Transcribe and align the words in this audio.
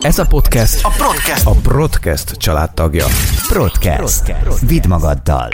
Ez 0.00 0.18
a 0.18 0.26
podcast 0.26 0.84
A 0.84 0.88
podcast. 0.88 1.46
a 1.46 1.54
Broadcast 1.62 2.30
családtagja. 2.30 3.06
Broadcast. 3.48 4.34
Vidd 4.66 4.88
magaddal. 4.88 5.48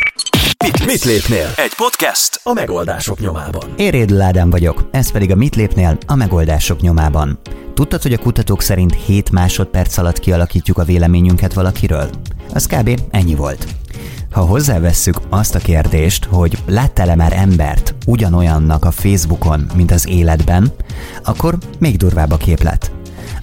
Mit, 0.65 0.87
mit 0.87 1.04
lépnél? 1.04 1.53
Egy 1.57 1.75
podcast 1.76 2.40
a 2.42 2.53
megoldások 2.53 3.21
nyomában. 3.21 3.62
Én 3.77 3.90
Rédl 3.90 4.21
Ádám 4.21 4.51
vagyok, 4.51 4.88
ez 4.90 5.11
pedig 5.11 5.30
a 5.30 5.35
Mit 5.35 5.56
lépnél 5.56 5.98
a 6.06 6.14
megoldások 6.14 6.80
nyomában. 6.80 7.38
Tudtad, 7.74 8.03
hogy 8.03 8.12
a 8.12 8.19
kutatók 8.19 8.62
szerint 8.62 8.95
7 8.95 9.30
másodperc 9.30 9.96
alatt 9.96 10.18
kialakítjuk 10.18 10.78
a 10.78 10.84
véleményünket 10.84 11.52
valakiről? 11.52 12.10
Az 12.54 12.66
kb. 12.66 13.00
ennyi 13.10 13.34
volt. 13.34 13.66
Ha 14.32 14.40
hozzávesszük 14.40 15.16
azt 15.28 15.54
a 15.54 15.58
kérdést, 15.58 16.24
hogy 16.24 16.58
láttál-e 16.66 17.14
már 17.14 17.32
embert 17.32 17.94
ugyanolyannak 18.06 18.84
a 18.84 18.90
Facebookon, 18.90 19.70
mint 19.74 19.90
az 19.90 20.08
életben, 20.08 20.72
akkor 21.24 21.58
még 21.78 21.96
durvább 21.96 22.30
a 22.30 22.36
képlet. 22.36 22.90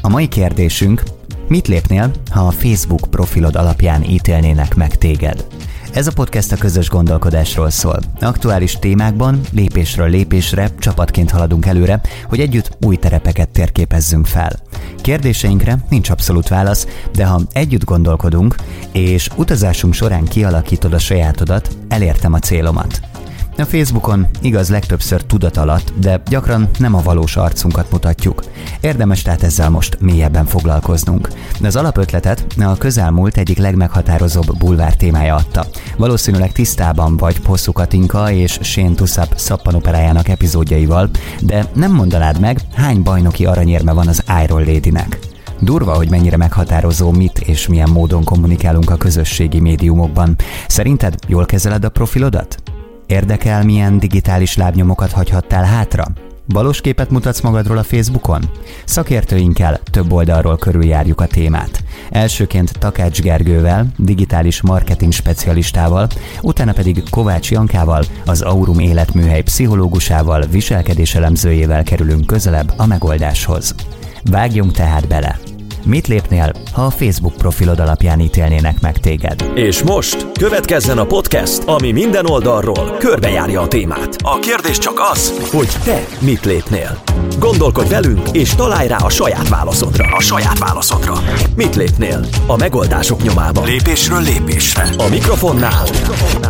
A 0.05 0.09
mai 0.09 0.27
kérdésünk, 0.27 1.03
mit 1.47 1.67
lépnél, 1.67 2.11
ha 2.31 2.39
a 2.39 2.51
Facebook 2.51 3.07
profilod 3.09 3.55
alapján 3.55 4.03
ítélnének 4.03 4.75
meg 4.75 4.97
téged? 4.97 5.45
Ez 5.93 6.07
a 6.07 6.11
podcast 6.11 6.51
a 6.51 6.57
közös 6.57 6.89
gondolkodásról 6.89 7.69
szól. 7.69 7.99
Aktuális 8.19 8.73
témákban 8.73 9.39
lépésről 9.51 10.09
lépésre 10.09 10.69
csapatként 10.79 11.31
haladunk 11.31 11.65
előre, 11.65 12.01
hogy 12.29 12.39
együtt 12.39 12.77
új 12.85 12.95
terepeket 12.95 13.49
térképezzünk 13.49 14.25
fel. 14.25 14.59
Kérdéseinkre 15.01 15.77
nincs 15.89 16.09
abszolút 16.09 16.47
válasz, 16.47 16.87
de 17.13 17.25
ha 17.25 17.41
együtt 17.51 17.83
gondolkodunk, 17.83 18.55
és 18.91 19.29
utazásunk 19.35 19.93
során 19.93 20.23
kialakítod 20.23 20.93
a 20.93 20.99
sajátodat, 20.99 21.77
elértem 21.87 22.33
a 22.33 22.39
célomat. 22.39 23.12
A 23.57 23.63
Facebookon 23.63 24.27
igaz 24.41 24.69
legtöbbször 24.69 25.21
tudat 25.21 25.57
alatt, 25.57 25.93
de 25.99 26.21
gyakran 26.29 26.69
nem 26.79 26.95
a 26.95 27.01
valós 27.01 27.35
arcunkat 27.35 27.91
mutatjuk. 27.91 28.43
Érdemes 28.81 29.21
tehát 29.21 29.43
ezzel 29.43 29.69
most 29.69 29.97
mélyebben 29.99 30.45
foglalkoznunk. 30.45 31.27
De 31.59 31.67
az 31.67 31.75
alapötletet 31.75 32.45
a 32.59 32.77
közelmúlt 32.77 33.37
egyik 33.37 33.57
legmeghatározóbb 33.57 34.57
bulvár 34.57 34.95
témája 34.95 35.35
adta. 35.35 35.65
Valószínűleg 35.97 36.51
tisztában 36.51 37.17
vagy 37.17 37.41
Hosszú 37.45 37.71
Katinka 37.71 38.31
és 38.31 38.59
Shane 38.61 38.95
Tussap 38.95 39.33
szappanoperájának 39.37 40.27
epizódjaival, 40.27 41.09
de 41.41 41.65
nem 41.73 41.91
mondanád 41.91 42.39
meg, 42.39 42.59
hány 42.73 43.01
bajnoki 43.03 43.45
aranyérme 43.45 43.91
van 43.91 44.07
az 44.07 44.23
Iron 44.43 44.63
Lady-nek. 44.65 45.19
Durva, 45.59 45.93
hogy 45.93 46.09
mennyire 46.09 46.37
meghatározó, 46.37 47.11
mit 47.11 47.39
és 47.39 47.67
milyen 47.67 47.89
módon 47.89 48.23
kommunikálunk 48.23 48.89
a 48.89 48.97
közösségi 48.97 49.59
médiumokban. 49.59 50.35
Szerinted 50.67 51.15
jól 51.27 51.45
kezeled 51.45 51.83
a 51.85 51.89
profilodat? 51.89 52.72
Érdekel, 53.07 53.63
milyen 53.63 53.99
digitális 53.99 54.55
lábnyomokat 54.57 55.11
hagyhattál 55.11 55.63
hátra? 55.63 56.05
Valós 56.45 56.81
képet 56.81 57.09
mutatsz 57.09 57.41
magadról 57.41 57.77
a 57.77 57.83
Facebookon? 57.83 58.49
Szakértőinkkel 58.85 59.79
több 59.91 60.11
oldalról 60.11 60.57
körüljárjuk 60.57 61.21
a 61.21 61.27
témát. 61.27 61.83
Elsőként 62.09 62.79
Takács 62.79 63.21
Gergővel, 63.21 63.87
digitális 63.97 64.61
marketing 64.61 65.11
specialistával, 65.11 66.07
utána 66.41 66.73
pedig 66.73 67.03
Kovács 67.09 67.51
Jankával, 67.51 68.03
az 68.25 68.41
Aurum 68.41 68.79
életműhely 68.79 69.41
pszichológusával, 69.41 70.41
viselkedéselemzőjével 70.41 71.83
kerülünk 71.83 72.25
közelebb 72.25 72.73
a 72.77 72.85
megoldáshoz. 72.85 73.75
Vágjunk 74.23 74.71
tehát 74.71 75.07
bele! 75.07 75.52
Mit 75.85 76.07
lépnél, 76.07 76.51
ha 76.71 76.85
a 76.85 76.89
Facebook 76.89 77.33
profilod 77.33 77.79
alapján 77.79 78.19
ítélnének 78.19 78.79
meg 78.81 78.97
téged? 78.97 79.51
És 79.55 79.83
most 79.83 80.27
következzen 80.39 80.97
a 80.97 81.05
podcast, 81.05 81.63
ami 81.63 81.91
minden 81.91 82.25
oldalról 82.25 82.95
körbejárja 82.99 83.61
a 83.61 83.67
témát. 83.67 84.15
A 84.21 84.39
kérdés 84.39 84.77
csak 84.77 84.99
az, 85.11 85.49
hogy 85.51 85.69
te 85.83 86.03
mit 86.19 86.45
lépnél. 86.45 87.01
Gondolkodj 87.39 87.89
velünk, 87.89 88.21
és 88.31 88.55
találj 88.55 88.87
rá 88.87 88.97
a 88.97 89.09
saját 89.09 89.49
válaszodra. 89.49 90.15
A 90.15 90.21
saját 90.21 90.57
válaszodra. 90.57 91.13
Mit 91.55 91.75
lépnél? 91.75 92.25
A 92.47 92.57
megoldások 92.57 93.23
nyomában. 93.23 93.65
Lépésről 93.65 94.21
lépésre. 94.21 94.89
A 94.97 95.09
mikrofonnál 95.09 95.85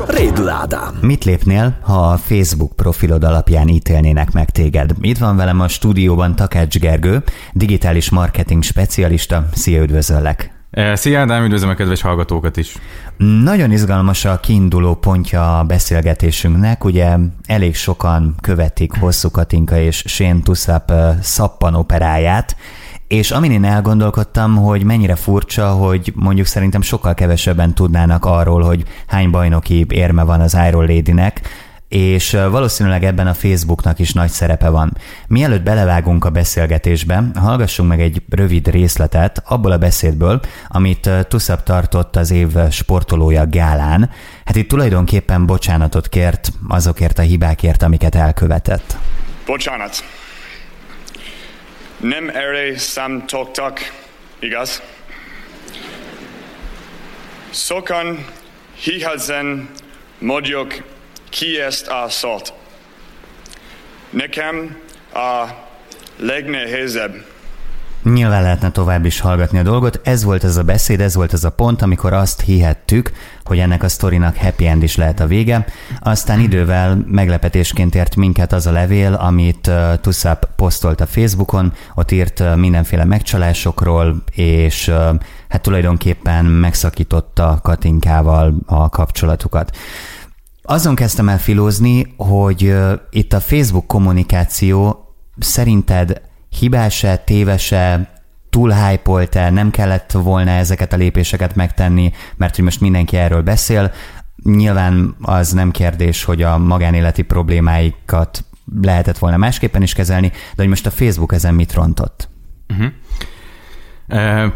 Rédl 0.07 0.49
Ádám. 0.49 0.97
Mit 1.01 1.23
lépnél, 1.23 1.77
ha 1.81 2.11
a 2.11 2.17
Facebook 2.17 2.75
profilod 2.75 3.23
alapján 3.23 3.67
ítélnének 3.67 4.31
meg 4.31 4.49
téged? 4.49 4.91
Itt 5.01 5.17
van 5.17 5.35
velem 5.35 5.59
a 5.59 5.67
stúdióban 5.67 6.35
Takács 6.35 6.79
Gergő, 6.79 7.23
digitális 7.53 8.09
marketing 8.09 8.63
specialista. 8.63 9.21
Szia, 9.53 9.81
üdvözöllek! 9.81 10.51
Eh, 10.71 10.95
Szia 10.95 11.19
Ádám, 11.19 11.43
üdvözlöm 11.43 11.69
a 11.69 11.73
kedves 11.73 12.01
hallgatókat 12.01 12.57
is. 12.57 12.75
Nagyon 13.43 13.71
izgalmas 13.71 14.25
a 14.25 14.39
kiinduló 14.39 14.95
pontja 14.95 15.59
a 15.59 15.63
beszélgetésünknek. 15.63 16.83
Ugye 16.83 17.17
elég 17.45 17.75
sokan 17.75 18.35
követik 18.41 18.91
Hosszú 18.99 19.31
Katinka 19.31 19.77
és 19.77 20.03
Shane 20.07 20.39
Tussap 20.43 20.91
eh, 20.91 21.15
szappan 21.21 21.73
operáját, 21.73 22.55
és 23.07 23.31
amin 23.31 23.51
én 23.51 23.63
elgondolkodtam, 23.63 24.55
hogy 24.55 24.83
mennyire 24.83 25.15
furcsa, 25.15 25.67
hogy 25.69 26.13
mondjuk 26.15 26.45
szerintem 26.45 26.81
sokkal 26.81 27.13
kevesebben 27.13 27.73
tudnának 27.73 28.25
arról, 28.25 28.61
hogy 28.61 28.83
hány 29.07 29.29
bajnoki 29.29 29.85
érme 29.89 30.23
van 30.23 30.39
az 30.41 30.57
Iron 30.67 30.85
Lady-nek, 30.85 31.41
és 31.93 32.31
valószínűleg 32.31 33.03
ebben 33.03 33.27
a 33.27 33.33
Facebooknak 33.33 33.99
is 33.99 34.13
nagy 34.13 34.29
szerepe 34.29 34.69
van. 34.69 34.97
Mielőtt 35.27 35.63
belevágunk 35.63 36.25
a 36.25 36.29
beszélgetésbe, 36.29 37.23
hallgassunk 37.35 37.89
meg 37.89 38.01
egy 38.01 38.21
rövid 38.29 38.67
részletet 38.67 39.43
abból 39.45 39.71
a 39.71 39.77
beszédből, 39.77 40.39
amit 40.67 41.09
Tussap 41.27 41.63
tartott 41.63 42.15
az 42.15 42.31
év 42.31 42.49
sportolója 42.71 43.45
gálán. 43.47 44.09
Hát 44.45 44.55
itt 44.55 44.69
tulajdonképpen 44.69 45.45
bocsánatot 45.45 46.09
kért 46.09 46.51
azokért 46.67 47.19
a 47.19 47.21
hibákért, 47.21 47.83
amiket 47.83 48.15
elkövetett. 48.15 48.97
Bocsánat. 49.45 50.03
Nem 51.97 52.29
erre 52.29 52.77
számítottak, 52.77 53.79
igaz? 54.39 54.81
Sokan 57.49 58.25
hihetzen 58.75 59.69
mondjuk 60.19 60.92
ki 61.33 61.59
ezt 61.59 61.87
a 61.87 62.05
szót. 62.09 62.53
Nekem 64.09 64.77
a 65.13 65.47
legnehezebb. 66.17 67.13
Nyilván 68.03 68.41
lehetne 68.41 68.71
tovább 68.71 69.05
is 69.05 69.19
hallgatni 69.19 69.59
a 69.59 69.63
dolgot. 69.63 69.99
Ez 70.03 70.23
volt 70.23 70.43
ez 70.43 70.57
a 70.57 70.63
beszéd, 70.63 71.01
ez 71.01 71.15
volt 71.15 71.33
ez 71.33 71.43
a 71.43 71.49
pont, 71.49 71.81
amikor 71.81 72.13
azt 72.13 72.41
hihettük, 72.41 73.11
hogy 73.43 73.59
ennek 73.59 73.83
a 73.83 73.89
sztorinak 73.89 74.37
happy 74.37 74.67
end 74.67 74.83
is 74.83 74.95
lehet 74.95 75.19
a 75.19 75.27
vége. 75.27 75.65
Aztán 75.99 76.39
idővel 76.39 77.03
meglepetésként 77.07 77.95
ért 77.95 78.15
minket 78.15 78.53
az 78.53 78.67
a 78.67 78.71
levél, 78.71 79.13
amit 79.13 79.67
uh, 79.67 79.99
Tussap 80.01 80.47
posztolt 80.55 81.01
a 81.01 81.05
Facebookon, 81.05 81.73
ott 81.95 82.11
írt 82.11 82.39
uh, 82.39 82.55
mindenféle 82.55 83.05
megcsalásokról, 83.05 84.23
és 84.31 84.87
uh, 84.87 84.95
hát 85.49 85.61
tulajdonképpen 85.61 86.45
megszakította 86.45 87.59
Katinkával 87.61 88.53
a 88.65 88.89
kapcsolatukat. 88.89 89.77
Azon 90.65 90.95
kezdtem 90.95 91.29
el 91.29 91.39
filózni, 91.39 92.13
hogy 92.17 92.75
itt 93.09 93.33
a 93.33 93.39
Facebook 93.39 93.87
kommunikáció 93.87 95.05
szerinted 95.39 96.21
hibás-e, 96.49 97.17
téves-e, 97.17 98.13
túl 98.49 98.71
hype 98.71 99.49
nem 99.49 99.71
kellett 99.71 100.11
volna 100.11 100.51
ezeket 100.51 100.93
a 100.93 100.97
lépéseket 100.97 101.55
megtenni, 101.55 102.11
mert 102.35 102.55
hogy 102.55 102.63
most 102.63 102.81
mindenki 102.81 103.17
erről 103.17 103.41
beszél. 103.41 103.91
Nyilván 104.43 105.15
az 105.21 105.51
nem 105.51 105.71
kérdés, 105.71 106.23
hogy 106.23 106.41
a 106.41 106.57
magánéleti 106.57 107.21
problémáikat 107.21 108.43
lehetett 108.81 109.17
volna 109.17 109.37
másképpen 109.37 109.81
is 109.81 109.93
kezelni, 109.93 110.27
de 110.29 110.37
hogy 110.55 110.67
most 110.67 110.85
a 110.85 110.91
Facebook 110.91 111.33
ezen 111.33 111.53
mit 111.53 111.73
rontott? 111.73 112.29
Uh-huh. 112.69 112.91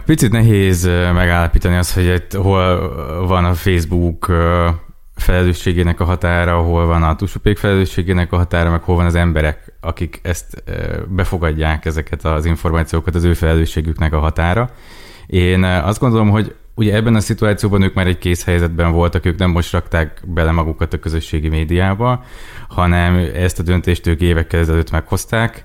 Picit 0.06 0.32
nehéz 0.32 0.84
megállapítani 1.14 1.76
azt, 1.76 1.94
hogy 1.94 2.06
itt 2.06 2.34
hol 2.34 3.26
van 3.28 3.46
a 3.46 3.54
Facebook 3.54 4.32
felelősségének 5.18 6.00
a 6.00 6.04
határa, 6.04 6.58
hol 6.58 6.86
van 6.86 7.04
a 7.04 7.16
túlsópék 7.16 7.58
felelősségének 7.58 8.32
a 8.32 8.38
határa, 8.38 8.70
meg 8.70 8.82
hol 8.82 8.96
van 8.96 9.06
az 9.06 9.16
emberek, 9.16 9.74
akik 9.82 10.20
ezt 10.24 10.64
befogadják 11.08 11.86
ezeket 11.86 12.26
az 12.26 12.46
információkat, 12.46 13.16
az 13.16 13.24
ő 13.24 13.34
felelősségüknek 13.34 14.14
a 14.14 14.20
határa. 14.20 14.70
Én 15.28 15.64
azt 15.64 16.00
gondolom, 16.00 16.30
hogy 16.30 16.56
ugye 16.76 16.96
ebben 16.96 17.16
a 17.16 17.20
szituációban 17.20 17.82
ők 17.82 17.94
már 17.94 18.08
egy 18.08 18.18
kész 18.18 18.46
helyzetben 18.46 18.92
voltak, 18.92 19.26
ők 19.26 19.38
nem 19.38 19.50
most 19.50 19.72
rakták 19.72 20.22
bele 20.26 20.52
magukat 20.52 20.94
a 20.94 21.00
közösségi 21.00 21.50
médiába, 21.50 22.24
hanem 22.68 23.30
ezt 23.36 23.60
a 23.60 23.64
döntést 23.64 24.08
ők 24.08 24.22
évekkel 24.22 24.60
ezelőtt 24.60 24.92
meghozták, 24.92 25.64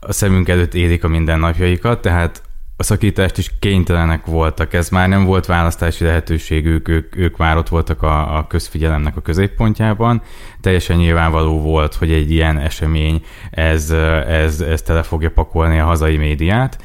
a 0.00 0.12
szemünk 0.12 0.48
előtt 0.48 0.74
élik 0.74 1.04
a 1.04 1.08
mindennapjaikat, 1.08 2.00
tehát 2.00 2.42
szakítást 2.84 3.38
is 3.38 3.50
kénytelenek 3.58 4.26
voltak, 4.26 4.72
ez 4.72 4.88
már 4.88 5.08
nem 5.08 5.24
volt 5.24 5.46
választási 5.46 6.04
lehetőségük, 6.04 6.88
ők, 6.88 7.16
ők 7.16 7.36
már 7.36 7.56
ott 7.56 7.68
voltak 7.68 8.02
a, 8.02 8.36
a 8.36 8.46
közfigyelemnek 8.46 9.16
a 9.16 9.20
középpontjában. 9.20 10.22
Teljesen 10.60 10.96
nyilvánvaló 10.96 11.60
volt, 11.60 11.94
hogy 11.94 12.12
egy 12.12 12.30
ilyen 12.30 12.58
esemény 12.58 13.22
ez, 13.50 13.90
ez, 14.28 14.60
ez 14.60 14.82
tele 14.82 15.02
fogja 15.02 15.30
pakolni 15.30 15.78
a 15.78 15.84
hazai 15.84 16.16
médiát, 16.16 16.78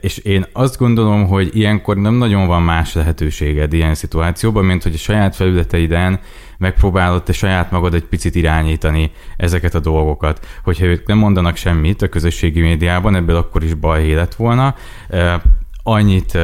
És 0.00 0.18
én 0.18 0.46
azt 0.52 0.78
gondolom, 0.78 1.26
hogy 1.26 1.56
ilyenkor 1.56 1.96
nem 1.96 2.14
nagyon 2.14 2.46
van 2.46 2.62
más 2.62 2.94
lehetőséged 2.94 3.72
ilyen 3.72 3.94
szituációban, 3.94 4.64
mint 4.64 4.82
hogy 4.82 4.94
a 4.94 4.98
saját 4.98 5.36
felületeiden 5.36 6.20
megpróbálod 6.62 7.22
te 7.22 7.32
saját 7.32 7.70
magad 7.70 7.94
egy 7.94 8.04
picit 8.04 8.34
irányítani 8.34 9.10
ezeket 9.36 9.74
a 9.74 9.80
dolgokat. 9.80 10.46
Hogyha 10.64 10.84
ők 10.84 11.06
nem 11.06 11.18
mondanak 11.18 11.56
semmit 11.56 12.02
a 12.02 12.08
közösségi 12.08 12.60
médiában, 12.60 13.14
ebből 13.14 13.36
akkor 13.36 13.62
is 13.62 13.74
baj 13.74 14.08
lett 14.08 14.34
volna. 14.34 14.74
Annyit 15.82 16.38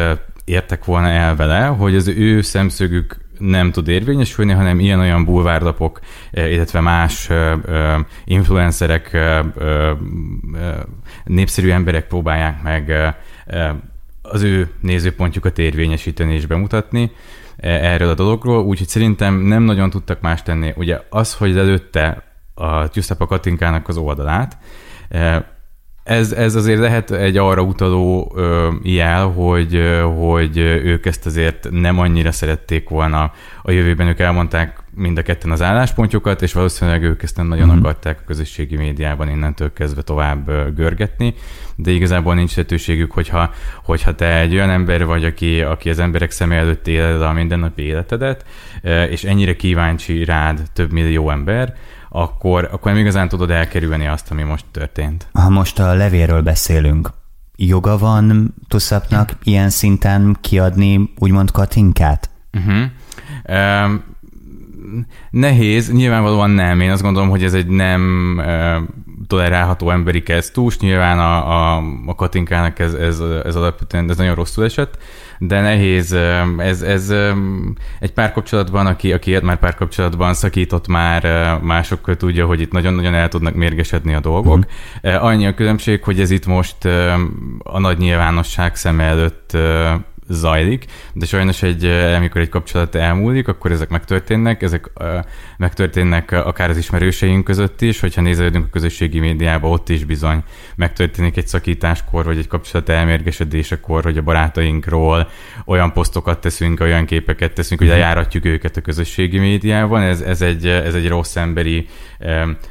értek 0.44 0.84
volna 0.84 1.08
el 1.08 1.36
vele, 1.36 1.66
hogy 1.66 1.94
az 1.94 2.08
ő 2.08 2.40
szemszögük 2.40 3.16
nem 3.38 3.72
tud 3.72 3.88
érvényesülni, 3.88 4.52
hanem 4.52 4.80
ilyen-olyan 4.80 5.24
bulvárlapok, 5.24 6.00
illetve 6.30 6.80
más 6.80 7.28
influencerek, 8.24 9.18
népszerű 11.24 11.70
emberek 11.70 12.06
próbálják 12.06 12.62
meg 12.62 13.14
az 14.22 14.42
ő 14.42 14.68
nézőpontjukat 14.80 15.58
érvényesíteni 15.58 16.34
és 16.34 16.46
bemutatni 16.46 17.10
erről 17.60 18.08
a 18.08 18.14
dologról, 18.14 18.64
úgyhogy 18.64 18.88
szerintem 18.88 19.34
nem 19.34 19.62
nagyon 19.62 19.90
tudtak 19.90 20.20
más 20.20 20.42
tenni. 20.42 20.72
Ugye 20.76 21.00
az, 21.10 21.34
hogy 21.34 21.58
előtte 21.58 22.22
a 22.54 22.86
Giuseppe 22.86 23.24
Katinkának 23.24 23.88
az 23.88 23.96
oldalát, 23.96 24.58
ez, 26.08 26.32
ez 26.32 26.54
azért 26.54 26.80
lehet 26.80 27.10
egy 27.10 27.36
arra 27.36 27.62
utaló 27.62 28.32
ö, 28.36 28.72
jel, 28.82 29.26
hogy, 29.26 29.82
hogy 30.16 30.58
ők 30.58 31.06
ezt 31.06 31.26
azért 31.26 31.68
nem 31.70 31.98
annyira 31.98 32.32
szerették 32.32 32.88
volna 32.88 33.32
a 33.62 33.70
jövőben, 33.70 34.06
ők 34.06 34.18
elmondták 34.18 34.82
mind 34.98 35.18
a 35.18 35.22
ketten 35.22 35.50
az 35.50 35.62
álláspontjukat, 35.62 36.42
és 36.42 36.52
valószínűleg 36.52 37.02
ők 37.02 37.22
ezt 37.22 37.36
nem 37.36 37.46
nagyon 37.46 37.66
mm-hmm. 37.68 37.78
akarták 37.78 38.18
a 38.20 38.26
közösségi 38.26 38.76
médiában 38.76 39.28
innentől 39.28 39.72
kezdve 39.72 40.02
tovább 40.02 40.74
görgetni, 40.74 41.34
de 41.76 41.90
igazából 41.90 42.34
nincs 42.34 42.56
lehetőségük, 42.56 43.12
hogyha, 43.12 43.50
hogyha 43.84 44.14
te 44.14 44.38
egy 44.38 44.54
olyan 44.54 44.70
ember 44.70 45.04
vagy, 45.04 45.24
aki, 45.24 45.60
aki 45.60 45.90
az 45.90 45.98
emberek 45.98 46.30
szem 46.30 46.52
előtt 46.52 46.86
éled 46.86 47.22
a 47.22 47.32
mindennapi 47.32 47.82
életedet, 47.82 48.44
és 49.10 49.24
ennyire 49.24 49.56
kíváncsi 49.56 50.24
rád 50.24 50.60
több 50.72 50.92
millió 50.92 51.30
ember, 51.30 51.74
akkor, 52.08 52.68
akkor 52.72 52.92
nem 52.92 53.00
igazán 53.00 53.28
tudod 53.28 53.50
elkerülni 53.50 54.06
azt, 54.06 54.30
ami 54.30 54.42
most 54.42 54.64
történt. 54.70 55.28
Ha 55.32 55.48
most 55.48 55.78
a 55.78 55.94
levélről 55.94 56.42
beszélünk, 56.42 57.10
joga 57.56 57.98
van 57.98 58.54
Tuszapnak 58.68 59.32
ilyen 59.42 59.70
szinten 59.70 60.36
kiadni 60.40 61.12
úgymond 61.18 61.50
Katinkát? 61.50 62.30
Uh-huh. 62.52 62.84
Um, 63.84 64.16
nehéz, 65.30 65.92
nyilvánvalóan 65.92 66.50
nem. 66.50 66.80
Én 66.80 66.90
azt 66.90 67.02
gondolom, 67.02 67.28
hogy 67.28 67.44
ez 67.44 67.54
egy 67.54 67.66
nem 67.66 68.42
tolerálható 69.26 69.90
emberi 69.90 70.22
kezdtus. 70.22 70.78
Nyilván 70.78 71.18
a, 71.18 71.50
a, 71.50 71.82
a 72.06 72.14
Katinkának 72.14 72.78
ez, 72.78 72.94
ez, 72.94 73.20
ez 73.44 73.56
alapvetően 73.56 74.10
ez 74.10 74.16
nagyon 74.16 74.34
rosszul 74.34 74.64
esett 74.64 74.98
de 75.38 75.60
nehéz. 75.60 76.16
Ez, 76.58 76.82
ez 76.82 77.14
egy 78.00 78.12
párkapcsolatban, 78.12 78.86
aki, 78.86 79.12
aki 79.12 79.38
már 79.42 79.58
párkapcsolatban, 79.58 80.34
szakított 80.34 80.88
már 80.88 81.22
másokkal 81.62 82.16
tudja, 82.16 82.46
hogy 82.46 82.60
itt 82.60 82.72
nagyon-nagyon 82.72 83.14
el 83.14 83.28
tudnak 83.28 83.54
mérgesedni 83.54 84.14
a 84.14 84.20
dolgok. 84.20 84.64
Uh-huh. 85.02 85.24
Annyi 85.24 85.46
a 85.46 85.54
különbség, 85.54 86.02
hogy 86.02 86.20
ez 86.20 86.30
itt 86.30 86.46
most 86.46 86.84
a 87.58 87.78
nagy 87.78 87.98
nyilvánosság 87.98 88.76
szem 88.76 89.00
előtt 89.00 89.56
zajlik, 90.28 90.84
de 91.12 91.26
sajnos 91.26 91.62
egy, 91.62 91.84
amikor 92.16 92.40
egy 92.40 92.48
kapcsolat 92.48 92.94
elmúlik, 92.94 93.48
akkor 93.48 93.72
ezek 93.72 93.88
megtörténnek, 93.88 94.62
ezek 94.62 94.90
megtörténnek 95.56 96.32
akár 96.32 96.70
az 96.70 96.76
ismerőseink 96.76 97.44
között 97.44 97.80
is, 97.80 98.00
hogyha 98.00 98.20
nézelődünk 98.20 98.64
a 98.64 98.70
közösségi 98.70 99.18
médiába, 99.18 99.68
ott 99.68 99.88
is 99.88 100.04
bizony 100.04 100.42
megtörténik 100.76 101.36
egy 101.36 101.48
szakításkor, 101.48 102.24
vagy 102.24 102.38
egy 102.38 102.46
kapcsolat 102.46 102.88
elmérgesedésekor, 102.88 104.02
hogy 104.02 104.18
a 104.18 104.22
barátainkról 104.22 105.28
olyan 105.64 105.92
posztokat 105.92 106.40
teszünk, 106.40 106.80
olyan 106.80 107.04
képeket 107.04 107.52
teszünk, 107.52 107.80
hogy 107.80 107.88
lejáratjuk 107.88 108.44
őket 108.44 108.76
a 108.76 108.80
közösségi 108.80 109.38
médiában, 109.38 110.02
ez, 110.02 110.20
ez, 110.20 110.42
egy, 110.42 110.66
ez 110.66 110.94
egy 110.94 111.08
rossz 111.08 111.36
emberi 111.36 111.88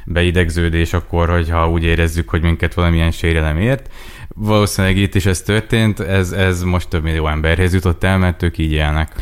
beidegződés 0.04 0.92
akkor, 0.92 1.28
hogyha 1.28 1.70
úgy 1.70 1.84
érezzük, 1.84 2.28
hogy 2.28 2.42
minket 2.42 2.74
valamilyen 2.74 3.10
sérelem 3.10 3.58
ért, 3.58 3.90
valószínűleg 4.38 4.96
itt 4.96 5.14
is 5.14 5.26
ez 5.26 5.42
történt, 5.42 6.00
ez, 6.00 6.32
ez 6.32 6.62
most 6.62 6.88
több 6.88 7.02
millió 7.02 7.28
emberhez 7.28 7.74
jutott 7.74 8.04
el, 8.04 8.18
mert 8.18 8.42
ők 8.42 8.58
így 8.58 8.72
élnek. 8.72 9.14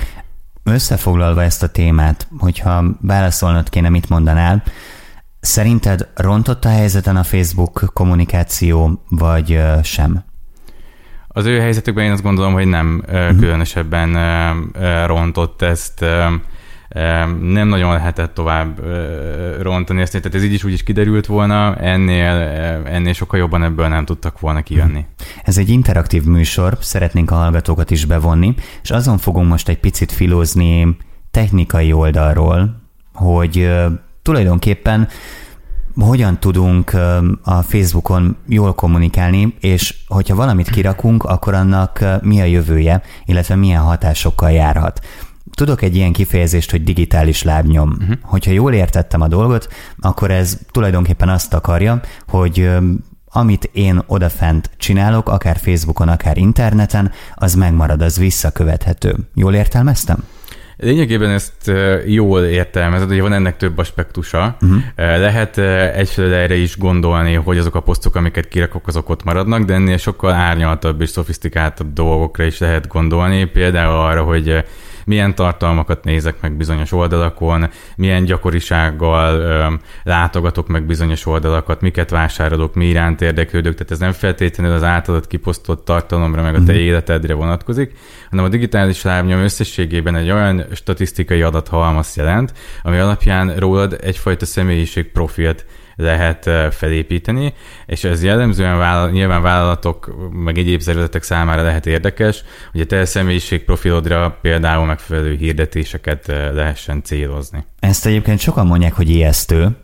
Összefoglalva 0.63 1.43
ezt 1.43 1.63
a 1.63 1.69
témát, 1.69 2.29
hogyha 2.39 2.85
válaszolnod 3.01 3.69
kéne, 3.69 3.89
mit 3.89 4.09
mondanál, 4.09 4.63
szerinted 5.41 6.09
rontott 6.15 6.65
a 6.65 6.69
helyzeten 6.69 7.17
a 7.17 7.23
Facebook 7.23 7.91
kommunikáció, 7.93 9.03
vagy 9.09 9.63
sem? 9.83 10.25
Az 11.29 11.45
ő 11.45 11.61
helyzetükben 11.61 12.05
én 12.05 12.13
azt 12.13 12.23
gondolom, 12.23 12.53
hogy 12.53 12.67
nem 12.67 13.03
uh-huh. 13.07 13.39
különösebben 13.39 14.17
rontott 15.07 15.63
ezt 15.63 16.05
nem 17.41 17.69
nagyon 17.69 17.93
lehetett 17.93 18.35
tovább 18.35 18.81
rontani 19.61 20.01
ezt, 20.01 20.13
tehát 20.13 20.35
ez 20.35 20.45
így 20.45 20.53
is 20.53 20.65
úgy 20.65 20.73
is 20.73 20.83
kiderült 20.83 21.27
volna, 21.27 21.77
ennél, 21.77 22.35
ennél 22.87 23.13
sokkal 23.13 23.39
jobban 23.39 23.63
ebből 23.63 23.89
nem 23.89 24.05
tudtak 24.05 24.41
volna 24.41 24.63
kijönni. 24.63 25.07
Ez 25.45 25.59
egy 25.59 25.69
interaktív 25.69 26.25
műsor, 26.25 26.77
szeretnénk 26.81 27.31
a 27.31 27.35
hallgatókat 27.35 27.91
is 27.91 28.05
bevonni, 28.05 28.55
és 28.83 28.91
azon 28.91 29.19
fogunk 29.19 29.49
most 29.49 29.69
egy 29.69 29.79
picit 29.81 30.13
filózni 30.13 30.97
technikai 31.31 31.93
oldalról, 31.93 32.83
hogy 33.13 33.71
tulajdonképpen 34.23 35.09
hogyan 36.01 36.41
tudunk 36.41 36.93
a 37.43 37.63
Facebookon 37.63 38.37
jól 38.49 38.75
kommunikálni, 38.75 39.55
és 39.61 39.95
hogyha 40.07 40.35
valamit 40.35 40.71
kirakunk, 40.71 41.25
akkor 41.25 41.55
annak 41.55 42.05
mi 42.23 42.41
a 42.41 42.45
jövője, 42.45 43.03
illetve 43.25 43.55
milyen 43.55 43.83
hatásokkal 43.83 44.51
járhat. 44.51 45.01
Tudok 45.55 45.83
egy 45.83 45.97
ilyen 45.97 46.13
kifejezést, 46.13 46.71
hogy 46.71 46.83
digitális 46.83 47.43
lábnyom. 47.43 47.97
Uh-huh. 48.01 48.17
Hogyha 48.23 48.51
jól 48.51 48.73
értettem 48.73 49.21
a 49.21 49.29
dolgot, 49.29 49.69
akkor 50.01 50.31
ez 50.31 50.59
tulajdonképpen 50.71 51.29
azt 51.29 51.55
akarja, 51.55 52.01
hogy 52.29 52.71
amit 53.29 53.71
én 53.73 54.03
odafent 54.07 54.71
csinálok, 54.77 55.29
akár 55.29 55.57
Facebookon, 55.57 56.09
akár 56.09 56.37
interneten, 56.37 57.13
az 57.35 57.55
megmarad, 57.55 58.03
az 58.03 58.19
visszakövethető. 58.19 59.17
Jól 59.35 59.55
értelmeztem? 59.55 60.25
Lényegében 60.77 61.31
ezt 61.31 61.73
jól 62.07 62.45
értelmezed, 62.45 63.09
hogy 63.09 63.21
van 63.21 63.33
ennek 63.33 63.57
több 63.57 63.79
aspektusa. 63.79 64.57
Uh-huh. 64.61 64.83
Lehet 64.97 65.59
egyfelől 65.95 66.35
erre 66.35 66.55
is 66.55 66.79
gondolni, 66.79 67.35
hogy 67.35 67.59
azok 67.59 67.75
a 67.75 67.81
posztok, 67.81 68.15
amiket 68.15 68.49
kirakok, 68.49 68.87
azok 68.87 69.09
ott 69.09 69.25
maradnak, 69.25 69.63
de 69.63 69.75
ennél 69.75 69.97
sokkal 69.97 70.33
árnyaltabb 70.33 71.01
és 71.01 71.09
szofisztikáltabb 71.09 71.93
dolgokra 71.93 72.45
is 72.45 72.59
lehet 72.59 72.89
gondolni. 72.89 73.45
Például 73.45 73.95
arra, 73.95 74.23
hogy 74.23 74.65
milyen 75.07 75.35
tartalmakat 75.35 76.05
nézek 76.05 76.41
meg 76.41 76.57
bizonyos 76.57 76.93
oldalakon, 76.93 77.69
milyen 77.97 78.25
gyakorisággal 78.25 79.81
látogatok 80.03 80.69
meg 80.69 80.87
bizonyos 80.87 81.27
oldalakat, 81.27 81.81
miket 81.81 82.11
vásárolok, 82.11 82.75
mi 82.75 82.87
iránt 82.87 83.21
érdeklődök, 83.21 83.73
tehát 83.73 83.93
ez 83.93 83.99
nem 83.99 84.13
feltétlenül 84.13 84.73
az 84.73 84.83
általad 84.83 85.27
kiposztott 85.27 85.85
tartalomra, 85.85 86.43
meg 86.43 86.55
a 86.55 86.63
te 86.63 86.73
mm. 86.73 86.77
életedre 86.77 87.35
vonatkozik, 87.35 87.93
hanem 88.31 88.45
a 88.45 88.49
digitális 88.49 89.03
lábnyom 89.03 89.41
összességében 89.41 90.17
egy 90.17 90.31
olyan 90.31 90.65
statisztikai 90.73 91.43
adathalmaz 91.43 92.17
jelent, 92.17 92.53
ami 92.83 92.99
alapján 92.99 93.57
rólad 93.57 93.99
egyfajta 94.03 94.47
személyiség 94.47 95.13
profilt 95.13 95.65
lehet 95.97 96.51
felépíteni, 96.75 97.55
és 97.87 98.05
ez 98.05 98.23
jellemzően 98.23 98.79
vállal, 98.79 99.11
nyilván 99.11 99.43
vállalatok, 99.43 100.17
meg 100.33 100.59
egyéb 100.59 100.81
szervezetek 100.81 101.23
számára 101.23 101.63
lehet 101.63 101.87
érdekes, 101.87 102.43
hogy 102.73 102.81
a 102.81 102.87
te 102.87 103.05
személyiség 103.05 103.65
profilodra 103.65 104.39
például 104.43 104.85
megfelelő 104.85 105.35
hirdetéseket 105.35 106.27
lehessen 106.53 107.03
célozni. 107.03 107.65
Ezt 107.81 108.07
egyébként 108.07 108.39
sokan 108.39 108.67
mondják, 108.67 108.93
hogy 108.93 109.11
ijesztő, 109.11 109.77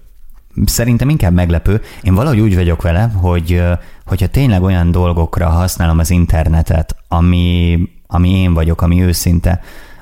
szerintem 0.64 1.09
inkább 1.09 1.33
meglepő. 1.33 1.81
Én 2.02 2.14
valahogy 2.14 2.40
úgy 2.40 2.54
vagyok 2.54 2.83
vele, 2.83 3.12
hogy 3.14 3.62
hogyha 4.04 4.26
tényleg 4.26 4.62
olyan 4.62 4.90
dolgokra 4.90 5.49
használom 5.49 5.99
az 5.99 6.11
internetet, 6.11 6.97
ami, 7.09 7.78
ami 8.07 8.31
én 8.31 8.54
vagyok, 8.54 8.83
ami 8.83 9.02
őszinte, 9.02 9.61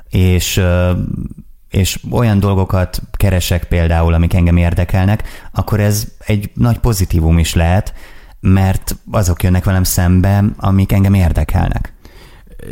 és 0.09 0.61
és 1.71 1.99
olyan 2.11 2.39
dolgokat 2.39 3.01
keresek 3.11 3.63
például, 3.63 4.13
amik 4.13 4.33
engem 4.33 4.57
érdekelnek, 4.57 5.23
akkor 5.51 5.79
ez 5.79 6.07
egy 6.25 6.49
nagy 6.53 6.77
pozitívum 6.77 7.37
is 7.37 7.55
lehet, 7.55 7.93
mert 8.39 8.95
azok 9.11 9.43
jönnek 9.43 9.63
velem 9.63 9.83
szembe, 9.83 10.43
amik 10.57 10.91
engem 10.91 11.13
érdekelnek. 11.13 11.93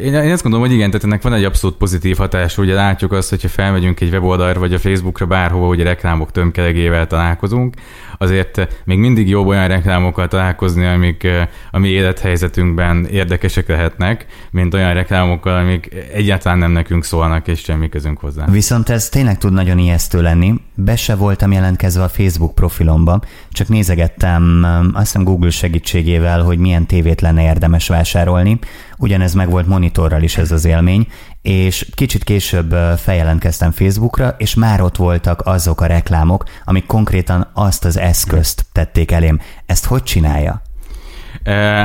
Én, 0.01 0.13
én 0.13 0.31
azt 0.31 0.41
gondolom, 0.41 0.67
hogy 0.67 0.75
igen, 0.75 0.89
tehát 0.89 1.05
ennek 1.05 1.21
van 1.21 1.33
egy 1.33 1.43
abszolút 1.43 1.77
pozitív 1.77 2.17
hatás, 2.17 2.57
ugye 2.57 2.73
látjuk 2.73 3.11
azt, 3.11 3.29
hogyha 3.29 3.47
felmegyünk 3.47 3.99
egy 3.99 4.11
weboldalra, 4.11 4.59
vagy 4.59 4.73
a 4.73 4.79
Facebookra, 4.79 5.25
bárhova, 5.25 5.67
hogy 5.67 5.81
reklámok 5.81 6.31
tömkelegével 6.31 7.07
találkozunk, 7.07 7.75
azért 8.21 8.83
még 8.85 8.97
mindig 8.97 9.29
jobb 9.29 9.47
olyan 9.47 9.67
reklámokkal 9.67 10.27
találkozni, 10.27 10.85
amik 10.85 11.27
a 11.71 11.77
mi 11.79 11.87
élethelyzetünkben 11.87 13.05
érdekesek 13.05 13.67
lehetnek, 13.67 14.25
mint 14.51 14.73
olyan 14.73 14.93
reklámokkal, 14.93 15.57
amik 15.57 15.89
egyáltalán 16.13 16.57
nem 16.57 16.71
nekünk 16.71 17.03
szólnak, 17.03 17.47
és 17.47 17.59
semmi 17.59 17.89
közünk 17.89 18.19
hozzá. 18.19 18.45
Viszont 18.45 18.89
ez 18.89 19.09
tényleg 19.09 19.37
tud 19.37 19.53
nagyon 19.53 19.77
ijesztő 19.77 20.21
lenni. 20.21 20.53
Be 20.75 20.95
se 20.95 21.15
voltam 21.15 21.51
jelentkezve 21.51 22.03
a 22.03 22.09
Facebook 22.09 22.55
profilomba, 22.55 23.21
csak 23.51 23.67
nézegettem 23.67 24.65
azt 24.93 25.05
hiszem 25.05 25.23
Google 25.23 25.49
segítségével, 25.49 26.43
hogy 26.43 26.57
milyen 26.57 26.85
tévét 26.85 27.21
lenne 27.21 27.43
érdemes 27.43 27.87
vásárolni. 27.87 28.59
Ugyanez 28.97 29.33
meg 29.33 29.49
volt 29.49 29.67
monitorral 29.67 30.21
is 30.21 30.37
ez 30.37 30.51
az 30.51 30.65
élmény, 30.65 31.07
és 31.41 31.89
kicsit 31.95 32.23
később 32.23 32.71
feljelentkeztem 32.97 33.71
Facebookra, 33.71 34.35
és 34.37 34.55
már 34.55 34.81
ott 34.81 34.95
voltak 34.95 35.41
azok 35.45 35.81
a 35.81 35.85
reklámok, 35.85 36.43
amik 36.65 36.85
konkrétan 36.85 37.49
azt 37.53 37.85
az 37.85 37.97
eszközt 37.97 38.65
tették 38.71 39.11
elém. 39.11 39.39
Ezt 39.65 39.85
hogy 39.85 40.03
csinálja? 40.03 40.61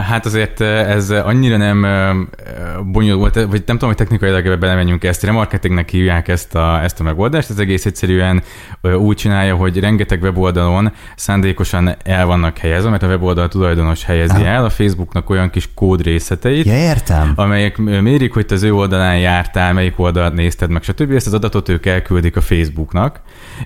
Hát 0.08 0.26
azért 0.26 0.60
ez 0.60 1.10
annyira 1.10 1.56
nem 1.56 1.86
bonyolult, 2.92 3.34
vagy 3.34 3.50
nem 3.50 3.62
tudom, 3.64 3.88
hogy 3.88 3.96
technikailag 3.96 4.46
ebbe 4.46 4.56
belemenjünk 4.56 5.04
ezt. 5.04 5.22
Remarketingnek 5.22 5.90
hívják 5.90 6.28
ezt 6.28 6.54
a, 6.54 6.82
ezt 6.82 7.00
a 7.00 7.02
megoldást. 7.02 7.50
Ez 7.50 7.58
egész 7.58 7.86
egyszerűen 7.86 8.42
úgy 8.82 9.16
csinálja, 9.16 9.54
hogy 9.54 9.80
rengeteg 9.80 10.22
weboldalon 10.22 10.92
szándékosan 11.16 11.96
el 12.04 12.26
vannak 12.26 12.58
helyezve, 12.58 12.90
mert 12.90 13.02
a 13.02 13.06
weboldal 13.06 13.48
tulajdonos 13.48 14.04
helyezi 14.04 14.34
Aha. 14.34 14.44
el 14.44 14.64
a 14.64 14.70
Facebooknak 14.70 15.30
olyan 15.30 15.50
kis 15.50 15.68
kódrészeteit, 15.74 16.66
ja, 16.66 16.76
értem. 16.76 17.32
amelyek 17.36 17.76
mérik, 17.76 18.32
hogy 18.32 18.46
te 18.46 18.54
az 18.54 18.62
ő 18.62 18.74
oldalán 18.74 19.18
jártál, 19.18 19.72
melyik 19.72 19.98
oldalt 19.98 20.34
nézted 20.34 20.70
meg, 20.70 20.82
stb. 20.82 21.10
Ezt 21.10 21.26
az 21.26 21.34
adatot 21.34 21.68
ők 21.68 21.86
elküldik 21.86 22.36
a 22.36 22.40
Facebooknak, 22.40 23.20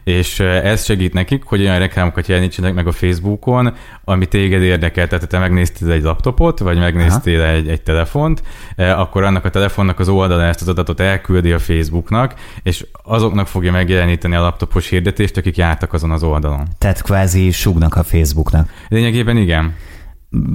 és 0.04 0.40
ez 0.40 0.85
segít 0.85 1.12
nekik, 1.12 1.42
hogy 1.44 1.61
olyan 1.61 1.78
reklámokat 1.78 2.26
jelenítsenek 2.26 2.75
meg 2.75 2.87
a 2.87 2.92
Facebookon, 2.92 3.75
ami 4.04 4.26
téged 4.26 4.62
érdekel. 4.62 5.06
Tehát 5.06 5.28
te 5.28 5.38
megnézted 5.38 5.67
megnéztél 5.68 5.90
egy 5.90 6.02
laptopot, 6.02 6.58
vagy 6.58 6.78
megnéztél 6.78 7.42
egy, 7.42 7.68
egy 7.68 7.82
telefont, 7.82 8.42
e, 8.76 8.98
akkor 8.98 9.22
annak 9.22 9.44
a 9.44 9.50
telefonnak 9.50 9.98
az 9.98 10.08
oldala 10.08 10.42
ezt 10.42 10.60
az 10.60 10.68
adatot 10.68 11.00
elküldi 11.00 11.52
a 11.52 11.58
Facebooknak, 11.58 12.34
és 12.62 12.87
azoknak 13.02 13.46
fogja 13.46 13.72
megjeleníteni 13.72 14.34
a 14.34 14.40
laptopos 14.40 14.88
hirdetést, 14.88 15.37
akik 15.37 15.56
jártak 15.56 15.92
azon 15.92 16.10
az 16.10 16.22
oldalon. 16.22 16.68
Tehát 16.78 17.02
kvázi 17.02 17.50
sugnak 17.50 17.94
a 17.94 18.02
Facebooknak. 18.02 18.68
Lényegében 18.88 19.37
igen. 19.37 19.75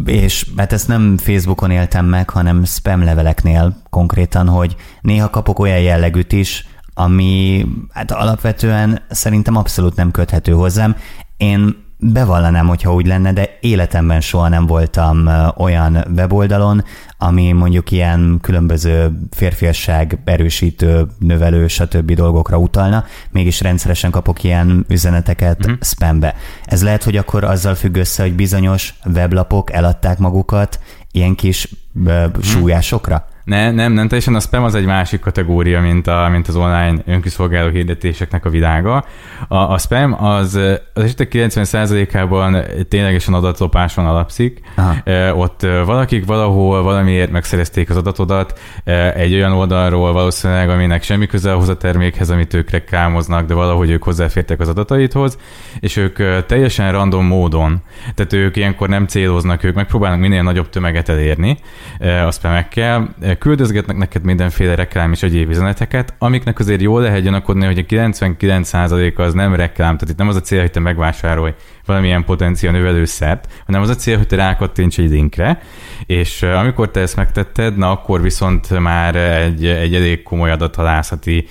És 0.06 0.46
hát 0.58 0.74
ezt 0.74 0.88
nem 0.88 1.18
Facebookon 1.18 1.72
éltem 1.72 2.06
meg, 2.06 2.30
hanem 2.30 2.64
spam 2.64 3.04
leveleknél 3.04 3.82
konkrétan, 3.90 4.48
hogy 4.48 4.76
néha 5.02 5.30
kapok 5.30 5.60
olyan 5.60 5.80
jellegűt 5.80 6.32
is, 6.32 6.68
ami 6.94 7.66
hát 7.90 8.12
alapvetően 8.12 9.02
szerintem 9.10 9.56
abszolút 9.56 9.96
nem 9.96 10.12
köthető 10.12 10.52
hozzám. 10.52 10.96
Én 11.38 11.83
bevallanám, 12.12 12.68
hogyha 12.68 12.94
úgy 12.94 13.08
lenne, 13.08 13.34
de 13.34 13.58
életemben 13.62 14.22
soha 14.22 14.48
nem 14.48 14.66
voltam 14.66 15.30
olyan 15.58 16.06
weboldalon, 16.16 16.84
ami 17.18 17.52
mondjuk 17.52 17.92
ilyen 17.92 18.40
különböző 18.42 19.20
férfiasság 19.32 20.20
erősítő, 20.26 21.08
növelő, 21.20 21.68
stb. 21.68 22.12
dolgokra 22.12 22.58
utalna, 22.58 23.06
mégis 23.32 23.62
rendszeresen 23.62 24.12
kapok 24.12 24.44
ilyen 24.44 24.86
üzeneteket 24.90 25.60
uh-huh. 25.60 25.78
spambe. 25.82 26.36
Ez 26.66 26.84
lehet, 26.84 27.04
hogy 27.04 27.18
akkor 27.18 27.44
azzal 27.44 27.76
függ 27.76 27.96
össze, 27.96 28.24
hogy 28.24 28.36
bizonyos 28.36 28.94
weblapok 29.14 29.74
eladták 29.74 30.18
magukat 30.18 30.80
ilyen 31.12 31.36
kis 31.36 31.70
uh, 32.06 32.24
súlyásokra? 32.42 33.28
Ne, 33.44 33.72
nem, 33.72 33.92
nem 33.94 34.08
teljesen, 34.08 34.36
a 34.36 34.40
spam 34.40 34.64
az 34.64 34.76
egy 34.76 34.86
másik 34.86 35.20
kategória, 35.20 35.82
mint, 35.82 36.08
a, 36.08 36.28
mint 36.32 36.48
az 36.48 36.56
online 36.56 36.96
önkiszolgáló 37.06 37.70
hirdetéseknek 37.70 38.46
a 38.46 38.50
világa. 38.50 39.06
A, 39.48 39.56
a 39.58 39.78
spam 39.78 40.24
az, 40.24 40.56
az 40.94 41.04
esetek 41.04 41.32
90%-ában 41.34 42.64
ténylegesen 42.90 43.34
adatlopáson 43.34 44.06
alapszik. 44.06 44.62
Aha. 44.76 44.96
E, 45.04 45.34
ott 45.34 45.62
valakik 45.62 46.26
valahol 46.26 46.84
valamiért 46.84 47.32
megszerezték 47.32 47.90
az 47.90 47.98
adatodat 47.98 48.60
e, 48.84 49.14
egy 49.14 49.34
olyan 49.34 49.52
oldalról 49.52 50.14
valószínűleg, 50.14 50.70
aminek 50.70 51.04
semmi 51.04 51.26
köze 51.26 51.52
ahhoz 51.52 51.70
a 51.70 51.78
termékhez, 51.78 52.30
amit 52.30 52.54
ők 52.54 52.70
reklámoznak, 52.70 53.48
de 53.48 53.54
valahogy 53.54 53.90
ők 53.90 54.04
hozzáfértek 54.04 54.60
az 54.60 54.68
adataithoz, 54.68 55.38
és 55.80 55.96
ők 55.96 56.46
teljesen 56.46 56.92
random 56.92 57.26
módon, 57.26 57.82
tehát 58.16 58.34
ők 58.34 58.56
ilyenkor 58.56 58.90
nem 58.90 59.08
céloznak, 59.08 59.64
ők 59.64 59.76
megpróbálnak 59.76 60.20
minél 60.20 60.44
nagyobb 60.44 60.70
tömeget 60.70 61.10
elérni 61.10 61.58
e, 62.00 62.28
a 62.28 62.32
spamekkel, 62.32 63.16
küldözgetnek 63.38 63.98
neked 63.98 64.24
mindenféle 64.24 64.76
reklám 64.76 65.12
és 65.12 65.24
egyéb 65.24 65.50
üzeneteket, 65.50 66.14
amiknek 66.18 66.60
azért 66.60 66.82
jól 66.82 67.02
lehet 67.02 67.22
gyanakodni, 67.22 67.66
hogy 67.66 67.78
a 67.78 67.82
99%-a 67.82 69.22
az 69.22 69.34
nem 69.34 69.56
reklám, 69.56 69.98
tehát 69.98 70.10
itt 70.14 70.18
nem 70.18 70.28
az 70.28 70.36
a 70.36 70.42
cél, 70.42 70.60
hogy 70.60 70.72
te 70.72 70.80
megvásárolj 70.80 71.54
valamilyen 71.86 72.24
potenciál 72.24 72.74
növelőszert, 72.74 73.48
hanem 73.66 73.82
az 73.82 73.90
a 73.90 73.96
cél, 73.96 74.18
hogy 74.18 74.28
te 74.28 74.36
rákattints 74.36 75.00
egy 75.00 75.10
linkre, 75.10 75.60
és 76.06 76.42
amikor 76.42 76.92
te 76.92 77.00
ezt 77.00 77.16
megtetted, 77.16 77.78
na 77.78 77.92
akkor 77.92 78.22
viszont 78.22 78.80
már 78.80 79.16
egy, 79.16 79.66
egy 79.66 79.96
elég 79.96 80.24
komoly 80.24 80.52
adathalászati 80.52 81.48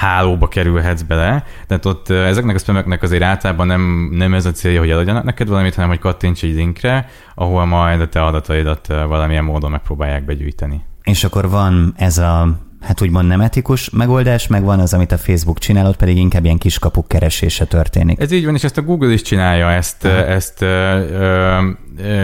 hálóba 0.00 0.48
kerülhetsz 0.48 1.02
bele. 1.02 1.44
Tehát 1.66 1.86
ott 1.86 2.10
ezeknek 2.10 2.54
a 2.54 2.58
spameknek 2.58 3.02
azért 3.02 3.22
általában 3.22 3.66
nem, 3.66 4.08
nem 4.12 4.34
ez 4.34 4.46
a 4.46 4.50
célja, 4.50 4.80
hogy 4.80 4.90
eladjanak 4.90 5.24
neked 5.24 5.48
valamit, 5.48 5.74
hanem 5.74 5.90
hogy 5.90 5.98
kattints 5.98 6.42
egy 6.42 6.54
linkre, 6.54 7.08
ahol 7.34 7.64
majd 7.64 8.00
a 8.00 8.08
te 8.08 8.24
adataidat 8.24 8.86
valamilyen 8.86 9.44
módon 9.44 9.70
megpróbálják 9.70 10.24
begyűjteni. 10.24 10.88
És 11.02 11.24
akkor 11.24 11.48
van 11.48 11.94
ez 11.96 12.18
a 12.18 12.58
hát 12.80 13.02
úgymond 13.02 13.28
nem 13.28 13.40
etikus 13.40 13.90
megoldás, 13.90 14.46
meg 14.46 14.62
van 14.62 14.80
az, 14.80 14.94
amit 14.94 15.12
a 15.12 15.18
Facebook 15.18 15.58
csinál, 15.58 15.86
ott 15.86 15.96
pedig 15.96 16.16
inkább 16.16 16.44
ilyen 16.44 16.58
kiskapuk 16.58 17.08
keresése 17.08 17.64
történik. 17.64 18.20
Ez 18.20 18.32
így 18.32 18.44
van, 18.44 18.54
és 18.54 18.64
ezt 18.64 18.78
a 18.78 18.82
Google 18.82 19.12
is 19.12 19.22
csinálja, 19.22 19.70
ezt, 19.70 20.04
Aha. 20.04 20.24
ezt 20.24 20.64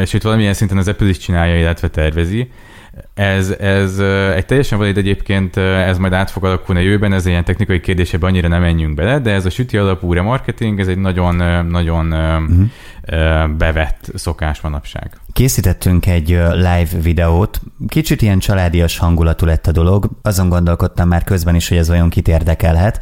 és 0.03 0.13
itt 0.13 0.23
valamilyen 0.23 0.55
szinten 0.55 0.79
az 0.79 0.89
Apple 0.89 1.09
is 1.09 1.19
csinálja, 1.19 1.59
illetve 1.59 1.89
tervezi. 1.89 2.51
Ez, 3.15 3.51
ez 3.51 3.99
egy 4.35 4.47
teljesen 4.47 4.79
valid 4.79 4.97
egyébként, 4.97 5.57
ez 5.57 5.99
majd 5.99 6.13
át 6.13 6.31
fog 6.31 6.45
alakulni 6.45 6.81
a 6.81 6.85
jövőben, 6.85 7.13
ez 7.13 7.27
ilyen 7.27 7.45
technikai 7.45 7.81
kérdésebe 7.81 8.27
annyira 8.27 8.49
nem 8.49 8.61
menjünk 8.61 8.95
bele, 8.95 9.19
de 9.19 9.33
ez 9.33 9.47
a 9.47 9.51
süti 9.51 9.77
alapú 9.77 10.13
remarketing, 10.13 10.81
ez 10.81 10.89
egy 10.89 10.99
nagyon, 10.99 11.67
nagyon 11.67 12.13
uh-huh. 12.13 13.57
bevett 13.57 14.11
szokás 14.15 14.61
manapság. 14.61 15.21
Készítettünk 15.33 16.07
egy 16.07 16.29
live 16.53 16.89
videót, 17.03 17.61
kicsit 17.89 18.23
ilyen 18.23 18.39
családias 18.39 18.99
hangulatú 18.99 19.47
lett 19.47 19.67
a 19.67 19.73
dolog, 19.73 20.11
azon 20.23 20.49
gondolkodtam 20.49 21.09
már 21.09 21.25
közben 21.25 21.55
is, 21.55 21.69
hogy 21.69 21.79
ez 21.79 21.91
olyan 21.91 22.09
kit 22.09 22.29
érdekelhet, 22.29 23.01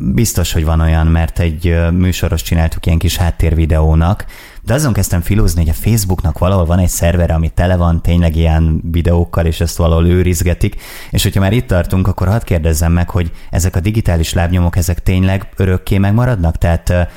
Biztos, 0.00 0.52
hogy 0.52 0.64
van 0.64 0.80
olyan, 0.80 1.06
mert 1.06 1.38
egy 1.38 1.90
műsoros 1.92 2.42
csináltuk 2.42 2.86
ilyen 2.86 2.98
kis 2.98 3.16
háttérvideónak, 3.16 4.24
de 4.62 4.74
azon 4.74 4.92
kezdtem 4.92 5.20
filózni, 5.20 5.60
hogy 5.60 5.70
a 5.70 5.88
Facebooknak 5.88 6.38
valahol 6.38 6.64
van 6.64 6.78
egy 6.78 6.88
szerver, 6.88 7.30
ami 7.30 7.48
tele 7.48 7.76
van 7.76 8.02
tényleg 8.02 8.36
ilyen 8.36 8.80
videókkal, 8.90 9.46
és 9.46 9.60
ezt 9.60 9.76
valahol 9.76 10.06
őrizgetik, 10.06 10.76
és 11.10 11.22
hogyha 11.22 11.40
már 11.40 11.52
itt 11.52 11.66
tartunk, 11.66 12.08
akkor 12.08 12.28
hadd 12.28 12.44
kérdezzem 12.44 12.92
meg, 12.92 13.10
hogy 13.10 13.30
ezek 13.50 13.76
a 13.76 13.80
digitális 13.80 14.32
lábnyomok, 14.32 14.76
ezek 14.76 15.02
tényleg 15.02 15.48
örökké 15.56 15.98
megmaradnak? 15.98 16.56
Tehát 16.56 17.08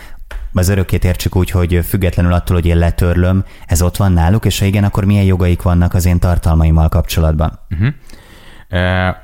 az 0.54 0.70
örökkét 0.70 1.04
értsük 1.04 1.36
úgy, 1.36 1.50
hogy 1.50 1.86
függetlenül 1.88 2.34
attól, 2.34 2.56
hogy 2.56 2.66
én 2.66 2.78
letörlöm, 2.78 3.46
ez 3.66 3.82
ott 3.82 3.98
van 3.98 4.12
náluk, 4.12 4.46
és 4.46 4.60
ha 4.60 4.66
igen, 4.66 4.84
akkor 4.84 5.06
milyen 5.06 5.26
jogaik 5.26 5.62
vannak 5.62 5.94
az 5.94 6.06
én 6.06 6.20
tartalmaimmal 6.20 6.90
kapcsolatban? 6.90 7.60
Uh-huh. 7.70 7.94
Uh, 8.72 9.16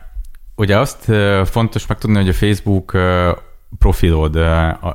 ugye 0.55 0.77
azt 0.77 1.11
fontos 1.45 1.87
megtudni, 1.87 2.17
hogy 2.17 2.29
a 2.29 2.33
Facebook 2.33 2.97
profilod 3.79 4.35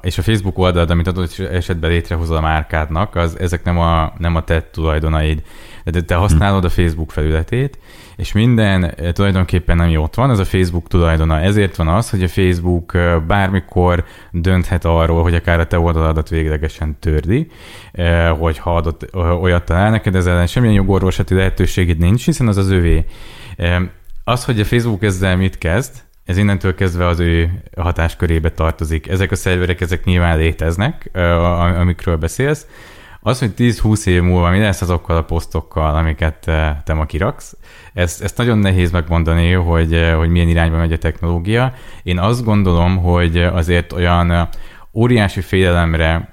és 0.01 0.19
a 0.19 0.23
Facebook 0.23 0.59
oldalad, 0.59 0.91
amit 0.91 1.07
adott 1.07 1.39
esetben 1.39 1.91
létrehozol 1.91 2.37
a 2.37 2.41
márkádnak, 2.41 3.15
az, 3.15 3.39
ezek 3.39 3.65
nem 3.65 3.79
a, 3.79 4.13
nem 4.19 4.35
a 4.35 4.45
te 4.45 4.69
tulajdonaid. 4.71 5.43
De 5.85 6.01
te 6.01 6.15
használod 6.15 6.65
a 6.65 6.69
Facebook 6.69 7.11
felületét, 7.11 7.79
és 8.17 8.33
minden 8.33 8.95
tulajdonképpen 9.13 9.77
nem 9.77 9.97
ott 9.97 10.15
van, 10.15 10.31
ez 10.31 10.39
a 10.39 10.45
Facebook 10.45 10.89
tulajdona. 10.89 11.41
Ezért 11.41 11.77
van 11.77 11.89
az, 11.89 12.11
hogy 12.11 12.23
a 12.23 12.29
Facebook 12.29 12.97
bármikor 13.27 14.05
dönthet 14.31 14.85
arról, 14.85 15.23
hogy 15.23 15.35
akár 15.35 15.61
a 15.61 15.67
te 15.67 15.79
oldaladat 15.79 16.29
véglegesen 16.29 16.97
tördi, 17.01 17.51
hogyha 18.39 18.77
adott 18.77 19.15
olyat 19.15 19.65
talál 19.65 19.91
neked, 19.91 20.15
ez 20.15 20.27
ellen 20.27 20.47
semmilyen 20.47 20.75
jogorvosati 20.75 21.35
lehetőséged 21.35 21.99
nincs, 21.99 22.25
hiszen 22.25 22.49
az 22.49 22.57
az 22.57 22.71
övé. 22.71 23.05
Az, 24.25 24.45
hogy 24.45 24.61
a 24.61 24.65
Facebook 24.65 25.03
ezzel 25.03 25.37
mit 25.37 25.59
kezd, 25.59 26.03
ez 26.25 26.37
innentől 26.37 26.75
kezdve 26.75 27.07
az 27.07 27.21
ő 27.21 27.63
hatáskörébe 27.77 28.51
tartozik. 28.51 29.09
Ezek 29.09 29.31
a 29.31 29.37
szerverek, 29.37 29.81
ezek 29.81 30.05
nyilván 30.05 30.39
léteznek, 30.39 31.11
amikről 31.81 32.17
beszélsz. 32.17 32.67
Az, 33.25 33.39
hogy 33.39 33.53
10-20 33.57 34.07
év 34.07 34.23
múlva 34.23 34.51
mi 34.51 34.59
lesz 34.59 34.83
azokkal 34.83 35.17
a 35.17 35.25
posztokkal, 35.25 35.95
amiket 35.95 36.39
te, 36.85 36.95
ma 36.95 37.07
kiraksz, 37.07 37.57
ezt, 37.93 38.23
ezt 38.23 38.37
nagyon 38.37 38.59
nehéz 38.59 38.91
megmondani, 38.91 39.53
hogy, 39.53 40.13
hogy 40.17 40.29
milyen 40.29 40.49
irányba 40.49 40.77
megy 40.77 40.93
a 40.93 40.99
technológia. 40.99 41.73
Én 42.03 42.19
azt 42.19 42.45
gondolom, 42.45 42.97
hogy 42.97 43.37
azért 43.37 43.93
olyan 43.93 44.49
óriási 44.93 45.41
félelemre 45.41 46.32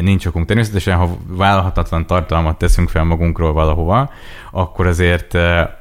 nincs 0.00 0.26
okunk. 0.26 0.46
Természetesen, 0.46 0.96
ha 0.96 1.16
vállalhatatlan 1.26 2.06
tartalmat 2.06 2.58
teszünk 2.58 2.88
fel 2.88 3.04
magunkról 3.04 3.52
valahova, 3.52 4.10
akkor 4.50 4.86
azért 4.86 5.34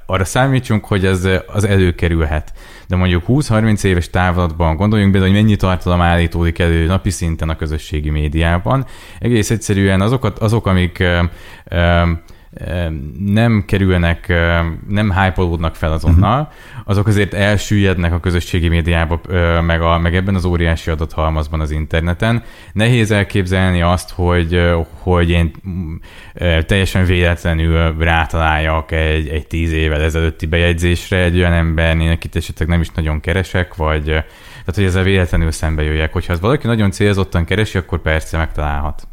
arra 0.05 0.25
számítsunk, 0.25 0.85
hogy 0.85 1.05
ez 1.05 1.27
az 1.47 1.63
előkerülhet. 1.63 2.53
De 2.87 2.95
mondjuk 2.95 3.23
20-30 3.27 3.83
éves 3.83 4.09
távlatban 4.09 4.75
gondoljunk 4.75 5.11
bele, 5.11 5.25
hogy 5.25 5.33
mennyi 5.33 5.55
tartalom 5.55 6.01
állítódik 6.01 6.59
elő 6.59 6.85
napi 6.85 7.09
szinten 7.09 7.49
a 7.49 7.55
közösségi 7.55 8.09
médiában. 8.09 8.85
Egész 9.19 9.51
egyszerűen 9.51 10.01
azokat, 10.01 10.39
azok, 10.39 10.67
amik 10.67 11.03
nem 13.19 13.63
kerülnek, 13.67 14.33
nem 14.87 15.13
hype 15.13 15.71
fel 15.73 15.91
azonnal, 15.91 16.39
uh-huh. 16.41 16.83
azok 16.85 17.07
azért 17.07 17.33
elsüllyednek 17.33 18.13
a 18.13 18.19
közösségi 18.19 18.67
médiába, 18.67 19.21
meg, 19.61 19.81
a, 19.81 19.99
meg 19.99 20.15
ebben 20.15 20.35
az 20.35 20.45
óriási 20.45 20.91
adathalmazban 20.91 21.59
az 21.59 21.71
interneten. 21.71 22.43
Nehéz 22.73 23.11
elképzelni 23.11 23.81
azt, 23.81 24.11
hogy, 24.11 24.61
hogy 24.99 25.29
én 25.29 25.51
teljesen 26.65 27.05
véletlenül 27.05 27.95
rátaláljak 27.99 28.91
egy, 28.91 29.27
egy 29.27 29.47
tíz 29.47 29.71
évvel 29.71 30.01
ezelőtti 30.01 30.45
bejegyzésre 30.45 31.17
egy 31.17 31.37
olyan 31.37 31.53
embernél, 31.53 32.11
akit 32.11 32.35
esetleg 32.35 32.67
nem 32.67 32.81
is 32.81 32.89
nagyon 32.89 33.19
keresek, 33.19 33.75
vagy 33.75 34.03
tehát, 34.03 34.79
hogy 34.79 34.83
ezzel 34.83 35.03
véletlenül 35.03 35.51
szembe 35.51 35.83
jöjjek. 35.83 36.13
Hogyha 36.13 36.33
az 36.33 36.39
valaki 36.39 36.67
nagyon 36.67 36.91
célzottan 36.91 37.45
keresi, 37.45 37.77
akkor 37.77 38.01
persze 38.01 38.37
megtalálhat. 38.37 39.07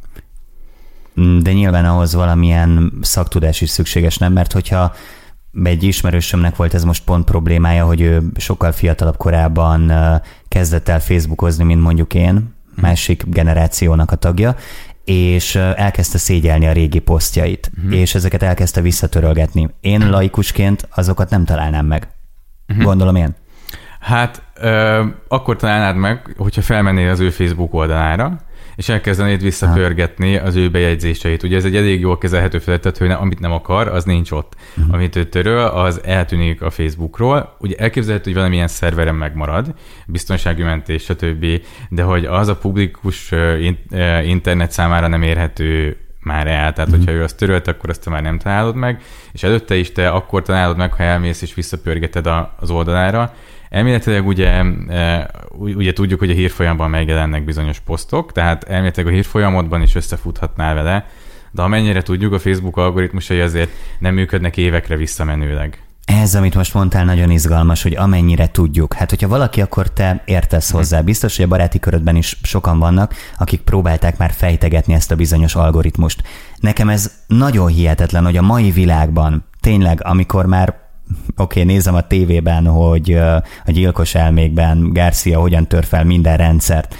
De 1.14 1.52
nyilván 1.52 1.84
ahhoz 1.84 2.14
valamilyen 2.14 2.92
szaktudás 3.00 3.60
is 3.60 3.70
szükséges, 3.70 4.18
nem? 4.18 4.32
Mert 4.32 4.52
hogyha 4.52 4.94
egy 5.64 5.82
ismerősömnek 5.82 6.56
volt 6.56 6.74
ez 6.74 6.84
most 6.84 7.04
pont 7.04 7.24
problémája, 7.24 7.84
hogy 7.84 8.00
ő 8.00 8.22
sokkal 8.36 8.72
fiatalabb 8.72 9.16
korában 9.16 9.92
kezdett 10.48 10.88
el 10.88 11.00
Facebookozni, 11.00 11.64
mint 11.64 11.82
mondjuk 11.82 12.14
én, 12.14 12.54
másik 12.74 13.24
generációnak 13.26 14.10
a 14.10 14.16
tagja, 14.16 14.56
és 15.04 15.54
elkezdte 15.54 16.18
szégyelni 16.18 16.66
a 16.66 16.72
régi 16.72 16.98
posztjait, 16.98 17.70
uh-huh. 17.76 17.94
és 17.94 18.14
ezeket 18.14 18.42
elkezdte 18.42 18.80
visszatörölgetni. 18.80 19.70
Én 19.80 20.10
laikusként 20.10 20.88
azokat 20.94 21.30
nem 21.30 21.44
találnám 21.44 21.86
meg. 21.86 22.08
Uh-huh. 22.68 22.84
Gondolom 22.84 23.16
én. 23.16 23.34
Hát 24.00 24.42
ö, 24.54 25.04
akkor 25.28 25.56
találnád 25.56 25.96
meg, 25.96 26.34
hogyha 26.36 26.62
felmennél 26.62 27.10
az 27.10 27.20
ő 27.20 27.30
Facebook 27.30 27.74
oldalára, 27.74 28.40
és 28.76 28.88
elkezdenéd 28.88 29.42
visszapörgetni 29.42 30.36
az 30.36 30.54
ő 30.54 30.70
bejegyzéseit. 30.70 31.42
Ugye 31.42 31.56
ez 31.56 31.64
egy 31.64 31.76
elég 31.76 32.00
jól 32.00 32.18
kezelhető 32.18 32.58
feladatot, 32.58 32.98
hogy 32.98 33.08
ne, 33.08 33.14
amit 33.14 33.40
nem 33.40 33.52
akar, 33.52 33.88
az 33.88 34.04
nincs 34.04 34.30
ott. 34.30 34.56
Uh-huh. 34.76 34.94
Amit 34.94 35.16
ő 35.16 35.24
töröl, 35.24 35.66
az 35.66 36.00
eltűnik 36.04 36.62
a 36.62 36.70
Facebookról. 36.70 37.56
Ugye 37.58 37.76
elképzelhető, 37.76 38.30
hogy 38.30 38.38
valamilyen 38.38 38.68
szerveren 38.68 39.14
megmarad, 39.14 39.74
biztonsági 40.06 40.62
mentés, 40.62 41.02
stb., 41.02 41.46
de 41.88 42.02
hogy 42.02 42.24
az 42.24 42.48
a 42.48 42.56
publikus 42.56 43.32
internet 44.24 44.72
számára 44.72 45.06
nem 45.06 45.22
érhető 45.22 45.96
már 46.22 46.46
el. 46.46 46.72
Tehát, 46.72 46.78
uh-huh. 46.78 46.96
hogyha 46.96 47.12
ő 47.12 47.22
azt 47.22 47.36
törölt, 47.36 47.68
akkor 47.68 47.90
azt 47.90 48.04
te 48.04 48.10
már 48.10 48.22
nem 48.22 48.38
találod 48.38 48.74
meg, 48.74 49.02
és 49.32 49.42
előtte 49.42 49.74
is 49.76 49.92
te 49.92 50.08
akkor 50.08 50.42
találod 50.42 50.76
meg, 50.76 50.92
ha 50.92 51.02
elmész 51.02 51.42
és 51.42 51.54
visszapörgeted 51.54 52.26
az 52.56 52.70
oldalára, 52.70 53.32
Elméletileg 53.72 54.26
ugye, 54.26 54.62
e, 54.88 55.30
ugye 55.58 55.92
tudjuk, 55.92 56.18
hogy 56.18 56.30
a 56.30 56.34
hírfolyamban 56.34 56.90
megjelennek 56.90 57.44
bizonyos 57.44 57.80
posztok, 57.80 58.32
tehát 58.32 58.64
elméletileg 58.64 59.12
a 59.12 59.14
hírfolyamodban 59.14 59.82
is 59.82 59.94
összefuthatnál 59.94 60.74
vele, 60.74 61.06
de 61.50 61.62
amennyire 61.62 62.02
tudjuk, 62.02 62.32
a 62.32 62.38
Facebook 62.38 62.76
algoritmusai 62.76 63.40
azért 63.40 63.70
nem 63.98 64.14
működnek 64.14 64.56
évekre 64.56 64.96
visszamenőleg. 64.96 65.82
Ez, 66.04 66.34
amit 66.34 66.54
most 66.54 66.74
mondtál, 66.74 67.04
nagyon 67.04 67.30
izgalmas, 67.30 67.82
hogy 67.82 67.96
amennyire 67.96 68.50
tudjuk. 68.50 68.94
Hát, 68.94 69.10
hogyha 69.10 69.28
valaki, 69.28 69.60
akkor 69.60 69.90
te 69.92 70.22
értesz 70.24 70.68
mhm. 70.68 70.76
hozzá. 70.76 71.00
Biztos, 71.00 71.36
hogy 71.36 71.44
a 71.44 71.48
baráti 71.48 71.78
körödben 71.78 72.16
is 72.16 72.38
sokan 72.42 72.78
vannak, 72.78 73.14
akik 73.38 73.60
próbálták 73.60 74.18
már 74.18 74.32
fejtegetni 74.32 74.94
ezt 74.94 75.10
a 75.10 75.16
bizonyos 75.16 75.54
algoritmust. 75.54 76.22
Nekem 76.56 76.88
ez 76.88 77.12
nagyon 77.26 77.66
hihetetlen, 77.66 78.24
hogy 78.24 78.36
a 78.36 78.42
mai 78.42 78.70
világban 78.70 79.44
tényleg, 79.60 80.00
amikor 80.04 80.46
már 80.46 80.68
oké, 81.36 81.60
okay, 81.60 81.64
nézem 81.64 81.94
a 81.94 82.06
tévében, 82.06 82.66
hogy 82.66 83.12
a 83.64 83.70
gyilkos 83.70 84.14
elmékben 84.14 84.92
Garcia 84.92 85.40
hogyan 85.40 85.66
tör 85.66 85.84
fel 85.84 86.04
minden 86.04 86.36
rendszert. 86.36 86.94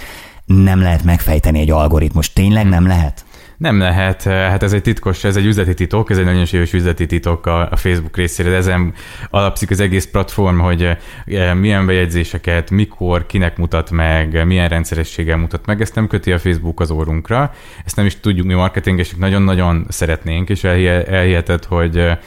Nem 0.45 0.81
lehet 0.81 1.03
megfejteni 1.03 1.59
egy 1.59 1.71
algoritmus. 1.71 2.33
Tényleg 2.33 2.65
nem 2.65 2.87
lehet? 2.87 3.25
Nem 3.63 3.79
lehet, 3.79 4.23
hát 4.23 4.63
ez 4.63 4.73
egy 4.73 4.81
titkos, 4.81 5.23
ez 5.23 5.35
egy 5.35 5.45
üzleti 5.45 5.73
titok, 5.73 6.09
ez 6.09 6.17
egy 6.17 6.25
nagyon 6.25 6.45
sérős 6.45 6.73
üzleti 6.73 7.05
titok 7.05 7.45
a, 7.45 7.71
a 7.71 7.75
Facebook 7.75 8.17
részére, 8.17 8.55
ezen 8.55 8.93
alapszik 9.29 9.69
az 9.69 9.79
egész 9.79 10.05
platform, 10.05 10.59
hogy 10.59 10.97
milyen 11.59 11.85
bejegyzéseket, 11.85 12.69
mikor, 12.69 13.25
kinek 13.25 13.57
mutat 13.57 13.91
meg, 13.91 14.45
milyen 14.45 14.69
rendszerességgel 14.69 15.37
mutat 15.37 15.65
meg, 15.65 15.81
ezt 15.81 15.95
nem 15.95 16.07
köti 16.07 16.31
a 16.31 16.39
Facebook 16.39 16.79
az 16.79 16.91
órunkra, 16.91 17.53
ezt 17.85 17.95
nem 17.95 18.05
is 18.05 18.19
tudjuk 18.19 18.47
mi 18.47 18.53
marketingesek, 18.53 19.17
nagyon-nagyon 19.17 19.85
szeretnénk, 19.89 20.49
és 20.49 20.63
elhihetett, 20.63 21.65
hogy 21.65 22.17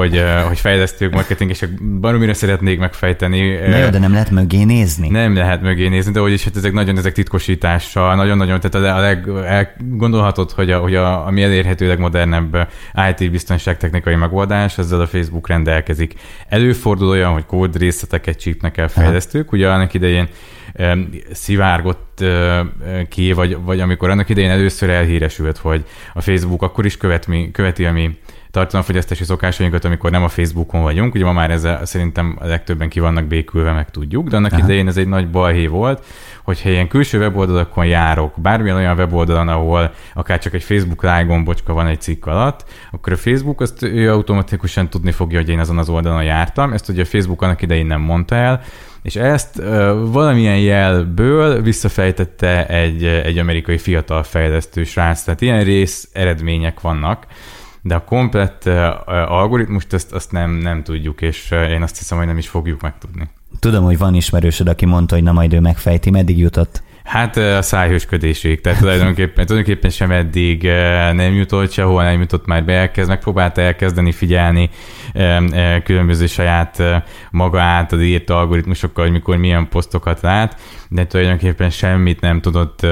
hogy, 0.00 0.24
hogy 0.46 0.58
fejlesztők, 0.58 1.12
marketingesek 1.12 1.82
baromira 2.00 2.34
szeretnék 2.34 2.78
megfejteni. 2.78 3.40
Na 3.68 3.76
jó, 3.76 3.88
de 3.88 3.98
nem 3.98 4.12
lehet 4.12 4.30
mögé 4.30 4.64
nézni. 4.64 5.08
Nem 5.08 5.34
lehet 5.34 5.62
mögé 5.62 5.88
nézni, 5.88 6.12
de 6.12 6.28
is 6.28 6.44
hát 6.44 6.56
ezek 6.56 6.72
nagyon 6.72 6.98
ezek 6.98 7.12
titkosítással, 7.12 8.14
nagyon-nagyon, 8.14 8.60
tehát 8.60 8.96
a 8.96 9.00
leg, 9.00 9.28
gondolhatod, 9.78 10.50
hogy 10.50 10.70
a, 10.70 10.78
hogy 10.78 10.94
a, 10.94 11.30
mi 11.30 11.42
elérhető 11.42 11.86
legmodernebb 11.86 12.68
IT 13.10 13.30
biztonságtechnikai 13.30 14.14
megoldás, 14.14 14.78
ezzel 14.78 15.00
a 15.00 15.06
Facebook 15.06 15.48
rendelkezik. 15.48 16.14
Előfordul 16.48 17.08
olyan, 17.08 17.32
hogy 17.32 17.46
kód 17.46 17.76
részleteket 17.76 18.38
csípnek 18.38 18.76
el 18.76 18.88
fejlesztők, 18.88 19.46
Aha. 19.46 19.56
ugye 19.56 19.70
annak 19.70 19.94
idején 19.94 20.28
szivárgott 21.32 22.24
ki, 23.08 23.32
vagy, 23.32 23.56
vagy 23.64 23.80
amikor 23.80 24.10
annak 24.10 24.28
idején 24.28 24.50
először 24.50 24.90
elhíresült, 24.90 25.56
hogy 25.56 25.84
a 26.14 26.20
Facebook 26.20 26.62
akkor 26.62 26.84
is 26.84 26.96
követ 26.96 27.26
mi, 27.26 27.50
követi 27.50 27.84
a 27.84 27.92
mi 27.92 28.18
tartalomfogyasztási 28.50 29.24
szokásainkat, 29.24 29.84
amikor 29.84 30.10
nem 30.10 30.22
a 30.22 30.28
Facebookon 30.28 30.82
vagyunk. 30.82 31.14
Ugye 31.14 31.24
ma 31.24 31.32
már 31.32 31.50
ezzel 31.50 31.84
szerintem 31.84 32.38
a 32.40 32.46
legtöbben 32.46 32.88
ki 32.88 33.00
vannak 33.00 33.24
békülve, 33.24 33.72
meg 33.72 33.90
tudjuk, 33.90 34.28
de 34.28 34.36
annak 34.36 34.52
Aha. 34.52 34.62
idején 34.62 34.88
ez 34.88 34.96
egy 34.96 35.08
nagy 35.08 35.30
balhé 35.30 35.66
volt, 35.66 36.04
hogyha 36.44 36.68
ilyen 36.68 36.88
külső 36.88 37.18
weboldalakon 37.18 37.86
járok, 37.86 38.34
bármilyen 38.36 38.76
olyan 38.76 38.96
weboldalon, 38.96 39.48
ahol 39.48 39.92
akár 40.14 40.38
csak 40.38 40.54
egy 40.54 40.62
Facebook 40.62 41.02
like 41.02 41.24
gombocska 41.24 41.72
van 41.72 41.86
egy 41.86 42.00
cikk 42.00 42.26
alatt, 42.26 42.64
akkor 42.90 43.12
a 43.12 43.16
Facebook 43.16 43.60
azt 43.60 43.82
ő 43.82 44.12
automatikusan 44.12 44.88
tudni 44.88 45.10
fogja, 45.12 45.38
hogy 45.38 45.48
én 45.48 45.58
azon 45.58 45.78
az 45.78 45.88
oldalon 45.88 46.24
jártam. 46.24 46.72
Ezt 46.72 46.88
ugye 46.88 47.02
a 47.02 47.04
Facebook 47.06 47.42
annak 47.42 47.62
idején 47.62 47.86
nem 47.86 48.00
mondta 48.00 48.34
el, 48.34 48.60
és 49.02 49.16
ezt 49.16 49.58
uh, 49.58 49.66
valamilyen 50.12 50.58
jelből 50.58 51.62
visszafejtette 51.62 52.66
egy, 52.66 53.04
egy 53.04 53.38
amerikai 53.38 53.78
fiatal 53.78 54.22
fejlesztő 54.22 54.84
srác. 54.84 55.22
Tehát 55.22 55.40
ilyen 55.40 55.64
rész 55.64 56.08
eredmények 56.12 56.80
vannak 56.80 57.26
de 57.82 57.94
a 57.94 58.04
komplett 58.04 58.66
algoritmust 59.06 59.92
azt, 59.92 60.12
azt 60.12 60.32
nem, 60.32 60.50
nem 60.50 60.82
tudjuk, 60.82 61.20
és 61.20 61.50
én 61.50 61.82
azt 61.82 61.98
hiszem, 61.98 62.18
hogy 62.18 62.26
nem 62.26 62.38
is 62.38 62.48
fogjuk 62.48 62.80
megtudni. 62.80 63.28
Tudom, 63.58 63.84
hogy 63.84 63.98
van 63.98 64.14
ismerősöd, 64.14 64.68
aki 64.68 64.86
mondta, 64.86 65.14
hogy 65.14 65.24
na 65.24 65.32
majd 65.32 65.52
ő 65.52 65.60
megfejti, 65.60 66.10
meddig 66.10 66.38
jutott? 66.38 66.82
Hát 67.10 67.36
a 67.36 67.62
szájhősködésig, 67.62 68.60
tehát 68.60 68.78
tulajdonképpen, 68.78 69.46
tulajdonképpen 69.46 69.90
sem 69.90 70.10
eddig 70.10 70.62
nem 71.12 71.34
jutott 71.34 71.70
sehol, 71.70 72.02
nem 72.02 72.20
jutott 72.20 72.46
már 72.46 72.64
be, 72.64 72.72
elkezd, 72.72 73.08
megpróbálta 73.08 73.60
elkezdeni 73.60 74.12
figyelni 74.12 74.70
különböző 75.84 76.26
saját 76.26 76.82
maga 77.30 77.60
által 77.60 78.00
írt 78.00 78.30
algoritmusokkal, 78.30 79.04
hogy 79.04 79.12
mikor 79.12 79.36
milyen 79.36 79.68
posztokat 79.68 80.20
lát, 80.20 80.60
de 80.88 81.06
tulajdonképpen 81.06 81.70
semmit 81.70 82.20
nem 82.20 82.40
tudott 82.40 82.86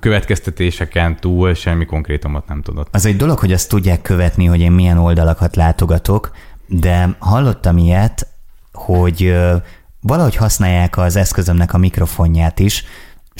következtetéseken 0.00 1.16
túl, 1.16 1.54
semmi 1.54 1.84
konkrétumot 1.84 2.48
nem 2.48 2.62
tudott. 2.62 2.88
Az 2.90 3.06
egy 3.06 3.16
dolog, 3.16 3.38
hogy 3.38 3.52
azt 3.52 3.68
tudják 3.68 4.02
követni, 4.02 4.44
hogy 4.44 4.60
én 4.60 4.72
milyen 4.72 4.98
oldalakat 4.98 5.56
látogatok, 5.56 6.30
de 6.66 7.16
hallottam 7.18 7.78
ilyet, 7.78 8.26
hogy 8.72 9.34
valahogy 10.00 10.36
használják 10.36 10.96
az 10.96 11.16
eszközömnek 11.16 11.74
a 11.74 11.78
mikrofonját 11.78 12.58
is, 12.58 12.84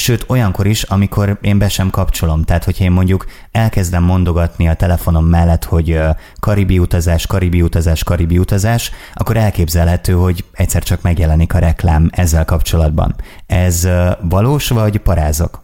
Sőt, 0.03 0.25
olyankor 0.29 0.67
is, 0.67 0.83
amikor 0.83 1.39
én 1.41 1.59
be 1.59 1.69
sem 1.69 1.91
kapcsolom. 1.91 2.45
Tehát, 2.45 2.65
hogyha 2.65 2.85
én 2.85 2.91
mondjuk 2.91 3.27
elkezdem 3.53 4.03
mondogatni 4.03 4.69
a 4.69 4.75
telefonom 4.75 5.25
mellett, 5.25 5.65
hogy 5.65 5.99
karibi 6.41 6.79
utazás, 6.79 7.27
karibi 7.27 7.63
utazás, 7.63 8.05
karibi 8.05 8.39
utazás, 8.39 8.91
akkor 9.15 9.37
elképzelhető, 9.37 10.13
hogy 10.13 10.45
egyszer 10.53 10.83
csak 10.83 11.03
megjelenik 11.03 11.55
a 11.55 11.59
reklám 11.59 12.11
ezzel 12.13 12.45
kapcsolatban. 12.45 13.15
Ez 13.47 13.89
valós 14.21 14.69
vagy 14.69 14.99
parázok? 14.99 15.63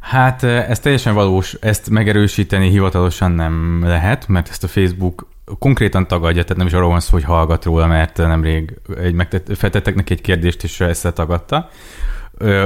Hát 0.00 0.42
ez 0.42 0.80
teljesen 0.80 1.14
valós, 1.14 1.56
ezt 1.60 1.90
megerősíteni 1.90 2.68
hivatalosan 2.68 3.32
nem 3.32 3.84
lehet, 3.84 4.28
mert 4.28 4.48
ezt 4.48 4.64
a 4.64 4.68
Facebook 4.68 5.28
konkrétan 5.58 6.06
tagadja, 6.06 6.42
tehát 6.42 6.56
nem 6.56 6.66
is 6.66 6.72
arról 6.72 6.88
van 6.88 7.00
szó, 7.00 7.10
hogy 7.10 7.24
hallgat 7.24 7.64
róla, 7.64 7.86
mert 7.86 8.16
nemrég 8.16 8.74
egy, 9.00 9.42
feltettek 9.54 9.94
neki 9.94 10.12
egy 10.12 10.20
kérdést, 10.20 10.64
és 10.64 10.80
ezt 10.80 11.12
tagadta 11.14 11.68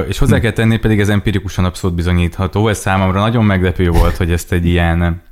és 0.07 0.17
hozzá 0.17 0.39
kell 0.39 0.51
tenni, 0.51 0.77
pedig 0.77 0.99
ez 0.99 1.09
empirikusan 1.09 1.65
abszolút 1.65 1.95
bizonyítható. 1.95 2.67
Ez 2.67 2.77
számomra 2.77 3.19
nagyon 3.19 3.45
meglepő 3.45 3.89
volt, 3.89 4.17
hogy 4.17 4.31
ezt 4.31 4.51
egy 4.51 4.65
ilyen 4.65 5.25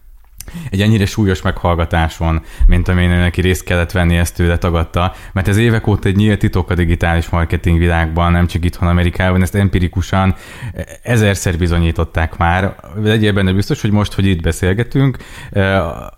egy 0.69 0.81
ennyire 0.81 1.05
súlyos 1.05 1.41
meghallgatáson, 1.41 2.41
mint 2.67 2.87
amin 2.87 3.09
neki 3.09 3.41
részt 3.41 3.63
kellett 3.63 3.91
venni, 3.91 4.17
ezt 4.17 4.35
tőle 4.35 4.57
tagadta, 4.57 5.13
mert 5.33 5.47
ez 5.47 5.57
évek 5.57 5.87
óta 5.87 6.07
egy 6.07 6.15
nyílt 6.15 6.39
titok 6.39 6.69
a 6.69 6.75
digitális 6.75 7.29
marketing 7.29 7.77
világban, 7.77 8.31
nem 8.31 8.47
csak 8.47 8.65
itthon 8.65 8.89
Amerikában, 8.89 9.41
ezt 9.41 9.55
empirikusan 9.55 10.35
ezerszer 11.03 11.57
bizonyították 11.57 12.37
már. 12.37 12.75
Legyél 13.01 13.33
benne 13.33 13.53
biztos, 13.53 13.81
hogy 13.81 13.91
most, 13.91 14.13
hogy 14.13 14.25
itt 14.25 14.41
beszélgetünk, 14.41 15.17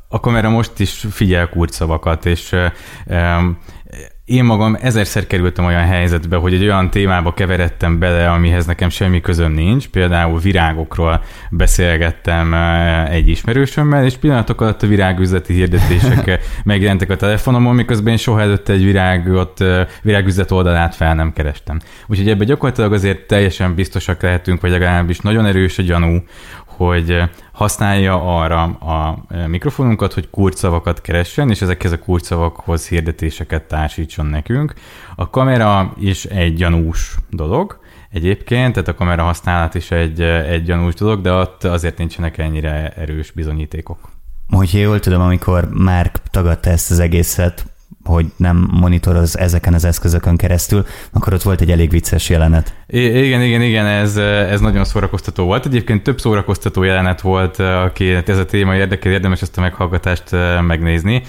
a 0.09 0.19
kamera 0.19 0.49
most 0.49 0.79
is 0.79 1.05
figyel 1.11 1.49
kurcszavakat, 1.49 2.25
és 2.25 2.55
én 4.27 4.43
magam 4.43 4.77
ezerszer 4.81 5.27
kerültem 5.27 5.65
olyan 5.65 5.85
helyzetbe, 5.85 6.35
hogy 6.35 6.53
egy 6.53 6.63
olyan 6.63 6.89
témába 6.89 7.33
keveredtem 7.33 7.99
bele, 7.99 8.31
amihez 8.31 8.65
nekem 8.65 8.89
semmi 8.89 9.21
közöm 9.21 9.51
nincs. 9.51 9.87
Például 9.87 10.39
virágokról 10.39 11.23
beszélgettem 11.49 12.53
eh, 12.53 13.11
egy 13.11 13.27
ismerősömmel, 13.27 14.05
és 14.05 14.17
pillanatok 14.17 14.61
alatt 14.61 14.83
a 14.83 14.87
virágüzleti 14.87 15.53
hirdetések 15.53 16.39
megjelentek 16.63 17.09
a 17.09 17.15
telefonomon, 17.15 17.75
miközben 17.75 18.11
én 18.11 18.17
soha 18.17 18.41
előtte 18.41 18.73
egy 18.73 18.83
virágot, 18.83 19.61
eh, 19.61 19.87
virágüzlet 20.01 20.51
oldalát 20.51 20.95
fel 20.95 21.15
nem 21.15 21.33
kerestem. 21.33 21.79
Úgyhogy 22.07 22.29
ebben 22.29 22.47
gyakorlatilag 22.47 22.93
azért 22.93 23.27
teljesen 23.27 23.75
biztosak 23.75 24.21
lehetünk, 24.21 24.61
vagy 24.61 24.71
legalábbis 24.71 25.19
nagyon 25.19 25.45
erős 25.45 25.77
a 25.77 25.83
gyanú, 25.83 26.23
hogy 26.77 27.21
használja 27.51 28.39
arra 28.39 28.63
a 28.63 29.25
mikrofonunkat, 29.47 30.13
hogy 30.13 30.29
kurcszavakat 30.29 31.01
keressen, 31.01 31.49
és 31.49 31.61
ezekhez 31.61 31.91
a 31.91 31.99
kurcszavakhoz 31.99 32.87
hirdetéseket 32.87 33.63
társítson 33.63 34.25
nekünk. 34.25 34.73
A 35.15 35.29
kamera 35.29 35.93
is 35.99 36.25
egy 36.25 36.53
gyanús 36.53 37.15
dolog, 37.29 37.79
egyébként, 38.11 38.73
tehát 38.73 38.87
a 38.87 38.95
kamera 38.95 39.23
használat 39.23 39.75
is 39.75 39.91
egy, 39.91 40.21
egy 40.21 40.63
gyanús 40.63 40.93
dolog, 40.93 41.21
de 41.21 41.31
ott 41.31 41.63
azért 41.63 41.97
nincsenek 41.97 42.37
ennyire 42.37 42.89
erős 42.89 43.31
bizonyítékok. 43.31 43.99
Hogyha 44.49 44.77
jól 44.77 44.99
tudom, 44.99 45.21
amikor 45.21 45.69
már 45.73 46.11
tagadta 46.31 46.69
ezt 46.69 46.91
az 46.91 46.99
egészet, 46.99 47.65
hogy 48.07 48.25
nem 48.35 48.67
monitoroz 48.71 49.37
ezeken 49.37 49.73
az 49.73 49.85
eszközökön 49.85 50.35
keresztül, 50.35 50.85
akkor 51.11 51.33
ott 51.33 51.41
volt 51.41 51.61
egy 51.61 51.71
elég 51.71 51.89
vicces 51.89 52.29
jelenet. 52.29 52.73
I- 52.87 53.25
igen, 53.25 53.41
igen, 53.41 53.61
igen, 53.61 53.85
ez, 53.85 54.17
ez 54.17 54.59
nagyon 54.59 54.85
szórakoztató 54.85 55.45
volt. 55.45 55.65
Egyébként 55.65 56.03
több 56.03 56.19
szórakoztató 56.19 56.83
jelenet 56.83 57.21
volt, 57.21 57.59
aki 57.59 58.11
ez 58.11 58.37
a 58.37 58.45
téma 58.45 58.75
érdekel, 58.75 59.11
érdemes 59.11 59.41
ezt 59.41 59.57
a 59.57 59.61
meghallgatást 59.61 60.23
megnézni. 60.67 61.21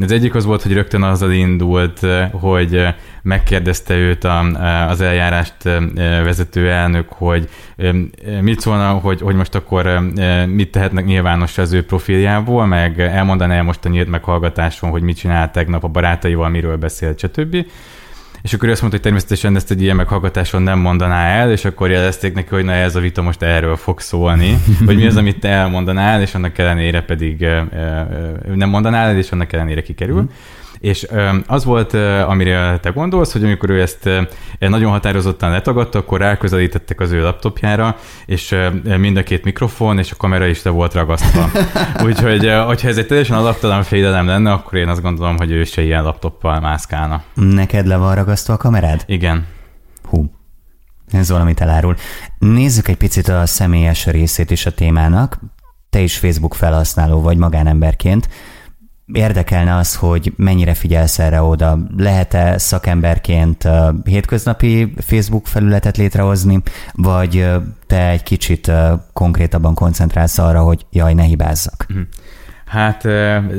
Az 0.00 0.12
egyik 0.12 0.34
az 0.34 0.44
volt, 0.44 0.62
hogy 0.62 0.72
rögtön 0.72 1.02
azzal 1.02 1.32
indult, 1.32 2.00
hogy 2.32 2.82
megkérdezte 3.26 3.94
őt 3.94 4.24
a, 4.24 4.40
az 4.88 5.00
eljárást 5.00 5.54
vezető 6.24 6.70
elnök, 6.70 7.08
hogy 7.08 7.48
mit 8.40 8.60
szólna, 8.60 8.88
hogy, 8.88 9.20
hogy 9.20 9.34
most 9.34 9.54
akkor 9.54 10.00
mit 10.46 10.70
tehetnek 10.70 11.04
nyilvános 11.04 11.58
az 11.58 11.72
ő 11.72 11.84
profiljából, 11.84 12.66
meg 12.66 13.00
elmondaná 13.00 13.62
most 13.62 13.84
a 13.84 13.88
nyílt 13.88 14.08
meghallgatáson, 14.08 14.90
hogy 14.90 15.02
mit 15.02 15.16
csinált 15.16 15.52
tegnap 15.52 15.84
a 15.84 15.88
barátaival, 15.88 16.48
miről 16.48 16.76
beszélt, 16.76 17.18
stb. 17.18 17.66
És 18.42 18.54
akkor 18.54 18.68
ő 18.68 18.70
azt 18.70 18.80
mondta, 18.80 18.98
hogy 18.98 19.10
természetesen 19.10 19.56
ezt 19.56 19.70
egy 19.70 19.82
ilyen 19.82 19.96
meghallgatáson 19.96 20.62
nem 20.62 20.78
mondaná 20.78 21.26
el, 21.26 21.50
és 21.50 21.64
akkor 21.64 21.90
jelezték 21.90 22.34
neki, 22.34 22.54
hogy 22.54 22.64
na 22.64 22.72
ez 22.72 22.96
a 22.96 23.00
vita 23.00 23.22
most 23.22 23.42
erről 23.42 23.76
fog 23.76 24.00
szólni, 24.00 24.56
hogy 24.86 24.96
mi 24.96 25.06
az, 25.06 25.16
amit 25.16 25.40
te 25.40 25.48
elmondanál, 25.48 26.20
és 26.20 26.34
annak 26.34 26.58
ellenére 26.58 27.00
pedig 27.00 27.46
nem 28.54 28.68
mondanál 28.68 29.16
és 29.16 29.30
annak 29.30 29.52
ellenére 29.52 29.82
kikerül. 29.82 30.20
Mm. 30.20 30.26
És 30.78 31.06
az 31.46 31.64
volt, 31.64 31.94
amire 32.26 32.78
te 32.78 32.90
gondolsz, 32.90 33.32
hogy 33.32 33.44
amikor 33.44 33.70
ő 33.70 33.80
ezt 33.80 34.10
nagyon 34.58 34.90
határozottan 34.90 35.50
letagadta, 35.50 35.98
akkor 35.98 36.20
ráközelítettek 36.20 37.00
az 37.00 37.10
ő 37.10 37.22
laptopjára, 37.22 37.96
és 38.26 38.56
mind 38.82 39.16
a 39.16 39.22
két 39.22 39.44
mikrofon 39.44 39.98
és 39.98 40.10
a 40.10 40.16
kamera 40.16 40.46
is 40.46 40.62
le 40.62 40.70
volt 40.70 40.94
ragasztva. 40.94 41.50
Úgyhogy, 42.06 42.52
hogyha 42.66 42.88
ez 42.88 42.98
egy 42.98 43.06
teljesen 43.06 43.36
alaptalan 43.36 43.82
félelem 43.82 44.26
lenne, 44.26 44.52
akkor 44.52 44.78
én 44.78 44.88
azt 44.88 45.02
gondolom, 45.02 45.36
hogy 45.36 45.50
ő 45.50 45.64
se 45.64 45.82
ilyen 45.82 46.02
laptoppal 46.02 46.60
mászkálna. 46.60 47.22
Neked 47.34 47.86
le 47.86 47.96
van 47.96 48.14
ragasztva 48.14 48.52
a 48.52 48.56
kamerád? 48.56 49.02
Igen. 49.06 49.46
Hú, 50.08 50.30
ez 51.12 51.30
valamit 51.30 51.60
elárul. 51.60 51.96
Nézzük 52.38 52.88
egy 52.88 52.96
picit 52.96 53.28
a 53.28 53.46
személyes 53.46 54.06
részét 54.06 54.50
is 54.50 54.66
a 54.66 54.74
témának. 54.74 55.38
Te 55.90 56.00
is 56.00 56.18
Facebook 56.18 56.54
felhasználó 56.54 57.20
vagy 57.20 57.36
magánemberként. 57.36 58.28
Érdekelne 59.12 59.74
az, 59.74 59.96
hogy 59.96 60.32
mennyire 60.36 60.74
figyelsz 60.74 61.18
erre 61.18 61.42
oda. 61.42 61.78
Lehet-e 61.96 62.58
szakemberként 62.58 63.68
hétköznapi 64.04 64.92
Facebook 64.98 65.46
felületet 65.46 65.96
létrehozni, 65.96 66.62
vagy 66.92 67.50
te 67.86 68.08
egy 68.08 68.22
kicsit 68.22 68.72
konkrétabban 69.12 69.74
koncentrálsz 69.74 70.38
arra, 70.38 70.62
hogy 70.62 70.86
jaj, 70.90 71.14
ne 71.14 71.22
hibázzak? 71.22 71.86
Mhm. 71.88 72.00
Hát 72.66 73.04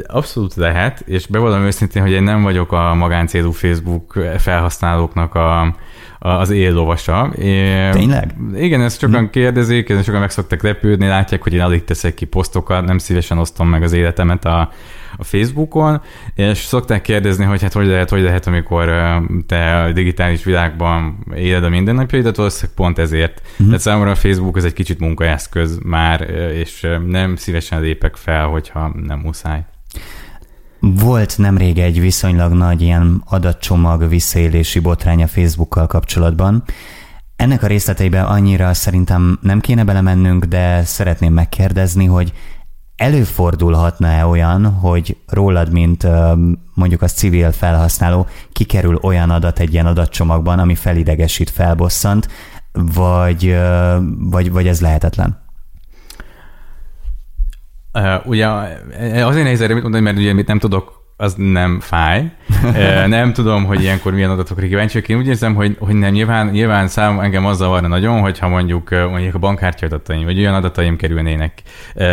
abszolút 0.08 0.56
lehet, 0.56 1.00
és 1.00 1.28
bevallom 1.28 1.62
őszintén, 1.62 2.02
hogy 2.02 2.12
én 2.12 2.24
nem 2.24 2.44
vagyok 2.44 2.72
a 2.72 2.94
magáncélú 2.94 3.52
Facebook 3.52 4.20
felhasználóknak 4.38 5.36
a, 5.36 5.76
az 6.20 6.50
éllovasa. 6.50 7.34
É, 7.38 7.90
Tényleg? 7.90 8.36
Igen, 8.56 8.82
ezt 8.82 9.00
sokan 9.00 9.24
hm. 9.24 9.30
kérdezik, 9.30 9.90
ezt 9.90 10.04
sokan 10.04 10.20
meg 10.20 10.30
szoktak 10.30 10.62
lepődni, 10.62 11.08
látják, 11.08 11.44
hogy 11.44 11.54
én 11.54 11.62
alig 11.62 11.84
teszek 11.84 12.14
ki 12.14 12.26
posztokat, 12.26 12.86
nem 12.86 12.98
szívesen 12.98 13.38
osztom 13.38 13.70
meg 13.70 13.84
az 13.84 13.94
életemet 13.94 14.46
a, 14.46 14.72
a 15.18 15.24
Facebookon, 15.24 16.02
és 16.36 16.58
szokták 16.58 17.02
kérdezni, 17.02 17.46
hogy 17.46 17.62
hát 17.62 17.74
hogy 17.74 17.88
lehet, 17.88 18.10
hogy 18.10 18.22
lehet, 18.22 18.48
amikor 18.48 18.92
te 19.48 19.82
a 19.82 19.92
digitális 19.92 20.44
világban 20.44 21.26
éled 21.36 21.64
a 21.64 21.70
mindennapjaidat, 21.70 22.36
valószínűleg 22.36 22.76
pont 22.76 23.00
ezért. 23.00 23.42
Mm. 23.64 23.66
Tehát 23.66 23.82
számomra 23.82 24.12
a 24.12 24.16
Facebook 24.16 24.56
az 24.56 24.66
egy 24.66 24.74
kicsit 24.74 25.00
munkaeszköz 25.00 25.80
már, 25.84 26.22
és 26.54 26.88
nem 27.06 27.36
szívesen 27.36 27.82
lépek 27.82 28.16
fel, 28.16 28.48
hogyha 28.48 28.92
nem 29.08 29.20
muszáj. 29.20 29.66
Volt 30.96 31.38
nemrég 31.38 31.78
egy 31.78 32.00
viszonylag 32.00 32.54
nagy 32.54 32.82
ilyen 32.82 33.24
adatcsomag 33.26 34.10
visszaélési 34.10 34.80
botrány 34.80 35.24
a 35.24 35.28
Facebookkal 35.28 35.88
kapcsolatban. 35.88 36.64
Ennek 37.36 37.64
a 37.64 37.68
részleteiben 37.68 38.26
annyira 38.26 38.74
szerintem 38.74 39.40
nem 39.42 39.60
kéne 39.60 39.84
belemennünk, 39.84 40.46
de 40.46 40.84
szeretném 40.84 41.34
megkérdezni, 41.34 42.06
hogy 42.06 42.34
előfordulhatna-e 42.96 44.26
olyan, 44.26 44.66
hogy 44.66 45.18
rólad, 45.28 45.72
mint 45.72 46.08
mondjuk 46.74 47.02
az 47.02 47.12
civil 47.12 47.52
felhasználó, 47.52 48.28
kikerül 48.52 48.96
olyan 48.96 49.30
adat 49.30 49.60
egy 49.60 49.74
ilyen 49.74 49.86
adatcsomagban, 49.86 50.60
ami 50.60 50.76
felidegesít, 50.76 51.50
felbosszant, 51.50 52.28
vagy, 52.72 53.58
vagy, 54.18 54.52
vagy 54.52 54.68
ez 54.68 54.82
lehetetlen? 54.82 55.47
Uh, 57.98 58.28
ugye 58.28 58.48
azért 59.24 59.44
nehéz 59.44 59.62
erre 59.62 59.74
mit 59.74 59.84
mondani, 59.84 60.04
mert 60.04 60.18
ugye 60.18 60.34
mit 60.34 60.48
nem 60.48 60.60
tudok 60.60 60.97
az 61.18 61.34
nem 61.38 61.80
fáj. 61.80 62.32
nem 63.08 63.34
tudom, 63.34 63.66
hogy 63.66 63.82
ilyenkor 63.82 64.14
milyen 64.14 64.30
adatokra 64.30 64.68
kíváncsiak. 64.68 65.10
Én 65.10 65.18
úgy 65.18 65.28
érzem, 65.28 65.56
hogy, 65.56 65.76
hogy 65.80 65.96
nem, 65.96 66.12
nyilván, 66.12 66.48
nyilván 66.48 66.88
szám 66.88 67.20
engem 67.20 67.46
az 67.46 67.58
zavarna 67.58 67.88
nagyon, 67.88 68.20
hogyha 68.20 68.48
mondjuk, 68.48 68.90
mondjuk 68.90 69.36
a 69.36 69.40
bankkártya 69.40 69.86
adataim, 69.86 70.26
vagy 70.26 70.40
olyan 70.40 70.54
adataim 70.54 70.96
kerülnének 70.96 71.62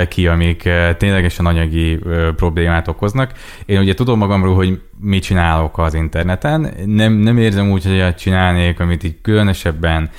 ki, 0.09 0.27
amik 0.27 0.69
ténylegesen 0.99 1.47
anyagi 1.47 1.99
problémát 2.37 2.89
okoznak. 2.89 3.33
Én 3.67 3.79
ugye 3.79 3.95
tudom 3.95 4.19
magamról, 4.19 4.55
hogy 4.55 4.81
mit 5.01 5.23
csinálok 5.23 5.79
az 5.79 5.95
interneten. 5.95 6.75
Nem, 6.85 7.13
nem 7.13 7.39
érzem 7.39 7.71
úgy, 7.71 7.85
hogy 7.85 7.93
olyat 7.93 8.19
csinálnék, 8.19 8.81
amit 8.81 9.05
így 9.05 9.21
különösebben 9.23 10.11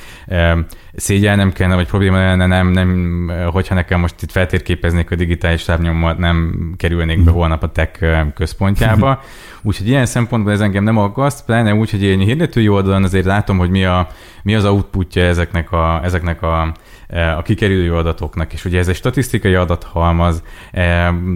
szégyelnem 0.95 1.51
kellene, 1.51 1.75
vagy 1.75 1.87
probléma 1.87 2.17
lenne, 2.17 2.45
nem, 2.45 2.67
nem, 2.67 3.31
hogyha 3.51 3.75
nekem 3.75 3.99
most 3.99 4.21
itt 4.21 4.31
feltérképeznék 4.31 5.11
a 5.11 5.15
digitális 5.15 5.65
lábnyomat, 5.65 6.17
nem 6.17 6.53
kerülnék 6.77 7.23
be 7.23 7.31
holnap 7.31 7.63
a 7.63 7.71
tech 7.71 8.23
központjába. 8.75 9.21
Úgyhogy 9.61 9.87
ilyen 9.87 10.05
szempontból 10.05 10.53
ez 10.53 10.61
engem 10.61 10.83
nem 10.83 10.97
aggaszt, 10.97 11.45
pláne 11.45 11.73
úgy, 11.73 11.91
hogy 11.91 12.03
én 12.03 12.19
hirdetői 12.19 12.67
oldalon 12.67 13.03
azért 13.03 13.25
látom, 13.25 13.57
hogy 13.57 13.69
mi, 13.69 13.85
a, 13.85 14.07
mi 14.43 14.55
az 14.55 14.65
outputja 14.65 15.23
ezeknek 15.23 15.71
a, 15.71 15.99
ezeknek 16.03 16.41
a 16.41 16.73
a 17.37 17.41
kikerülő 17.41 17.95
adatoknak, 17.95 18.53
és 18.53 18.65
ugye 18.65 18.79
ez 18.79 18.87
egy 18.87 18.95
statisztikai 18.95 19.55
adathalmaz. 19.55 20.43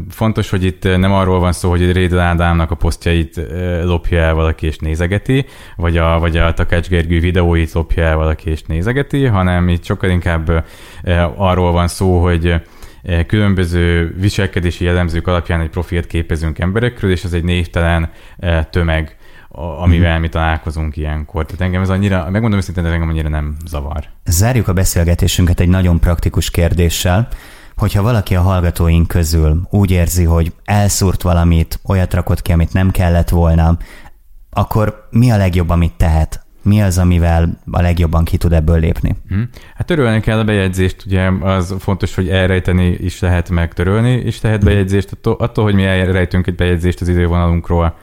Fontos, 0.09 0.49
hogy 0.49 0.63
itt 0.63 0.83
nem 0.83 1.13
arról 1.13 1.39
van 1.39 1.51
szó, 1.51 1.69
hogy 1.69 1.81
egy 1.81 1.91
Rédel 1.91 2.19
Ádámnak 2.19 2.71
a 2.71 2.75
posztjait 2.75 3.41
lopja 3.83 4.19
el 4.19 4.33
valaki 4.33 4.65
és 4.65 4.77
nézegeti, 4.77 5.45
vagy 5.75 5.97
a, 5.97 6.19
vagy 6.19 6.37
a 6.37 6.53
Takács 6.53 6.87
Gergő 6.87 7.19
videóit 7.19 7.71
lopja 7.71 8.03
el 8.03 8.15
valaki 8.15 8.49
és 8.49 8.61
nézegeti, 8.63 9.25
hanem 9.25 9.69
itt 9.69 9.83
sokkal 9.83 10.09
inkább 10.09 10.65
arról 11.35 11.71
van 11.71 11.87
szó, 11.87 12.21
hogy 12.21 12.61
különböző 13.27 14.15
viselkedési 14.17 14.83
jellemzők 14.83 15.27
alapján 15.27 15.61
egy 15.61 15.69
profilt 15.69 16.07
képezünk 16.07 16.59
emberekről, 16.59 17.11
és 17.11 17.23
ez 17.23 17.33
egy 17.33 17.43
névtelen 17.43 18.09
tömeg 18.69 19.17
amivel 19.51 20.11
mhm. 20.11 20.21
mi 20.21 20.29
találkozunk 20.29 20.97
ilyenkor. 20.97 21.45
Tehát 21.45 21.61
engem 21.61 21.81
ez 21.81 21.89
annyira, 21.89 22.29
megmondom 22.29 22.59
őszintén, 22.59 22.85
ez 22.85 22.91
engem 22.91 23.09
annyira 23.09 23.29
nem 23.29 23.55
zavar. 23.65 24.03
Zárjuk 24.25 24.67
a 24.67 24.73
beszélgetésünket 24.73 25.59
egy 25.59 25.67
nagyon 25.67 25.99
praktikus 25.99 26.51
kérdéssel. 26.51 27.27
Hogyha 27.75 28.01
valaki 28.01 28.35
a 28.35 28.41
hallgatóink 28.41 29.07
közül 29.07 29.67
úgy 29.69 29.91
érzi, 29.91 30.23
hogy 30.23 30.53
elszúrt 30.63 31.21
valamit, 31.21 31.79
olyat 31.83 32.13
rakott 32.13 32.41
ki, 32.41 32.51
amit 32.51 32.73
nem 32.73 32.91
kellett 32.91 33.29
volna, 33.29 33.77
akkor 34.49 35.07
mi 35.09 35.31
a 35.31 35.37
legjobb, 35.37 35.69
amit 35.69 35.93
tehet 35.93 36.45
Mi 36.61 36.81
az, 36.81 36.97
amivel 36.97 37.59
a 37.71 37.81
legjobban 37.81 38.23
ki 38.23 38.37
tud 38.37 38.53
ebből 38.53 38.79
lépni? 38.79 39.15
Hm. 39.27 39.41
Hát 39.75 39.87
törölni 39.87 40.19
kell 40.19 40.39
a 40.39 40.43
bejegyzést, 40.43 41.03
ugye 41.05 41.29
az 41.41 41.75
fontos, 41.79 42.15
hogy 42.15 42.29
elrejteni 42.29 42.87
is 42.87 43.19
lehet, 43.19 43.49
meg 43.49 43.73
törölni 43.73 44.11
is 44.11 44.41
lehet 44.41 44.63
bejegyzést. 44.63 45.11
Attól, 45.11 45.33
attól 45.33 45.63
hogy 45.63 45.73
mi 45.73 45.83
elrejtünk 45.83 46.47
egy 46.47 46.55
bejegyzést 46.55 47.01
az 47.01 47.07
idővonalunkról, 47.07 47.95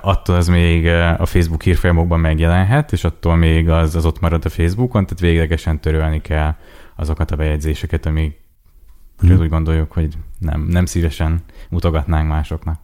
attól 0.00 0.36
az 0.36 0.48
még 0.48 0.86
a 1.18 1.26
Facebook 1.26 1.62
hírfolyamokban 1.62 2.20
megjelenhet, 2.20 2.92
és 2.92 3.04
attól 3.04 3.36
még 3.36 3.68
az, 3.68 3.94
az 3.94 4.04
ott 4.04 4.20
marad 4.20 4.44
a 4.44 4.48
Facebookon, 4.48 5.04
tehát 5.04 5.20
véglegesen 5.20 5.80
törölni 5.80 6.20
kell 6.20 6.54
azokat 6.96 7.30
a 7.30 7.36
bejegyzéseket, 7.36 8.06
amik 8.06 8.40
hmm. 9.18 9.38
úgy 9.38 9.48
gondoljuk, 9.48 9.92
hogy 9.92 10.14
nem, 10.38 10.60
nem 10.60 10.86
szívesen 10.86 11.40
mutogatnánk 11.68 12.28
másoknak. 12.28 12.80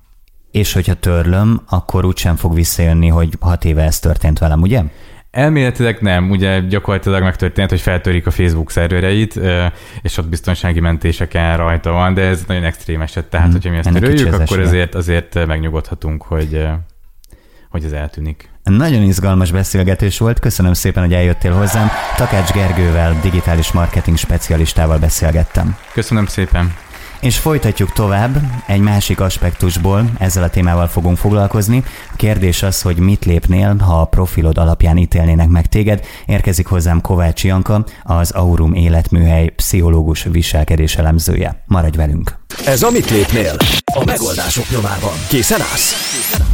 És 0.54 0.72
hogyha 0.72 0.94
törlöm, 0.94 1.60
akkor 1.68 2.04
úgysem 2.04 2.36
fog 2.36 2.54
visszajönni, 2.54 3.08
hogy 3.08 3.36
hat 3.40 3.64
éve 3.64 3.82
ez 3.82 3.98
történt 3.98 4.38
velem, 4.38 4.60
ugye? 4.60 4.82
Elméletileg 5.30 5.98
nem, 6.00 6.30
ugye 6.30 6.60
gyakorlatilag 6.60 7.22
megtörtént, 7.22 7.70
hogy 7.70 7.80
feltörik 7.80 8.26
a 8.26 8.30
Facebook 8.30 8.70
szervereit, 8.70 9.40
és 10.02 10.16
ott 10.16 10.28
biztonsági 10.28 10.80
mentéseken 10.80 11.56
rajta 11.56 11.90
van, 11.90 12.14
de 12.14 12.22
ez 12.22 12.44
nagyon 12.46 12.64
extrém 12.64 13.00
eset, 13.00 13.24
tehát 13.24 13.46
hmm. 13.46 13.54
hogyha 13.54 13.70
mi 13.70 13.76
ezt 13.76 13.92
töröljük, 13.92 14.32
akkor 14.32 14.58
azért, 14.58 14.94
azért 14.94 15.46
megnyugodhatunk, 15.46 16.22
hogy, 16.22 16.66
hogy 17.70 17.84
ez 17.84 17.92
eltűnik. 17.92 18.48
Nagyon 18.62 19.02
izgalmas 19.02 19.50
beszélgetés 19.50 20.18
volt, 20.18 20.38
köszönöm 20.38 20.72
szépen, 20.72 21.02
hogy 21.02 21.14
eljöttél 21.14 21.52
hozzám. 21.52 21.88
Takács 22.16 22.52
Gergővel, 22.52 23.20
digitális 23.22 23.72
marketing 23.72 24.16
specialistával 24.16 24.98
beszélgettem. 24.98 25.76
Köszönöm 25.92 26.26
szépen. 26.26 26.74
És 27.24 27.38
folytatjuk 27.38 27.92
tovább, 27.92 28.36
egy 28.66 28.80
másik 28.80 29.20
aspektusból 29.20 30.10
ezzel 30.18 30.42
a 30.42 30.50
témával 30.50 30.86
fogunk 30.86 31.16
foglalkozni. 31.16 31.82
A 32.12 32.16
kérdés 32.16 32.62
az, 32.62 32.82
hogy 32.82 32.98
mit 32.98 33.24
lépnél, 33.24 33.76
ha 33.76 34.00
a 34.00 34.04
profilod 34.04 34.58
alapján 34.58 34.96
ítélnének 34.96 35.48
meg 35.48 35.66
téged. 35.66 36.04
Érkezik 36.26 36.66
hozzám 36.66 37.00
Kovács 37.00 37.44
Janka, 37.44 37.84
az 38.02 38.30
Aurum 38.30 38.74
életműhely 38.74 39.46
pszichológus 39.46 40.22
viselkedés 40.22 40.96
elemzője. 40.96 41.62
Maradj 41.66 41.96
velünk! 41.96 42.43
Ez 42.66 42.82
a 42.82 42.90
Mit 42.90 43.10
lépnél? 43.10 43.56
A 43.94 44.04
megoldások 44.04 44.70
nyomában. 44.70 45.12
Készen 45.28 45.60
állsz? 45.60 45.94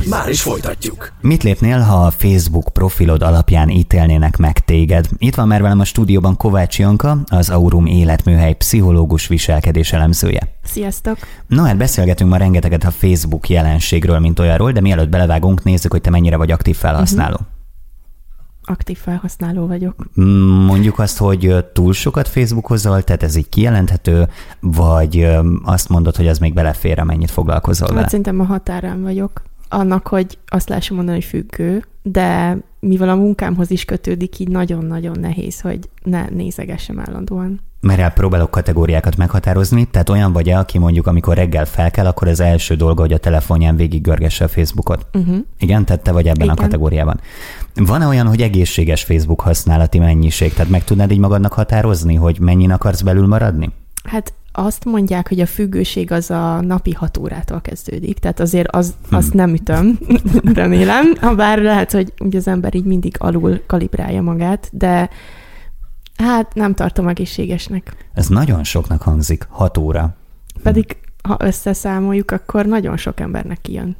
Már 0.08 0.28
is 0.28 0.42
folytatjuk. 0.42 1.12
Mit 1.20 1.42
lépnél, 1.42 1.78
ha 1.78 2.04
a 2.04 2.10
Facebook 2.10 2.68
profilod 2.72 3.22
alapján 3.22 3.68
ítélnének 3.68 4.36
meg 4.36 4.58
téged? 4.58 5.08
Itt 5.18 5.34
van 5.34 5.46
már 5.46 5.62
velem 5.62 5.80
a 5.80 5.84
stúdióban 5.84 6.36
Kovács 6.36 6.78
Janka, 6.78 7.18
az 7.26 7.50
Aurum 7.50 7.86
életműhely 7.86 8.54
pszichológus 8.54 9.26
viselkedés 9.26 9.92
elemzője. 9.92 10.48
Sziasztok! 10.64 11.18
No 11.46 11.62
hát 11.62 11.76
beszélgetünk 11.76 12.30
ma 12.30 12.36
rengeteget 12.36 12.84
a 12.84 12.90
Facebook 12.90 13.48
jelenségről, 13.48 14.18
mint 14.18 14.38
olyanról, 14.38 14.72
de 14.72 14.80
mielőtt 14.80 15.08
belevágunk, 15.08 15.64
nézzük, 15.64 15.92
hogy 15.92 16.00
te 16.00 16.10
mennyire 16.10 16.36
vagy 16.36 16.50
aktív 16.50 16.76
felhasználó. 16.76 17.36
Uh-huh 17.40 17.58
aktív 18.70 18.98
felhasználó 18.98 19.66
vagyok. 19.66 19.94
Mondjuk 20.66 20.98
azt, 20.98 21.18
hogy 21.18 21.64
túl 21.72 21.92
sokat 21.92 22.28
Facebookozol, 22.28 23.02
tehát 23.02 23.22
ez 23.22 23.36
így 23.36 23.48
kijelenthető, 23.48 24.28
vagy 24.60 25.28
azt 25.62 25.88
mondod, 25.88 26.16
hogy 26.16 26.28
az 26.28 26.38
még 26.38 26.54
belefér, 26.54 26.98
amennyit 26.98 27.30
foglalkozol 27.30 27.86
hát 27.86 27.96
vele? 27.96 28.08
szerintem 28.08 28.40
a 28.40 28.44
határán 28.44 29.02
vagyok. 29.02 29.42
Annak, 29.68 30.06
hogy 30.06 30.38
azt 30.46 30.68
lássam 30.68 30.96
mondani, 30.96 31.18
hogy 31.18 31.26
függő, 31.26 31.84
de 32.02 32.58
mivel 32.80 33.08
a 33.08 33.14
munkámhoz 33.14 33.70
is 33.70 33.84
kötődik, 33.84 34.38
így 34.38 34.48
nagyon-nagyon 34.48 35.16
nehéz, 35.20 35.60
hogy 35.60 35.78
ne 36.02 36.28
nézegessem 36.28 36.98
állandóan. 36.98 37.60
Mert 37.80 38.14
próbálok 38.14 38.50
kategóriákat 38.50 39.16
meghatározni, 39.16 39.84
tehát 39.84 40.08
olyan 40.08 40.32
vagy-e, 40.32 40.58
aki 40.58 40.78
mondjuk 40.78 41.06
amikor 41.06 41.36
reggel 41.36 41.64
fel 41.64 41.90
kell, 41.90 42.06
akkor 42.06 42.28
az 42.28 42.40
első 42.40 42.74
dolga, 42.74 43.00
hogy 43.00 43.12
a 43.12 43.18
telefonján 43.18 43.76
végig 43.76 44.02
görgesse 44.02 44.44
a 44.44 44.48
Facebookot. 44.48 45.06
Uh-huh. 45.12 45.36
Igen, 45.58 45.84
tehát 45.84 46.02
te 46.02 46.12
vagy 46.12 46.26
ebben 46.26 46.44
Igen. 46.44 46.56
a 46.56 46.60
kategóriában. 46.60 47.20
Van-e 47.74 48.06
olyan, 48.06 48.26
hogy 48.26 48.42
egészséges 48.42 49.02
Facebook 49.02 49.40
használati 49.40 49.98
mennyiség? 49.98 50.52
Tehát 50.52 50.70
meg 50.70 50.84
tudnád 50.84 51.10
így 51.10 51.18
magadnak 51.18 51.52
határozni, 51.52 52.14
hogy 52.14 52.38
mennyit 52.40 52.72
akarsz 52.72 53.00
belül 53.00 53.26
maradni? 53.26 53.70
Hát 54.04 54.32
azt 54.52 54.84
mondják, 54.84 55.28
hogy 55.28 55.40
a 55.40 55.46
függőség 55.46 56.12
az 56.12 56.30
a 56.30 56.60
napi 56.60 56.92
hat 56.92 57.16
órától 57.16 57.60
kezdődik, 57.60 58.18
tehát 58.18 58.40
azért 58.40 58.68
az, 58.68 58.94
hmm. 59.08 59.18
azt 59.18 59.34
nem 59.34 59.54
ütöm, 59.54 59.98
remélem, 60.54 61.12
bár 61.36 61.58
lehet, 61.58 61.92
hogy 61.92 62.12
ugye 62.20 62.38
az 62.38 62.48
ember 62.48 62.74
így 62.74 62.84
mindig 62.84 63.14
alul 63.18 63.62
kalibrálja 63.66 64.22
magát, 64.22 64.68
de 64.72 65.10
hát 66.20 66.54
nem 66.54 66.74
tartom 66.74 67.08
egészségesnek. 67.08 67.96
Ez 68.14 68.28
nagyon 68.28 68.64
soknak 68.64 69.02
hangzik, 69.02 69.46
hat 69.48 69.78
óra. 69.78 70.14
Pedig 70.62 70.96
ha 71.22 71.36
összeszámoljuk, 71.38 72.30
akkor 72.30 72.66
nagyon 72.66 72.96
sok 72.96 73.20
embernek 73.20 73.60
kijön. 73.60 73.96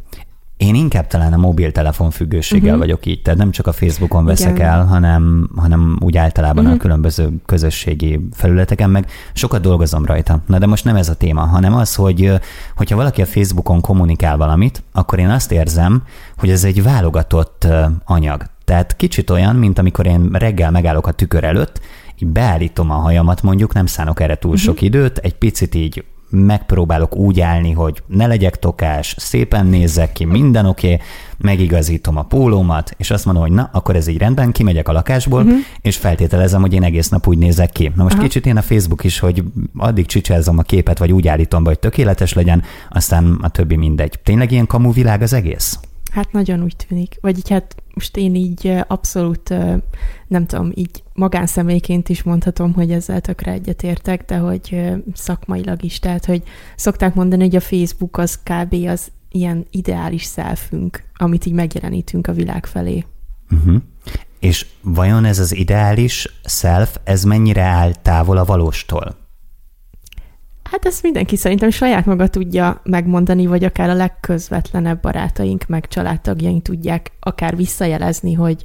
Én 0.57 0.75
inkább 0.75 1.07
talán 1.07 1.33
a 1.33 1.37
mobiltelefon 1.37 2.11
függőséggel 2.11 2.65
uh-huh. 2.65 2.79
vagyok 2.79 3.07
így, 3.07 3.23
tehát 3.23 3.39
nem 3.39 3.51
csak 3.51 3.67
a 3.67 3.73
Facebookon 3.73 4.25
veszek 4.25 4.55
Igen. 4.55 4.69
el, 4.69 4.87
hanem, 4.87 5.51
hanem 5.57 5.99
úgy 6.01 6.17
általában 6.17 6.57
uh-huh. 6.57 6.71
a 6.71 6.75
mhm. 6.75 6.83
különböző 6.83 7.31
közösségi 7.47 8.29
felületeken, 8.33 8.91
meg 8.91 9.07
sokat 9.33 9.61
dolgozom 9.61 10.05
rajta. 10.05 10.41
Na 10.47 10.59
de 10.59 10.67
most 10.67 10.85
nem 10.85 10.97
ez 10.97 11.09
a 11.09 11.15
téma, 11.15 11.41
hanem 11.41 11.75
az, 11.75 11.95
hogy 11.95 12.33
hogyha 12.77 12.97
valaki 12.97 13.23
a 13.23 13.27
Facebookon 13.27 13.81
kommunikál 13.81 14.37
valamit, 14.37 14.83
akkor 14.93 15.19
én 15.19 15.31
azt 15.31 15.53
érzem, 15.53 16.03
hogy 16.37 16.51
ez 16.51 16.65
egy 16.65 16.83
válogatott 16.83 17.67
anyag. 18.05 18.45
Tehát 18.65 18.97
kicsit 18.97 19.31
olyan, 19.31 19.57
mint 19.57 19.79
amikor 19.79 20.07
én 20.07 20.29
reggel 20.33 20.71
megállok 20.71 21.07
a 21.07 21.13
tükör 21.13 21.45
előtt, 21.45 21.81
így 22.23 22.29
beállítom 22.29 22.91
a 22.91 22.95
hajamat 22.95 23.43
mondjuk, 23.43 23.75
nem 23.75 23.87
szánok 23.87 24.21
erre 24.21 24.39
túl 24.39 24.51
uh-huh. 24.51 24.67
sok 24.67 24.83
időt, 24.83 25.19
egy 25.19 25.35
picit 25.35 25.75
így 25.75 26.05
megpróbálok 26.31 27.17
úgy 27.17 27.41
állni, 27.41 27.73
hogy 27.73 28.03
ne 28.07 28.27
legyek 28.27 28.59
tokás, 28.59 29.15
szépen 29.19 29.67
nézzek 29.67 30.13
ki, 30.13 30.25
minden 30.25 30.67
oké, 30.67 30.93
okay, 30.93 31.07
megigazítom 31.39 32.17
a 32.17 32.23
pólómat, 32.23 32.95
és 32.97 33.11
azt 33.11 33.25
mondom, 33.25 33.43
hogy 33.43 33.53
na, 33.53 33.71
akkor 33.73 33.97
ez 33.97 34.07
így 34.07 34.19
rendben, 34.19 34.53
kimegyek 34.53 34.89
a 34.89 34.93
lakásból, 34.93 35.43
uh-huh. 35.43 35.59
és 35.81 35.97
feltételezem, 35.97 36.61
hogy 36.61 36.73
én 36.73 36.83
egész 36.83 37.09
nap 37.09 37.27
úgy 37.27 37.39
nézek 37.39 37.71
ki. 37.71 37.93
Na 37.95 38.03
most 38.03 38.15
Aha. 38.15 38.25
kicsit 38.25 38.47
én 38.47 38.57
a 38.57 38.63
Facebook 38.63 39.05
is, 39.05 39.19
hogy 39.19 39.45
addig 39.77 40.07
csicsázom 40.07 40.59
a 40.59 40.63
képet, 40.63 40.99
vagy 40.99 41.13
úgy 41.13 41.29
állítom 41.29 41.63
be, 41.63 41.69
hogy 41.69 41.79
tökéletes 41.79 42.33
legyen, 42.33 42.63
aztán 42.91 43.39
a 43.41 43.49
többi 43.49 43.77
mindegy. 43.77 44.19
Tényleg 44.23 44.53
ilyen 44.53 44.67
kamu 44.67 44.93
világ 44.93 45.23
az 45.23 45.33
egész? 45.33 45.79
Hát 46.11 46.33
nagyon 46.33 46.63
úgy 46.63 46.77
tűnik. 46.89 47.19
Vagy 47.21 47.39
így 47.39 47.49
hát 47.49 47.75
most 47.95 48.17
én 48.17 48.35
így 48.35 48.73
abszolút, 48.87 49.49
nem 50.27 50.47
tudom, 50.47 50.73
így 50.75 51.03
magánszemélyként 51.13 52.09
is 52.09 52.23
mondhatom, 52.23 52.73
hogy 52.73 52.91
ezzel 52.91 53.21
tökre 53.21 53.53
egyetértek, 53.53 54.25
de 54.25 54.37
hogy 54.37 54.93
szakmailag 55.15 55.85
is. 55.85 55.99
Tehát, 55.99 56.25
hogy 56.25 56.43
szokták 56.77 57.15
mondani, 57.15 57.43
hogy 57.43 57.57
a 57.57 57.61
Facebook 57.61 58.19
az 58.19 58.39
kb. 58.43 58.75
az 58.75 59.11
ilyen 59.31 59.67
ideális 59.71 60.25
szelfünk, 60.25 61.03
amit 61.15 61.47
így 61.47 61.53
megjelenítünk 61.53 62.27
a 62.27 62.33
világ 62.33 62.67
felé. 62.67 63.05
Uh-huh. 63.51 63.83
És 64.39 64.67
vajon 64.83 65.25
ez 65.25 65.39
az 65.39 65.55
ideális 65.55 66.41
self, 66.45 66.97
ez 67.05 67.25
mennyire 67.25 67.63
áll 67.63 67.95
távol 67.95 68.37
a 68.37 68.45
valóstól? 68.45 69.17
Hát 70.71 70.87
ezt 70.87 71.03
mindenki 71.03 71.37
szerintem 71.37 71.71
saját 71.71 72.07
maga 72.07 72.29
tudja 72.29 72.81
megmondani, 72.85 73.47
vagy 73.47 73.65
akár 73.65 73.91
a 73.91 73.95
legközvetlenebb 73.95 75.01
barátaink, 75.01 75.67
meg 75.67 75.89
családtagjaink 75.89 76.63
tudják 76.63 77.13
akár 77.21 77.57
visszajelezni, 77.57 78.33
hogy 78.33 78.65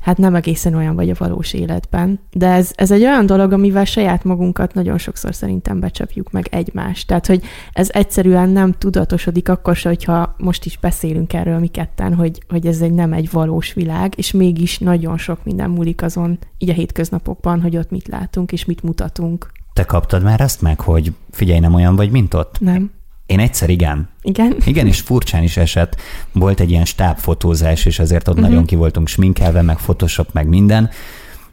hát 0.00 0.16
nem 0.16 0.34
egészen 0.34 0.74
olyan 0.74 0.94
vagy 0.94 1.10
a 1.10 1.14
valós 1.18 1.52
életben. 1.52 2.20
De 2.32 2.48
ez, 2.48 2.72
ez 2.74 2.90
egy 2.90 3.02
olyan 3.02 3.26
dolog, 3.26 3.52
amivel 3.52 3.84
saját 3.84 4.24
magunkat 4.24 4.74
nagyon 4.74 4.98
sokszor 4.98 5.34
szerintem 5.34 5.80
becsapjuk 5.80 6.30
meg 6.30 6.46
egymást. 6.50 7.06
Tehát, 7.06 7.26
hogy 7.26 7.42
ez 7.72 7.88
egyszerűen 7.92 8.48
nem 8.48 8.72
tudatosodik 8.72 9.48
akkor 9.48 9.76
se, 9.76 9.88
hogyha 9.88 10.34
most 10.38 10.64
is 10.64 10.78
beszélünk 10.78 11.32
erről 11.32 11.58
mi 11.58 11.68
ketten, 11.68 12.14
hogy, 12.14 12.42
hogy 12.48 12.66
ez 12.66 12.80
egy 12.80 12.92
nem 12.92 13.12
egy 13.12 13.30
valós 13.30 13.72
világ, 13.72 14.12
és 14.16 14.32
mégis 14.32 14.78
nagyon 14.78 15.18
sok 15.18 15.44
minden 15.44 15.70
múlik 15.70 16.02
azon 16.02 16.38
így 16.58 16.70
a 16.70 16.72
hétköznapokban, 16.72 17.60
hogy 17.60 17.76
ott 17.76 17.90
mit 17.90 18.08
látunk 18.08 18.52
és 18.52 18.64
mit 18.64 18.82
mutatunk. 18.82 19.58
Te 19.72 19.84
kaptad 19.84 20.22
már 20.22 20.40
ezt 20.40 20.62
meg, 20.62 20.80
hogy 20.80 21.12
figyelj, 21.30 21.58
nem 21.58 21.74
olyan 21.74 21.96
vagy, 21.96 22.10
mint 22.10 22.34
ott? 22.34 22.60
Nem. 22.60 22.90
Én 23.26 23.38
egyszer 23.38 23.70
igen. 23.70 24.08
Igen? 24.22 24.56
Igen, 24.64 24.86
és 24.86 25.00
furcsán 25.00 25.42
is 25.42 25.56
esett. 25.56 25.96
Volt 26.32 26.60
egy 26.60 26.70
ilyen 26.70 26.84
stábfotózás, 26.84 27.84
és 27.84 27.98
azért 27.98 28.28
ott 28.28 28.34
uh-huh. 28.34 28.48
nagyon 28.48 28.66
ki 28.66 28.76
voltunk 28.76 29.08
sminkelve, 29.08 29.62
meg 29.62 29.76
Photoshop, 29.76 30.32
meg 30.32 30.48
minden. 30.48 30.90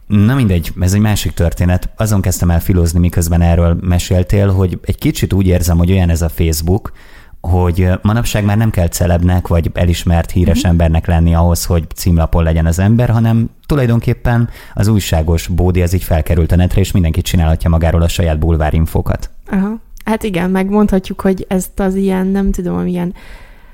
Na 0.06 0.34
mindegy, 0.34 0.72
ez 0.80 0.94
egy 0.94 1.00
másik 1.00 1.32
történet. 1.32 1.90
Azon 1.96 2.20
kezdtem 2.20 2.50
el 2.50 2.60
filozni, 2.60 2.98
miközben 2.98 3.42
erről 3.42 3.78
meséltél, 3.80 4.48
hogy 4.52 4.78
egy 4.82 4.98
kicsit 4.98 5.32
úgy 5.32 5.46
érzem, 5.46 5.78
hogy 5.78 5.90
olyan 5.90 6.10
ez 6.10 6.22
a 6.22 6.28
Facebook, 6.28 6.92
hogy 7.40 7.88
manapság 8.02 8.44
már 8.44 8.56
nem 8.56 8.70
kell 8.70 8.88
celebnek, 8.88 9.48
vagy 9.48 9.70
elismert 9.74 10.30
híres 10.30 10.56
uh-huh. 10.56 10.70
embernek 10.70 11.06
lenni 11.06 11.34
ahhoz, 11.34 11.64
hogy 11.64 11.84
címlapon 11.94 12.42
legyen 12.42 12.66
az 12.66 12.78
ember, 12.78 13.08
hanem 13.08 13.50
tulajdonképpen 13.66 14.48
az 14.74 14.88
újságos 14.88 15.46
bódi 15.46 15.82
az 15.82 15.92
így 15.92 16.02
felkerült 16.02 16.52
a 16.52 16.56
netre, 16.56 16.80
és 16.80 16.92
mindenki 16.92 17.22
csinálhatja 17.22 17.70
magáról 17.70 18.02
a 18.02 18.08
saját 18.08 18.38
bulvárinfokat. 18.38 19.30
Aha. 19.50 19.80
Hát 20.04 20.22
igen, 20.22 20.50
megmondhatjuk, 20.50 21.20
hogy 21.20 21.44
ezt 21.48 21.80
az 21.80 21.94
ilyen, 21.94 22.26
nem 22.26 22.50
tudom, 22.50 22.86
ilyen 22.86 23.14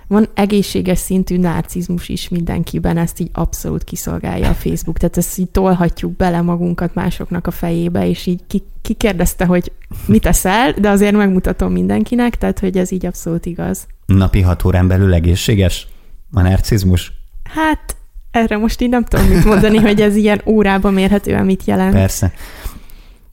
van 0.06 0.28
egészséges 0.34 0.98
szintű 0.98 1.38
narcizmus 1.38 2.08
is 2.08 2.28
mindenkiben, 2.28 2.96
ezt 2.96 3.20
így 3.20 3.30
abszolút 3.32 3.84
kiszolgálja 3.84 4.48
a 4.48 4.54
Facebook. 4.54 4.98
Tehát 4.98 5.16
ezt 5.16 5.38
így 5.38 5.50
tolhatjuk 5.50 6.16
bele 6.16 6.40
magunkat 6.40 6.94
másoknak 6.94 7.46
a 7.46 7.50
fejébe, 7.50 8.08
és 8.08 8.26
így 8.26 8.40
ki, 8.46 8.62
ki 8.82 8.94
kérdezte, 8.94 9.44
hogy 9.44 9.72
mit 10.06 10.26
eszel, 10.26 10.72
de 10.72 10.88
azért 10.88 11.16
megmutatom 11.16 11.72
mindenkinek, 11.72 12.38
tehát 12.38 12.58
hogy 12.58 12.76
ez 12.76 12.90
így 12.90 13.06
abszolút 13.06 13.46
igaz. 13.46 13.86
Napi 14.06 14.40
hat 14.40 14.64
órán 14.64 14.88
belül 14.88 15.14
egészséges 15.14 15.86
a 16.32 16.40
narcizmus? 16.40 17.12
Hát 17.42 17.96
Erre 18.34 18.56
most 18.56 18.80
így 18.80 18.88
nem 18.88 19.04
tudom 19.04 19.26
mit 19.26 19.44
mondani, 19.44 19.76
hogy 19.76 20.00
ez 20.00 20.16
ilyen 20.16 20.40
órában 20.46 20.92
mérhetően 20.92 21.44
mit 21.44 21.64
jelent. 21.64 21.92
Persze. 21.92 22.32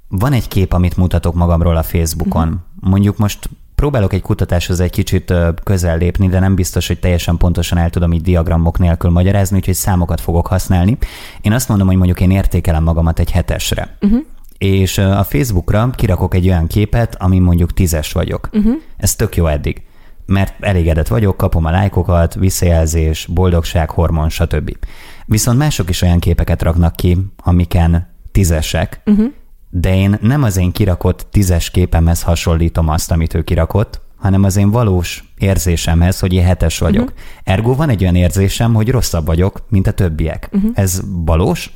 Van 0.07 0.33
egy 0.33 0.47
kép, 0.47 0.73
amit 0.73 0.97
mutatok 0.97 1.35
magamról 1.35 1.75
a 1.75 1.83
Facebookon. 1.83 2.47
Uh-huh. 2.47 2.89
Mondjuk 2.89 3.17
most 3.17 3.49
próbálok 3.81 4.13
egy 4.13 4.21
kutatáshoz 4.21 4.79
egy 4.79 4.89
kicsit 4.89 5.33
közel 5.63 5.97
lépni, 5.97 6.27
de 6.27 6.39
nem 6.39 6.55
biztos, 6.55 6.87
hogy 6.87 6.99
teljesen 6.99 7.37
pontosan 7.37 7.77
el 7.77 7.89
tudom 7.89 8.13
így 8.13 8.21
diagramok 8.21 8.79
nélkül 8.79 9.09
magyarázni, 9.09 9.57
úgyhogy 9.57 9.73
számokat 9.73 10.21
fogok 10.21 10.47
használni. 10.47 10.97
Én 11.41 11.51
azt 11.51 11.67
mondom, 11.67 11.87
hogy 11.87 11.95
mondjuk 11.95 12.19
én 12.19 12.31
értékelem 12.31 12.83
magamat 12.83 13.19
egy 13.19 13.31
hetesre. 13.31 13.97
Uh-huh. 14.01 14.19
És 14.57 14.97
a 14.97 15.23
Facebookra 15.23 15.89
kirakok 15.95 16.33
egy 16.33 16.47
olyan 16.47 16.67
képet, 16.67 17.15
ami 17.19 17.39
mondjuk 17.39 17.73
tízes 17.73 18.11
vagyok. 18.11 18.49
Uh-huh. 18.53 18.73
Ez 18.97 19.15
tök 19.15 19.35
jó 19.35 19.47
eddig 19.47 19.81
mert 20.25 20.63
elégedett 20.63 21.07
vagyok, 21.07 21.37
kapom 21.37 21.65
a 21.65 21.71
lájkokat, 21.71 22.33
visszajelzés, 22.33 23.27
boldogság, 23.33 23.89
hormon, 23.89 24.29
stb. 24.29 24.77
Viszont 25.25 25.57
mások 25.57 25.89
is 25.89 26.01
olyan 26.01 26.19
képeket 26.19 26.61
raknak 26.61 26.95
ki, 26.95 27.17
amiken 27.37 28.07
tízesek, 28.31 29.01
uh-huh. 29.05 29.31
De 29.71 29.95
én 29.95 30.17
nem 30.21 30.43
az 30.43 30.57
én 30.57 30.71
kirakott 30.71 31.27
tízes 31.31 31.69
képemhez 31.69 32.21
hasonlítom 32.21 32.89
azt, 32.89 33.11
amit 33.11 33.33
ő 33.33 33.41
kirakott, 33.41 34.01
hanem 34.15 34.43
az 34.43 34.57
én 34.57 34.71
valós 34.71 35.33
érzésemhez, 35.37 36.19
hogy 36.19 36.33
én 36.33 36.43
hetes 36.43 36.79
vagyok. 36.79 37.03
Uh-huh. 37.03 37.19
Ergo 37.43 37.75
van 37.75 37.89
egy 37.89 38.01
olyan 38.01 38.15
érzésem, 38.15 38.73
hogy 38.73 38.89
rosszabb 38.89 39.25
vagyok, 39.25 39.65
mint 39.69 39.87
a 39.87 39.91
többiek. 39.91 40.49
Uh-huh. 40.51 40.71
Ez 40.73 41.01
valós? 41.25 41.73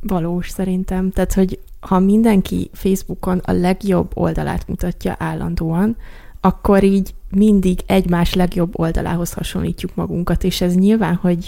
Valós 0.00 0.48
szerintem. 0.48 1.10
Tehát, 1.10 1.32
hogy 1.32 1.58
ha 1.80 1.98
mindenki 1.98 2.70
Facebookon 2.72 3.38
a 3.38 3.52
legjobb 3.52 4.10
oldalát 4.14 4.68
mutatja 4.68 5.16
állandóan, 5.18 5.96
akkor 6.40 6.82
így 6.82 7.14
mindig 7.30 7.80
egymás 7.86 8.34
legjobb 8.34 8.78
oldalához 8.78 9.32
hasonlítjuk 9.32 9.94
magunkat, 9.94 10.44
és 10.44 10.60
ez 10.60 10.74
nyilván, 10.74 11.14
hogy, 11.14 11.46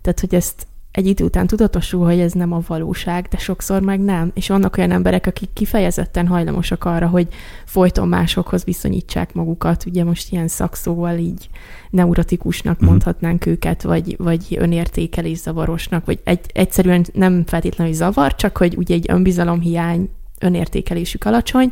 tehát, 0.00 0.20
hogy 0.20 0.34
ezt 0.34 0.66
egy 0.90 1.06
idő 1.06 1.24
után 1.24 1.46
tudatosul, 1.46 2.04
hogy 2.04 2.18
ez 2.18 2.32
nem 2.32 2.52
a 2.52 2.60
valóság, 2.66 3.26
de 3.30 3.36
sokszor 3.36 3.82
meg 3.82 4.00
nem. 4.00 4.30
És 4.34 4.48
vannak 4.48 4.76
olyan 4.76 4.90
emberek, 4.90 5.26
akik 5.26 5.48
kifejezetten 5.52 6.26
hajlamosak 6.26 6.84
arra, 6.84 7.06
hogy 7.06 7.28
folyton 7.64 8.08
másokhoz 8.08 8.64
viszonyítsák 8.64 9.34
magukat. 9.34 9.84
Ugye 9.86 10.04
most 10.04 10.32
ilyen 10.32 10.48
szakszóval 10.48 11.16
így 11.18 11.48
neurotikusnak 11.90 12.74
uh-huh. 12.74 12.88
mondhatnánk 12.88 13.46
őket, 13.46 13.82
vagy, 13.82 14.16
vagy 14.18 14.56
önértékelés 14.58 15.38
zavarosnak, 15.38 16.04
vagy 16.04 16.20
egy, 16.24 16.40
egyszerűen 16.52 17.04
nem 17.12 17.44
feltétlenül 17.46 17.92
zavar, 17.94 18.34
csak 18.34 18.56
hogy 18.56 18.76
ugye 18.76 18.94
egy 18.94 19.06
önbizalomhiány, 19.08 20.10
önértékelésük 20.40 21.24
alacsony, 21.24 21.70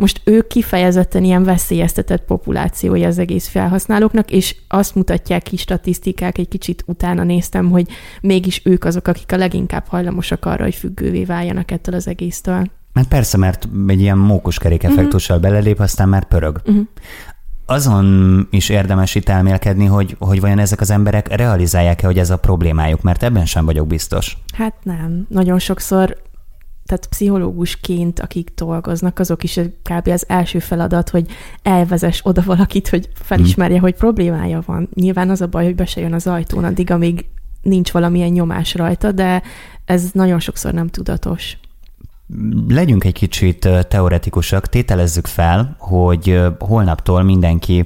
most 0.00 0.20
ők 0.24 0.46
kifejezetten 0.46 1.24
ilyen 1.24 1.44
veszélyeztetett 1.44 2.24
populációja 2.24 3.08
az 3.08 3.18
egész 3.18 3.48
felhasználóknak, 3.48 4.30
és 4.30 4.56
azt 4.68 4.94
mutatják 4.94 5.42
ki 5.42 5.56
statisztikák, 5.56 6.38
egy 6.38 6.48
kicsit 6.48 6.84
utána 6.86 7.22
néztem, 7.22 7.70
hogy 7.70 7.86
mégis 8.20 8.60
ők 8.64 8.84
azok, 8.84 9.08
akik 9.08 9.32
a 9.32 9.36
leginkább 9.36 9.84
hajlamosak 9.86 10.44
arra, 10.44 10.62
hogy 10.62 10.74
függővé 10.74 11.24
váljanak 11.24 11.70
ettől 11.70 11.94
az 11.94 12.08
egésztől. 12.08 12.66
Mert 12.92 13.08
persze, 13.08 13.36
mert 13.36 13.68
egy 13.86 14.00
ilyen 14.00 14.18
mókuskerék 14.18 14.82
effektussal 14.82 15.36
uh-huh. 15.36 15.52
belelép, 15.52 15.80
aztán 15.80 16.08
már 16.08 16.24
pörög. 16.24 16.60
Uh-huh 16.66 16.86
azon 17.70 18.46
is 18.50 18.68
érdemes 18.68 19.14
itt 19.14 19.28
elmélkedni, 19.28 19.86
hogy, 19.86 20.16
hogy 20.18 20.40
vajon 20.40 20.58
ezek 20.58 20.80
az 20.80 20.90
emberek 20.90 21.36
realizálják-e, 21.36 22.06
hogy 22.06 22.18
ez 22.18 22.30
a 22.30 22.36
problémájuk, 22.36 23.02
mert 23.02 23.22
ebben 23.22 23.46
sem 23.46 23.64
vagyok 23.64 23.86
biztos. 23.86 24.38
Hát 24.54 24.74
nem. 24.82 25.26
Nagyon 25.28 25.58
sokszor 25.58 26.16
tehát 26.90 27.06
pszichológusként, 27.06 28.20
akik 28.20 28.52
dolgoznak, 28.54 29.18
azok 29.18 29.42
is 29.42 29.60
kb. 29.82 30.08
az 30.08 30.24
első 30.28 30.58
feladat, 30.58 31.10
hogy 31.10 31.26
elvezes 31.62 32.20
oda 32.22 32.42
valakit, 32.44 32.88
hogy 32.88 33.08
felismerje, 33.14 33.74
hmm. 33.74 33.84
hogy 33.84 33.94
problémája 33.94 34.62
van. 34.66 34.88
Nyilván 34.94 35.30
az 35.30 35.40
a 35.40 35.46
baj, 35.46 35.64
hogy 35.64 35.74
be 35.74 35.86
se 35.86 36.00
jön 36.00 36.12
az 36.12 36.26
ajtón 36.26 36.64
addig, 36.64 36.90
amíg 36.90 37.24
nincs 37.62 37.90
valamilyen 37.90 38.28
nyomás 38.28 38.74
rajta, 38.74 39.12
de 39.12 39.42
ez 39.84 40.10
nagyon 40.12 40.40
sokszor 40.40 40.72
nem 40.72 40.88
tudatos. 40.88 41.56
Legyünk 42.68 43.04
egy 43.04 43.12
kicsit 43.12 43.68
teoretikusak, 43.88 44.66
tételezzük 44.66 45.26
fel, 45.26 45.76
hogy 45.78 46.40
holnaptól 46.58 47.22
mindenki 47.22 47.84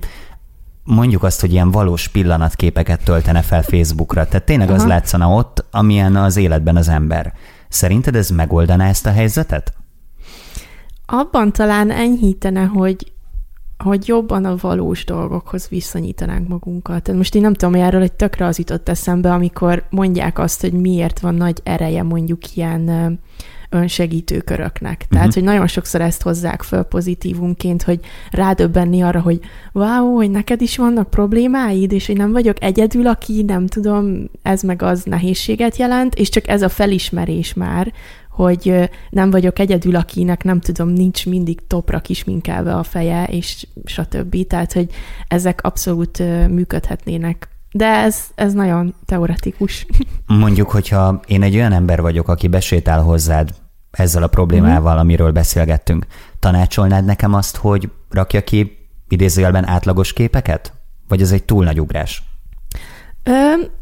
mondjuk 0.84 1.22
azt, 1.22 1.40
hogy 1.40 1.52
ilyen 1.52 1.70
valós 1.70 2.08
pillanatképeket 2.08 3.04
töltene 3.04 3.42
fel 3.42 3.62
Facebookra. 3.62 4.26
Tehát 4.26 4.46
tényleg 4.46 4.68
Aha. 4.68 4.76
az 4.76 4.86
látszana 4.86 5.28
ott, 5.28 5.64
amilyen 5.70 6.16
az 6.16 6.36
életben 6.36 6.76
az 6.76 6.88
ember. 6.88 7.32
Szerinted 7.74 8.16
ez 8.16 8.30
megoldaná 8.30 8.88
ezt 8.88 9.06
a 9.06 9.10
helyzetet? 9.10 9.72
Abban 11.06 11.52
talán 11.52 11.90
enyhítene, 11.90 12.64
hogy 12.64 13.12
hogy 13.78 14.08
jobban 14.08 14.44
a 14.44 14.56
valós 14.60 15.04
dolgokhoz 15.04 15.68
viszonyítanánk 15.68 16.48
magunkat. 16.48 17.02
Tehát 17.02 17.20
most 17.20 17.34
én 17.34 17.40
nem 17.42 17.54
tudom, 17.54 17.74
erről 17.74 18.02
egy 18.02 18.12
tökre 18.12 18.46
az 18.46 18.58
jutott 18.58 18.88
eszembe, 18.88 19.32
amikor 19.32 19.86
mondják 19.90 20.38
azt, 20.38 20.60
hogy 20.60 20.72
miért 20.72 21.20
van 21.20 21.34
nagy 21.34 21.60
ereje 21.62 22.02
mondjuk 22.02 22.56
ilyen 22.56 23.20
önsegítő 23.74 24.40
köröknek. 24.40 25.06
Tehát, 25.08 25.26
uh-huh. 25.26 25.42
hogy 25.42 25.52
nagyon 25.52 25.66
sokszor 25.66 26.00
ezt 26.00 26.22
hozzák 26.22 26.62
föl 26.62 26.82
pozitívunként, 26.82 27.82
hogy 27.82 28.00
rádöbbenni 28.30 29.00
arra, 29.00 29.20
hogy 29.20 29.40
wow, 29.72 30.14
hogy 30.14 30.30
neked 30.30 30.60
is 30.60 30.76
vannak 30.76 31.10
problémáid, 31.10 31.92
és 31.92 32.06
hogy 32.06 32.16
nem 32.16 32.32
vagyok 32.32 32.62
egyedül, 32.62 33.06
aki 33.06 33.42
nem 33.42 33.66
tudom, 33.66 34.30
ez 34.42 34.62
meg 34.62 34.82
az 34.82 35.02
nehézséget 35.02 35.76
jelent, 35.76 36.14
és 36.14 36.28
csak 36.28 36.48
ez 36.48 36.62
a 36.62 36.68
felismerés 36.68 37.54
már, 37.54 37.92
hogy 38.30 38.90
nem 39.10 39.30
vagyok 39.30 39.58
egyedül, 39.58 39.96
akinek 39.96 40.44
nem 40.44 40.60
tudom, 40.60 40.88
nincs 40.88 41.26
mindig 41.26 41.66
topra 41.66 42.00
kisminkelve 42.00 42.74
a 42.74 42.82
feje, 42.82 43.24
és 43.24 43.66
stb. 43.84 44.46
Tehát, 44.46 44.72
hogy 44.72 44.90
ezek 45.28 45.62
abszolút 45.62 46.18
működhetnének 46.48 47.48
de 47.76 47.86
ez, 47.86 48.16
ez 48.34 48.52
nagyon 48.52 48.94
teoretikus. 49.04 49.86
Mondjuk, 50.26 50.70
hogyha 50.70 51.20
én 51.26 51.42
egy 51.42 51.54
olyan 51.54 51.72
ember 51.72 52.00
vagyok, 52.00 52.28
aki 52.28 52.48
besétál 52.48 53.02
hozzád 53.02 53.54
ezzel 53.96 54.22
a 54.22 54.26
problémával, 54.26 54.98
amiről 54.98 55.32
beszélgettünk. 55.32 56.06
Tanácsolnád 56.38 57.04
nekem 57.04 57.34
azt, 57.34 57.56
hogy 57.56 57.90
rakja 58.10 58.40
ki 58.40 58.76
idézőjelben 59.08 59.68
átlagos 59.68 60.12
képeket? 60.12 60.72
Vagy 61.08 61.20
ez 61.20 61.32
egy 61.32 61.44
túl 61.44 61.64
nagy 61.64 61.80
ugrás? 61.80 62.22
Ö, 63.26 63.32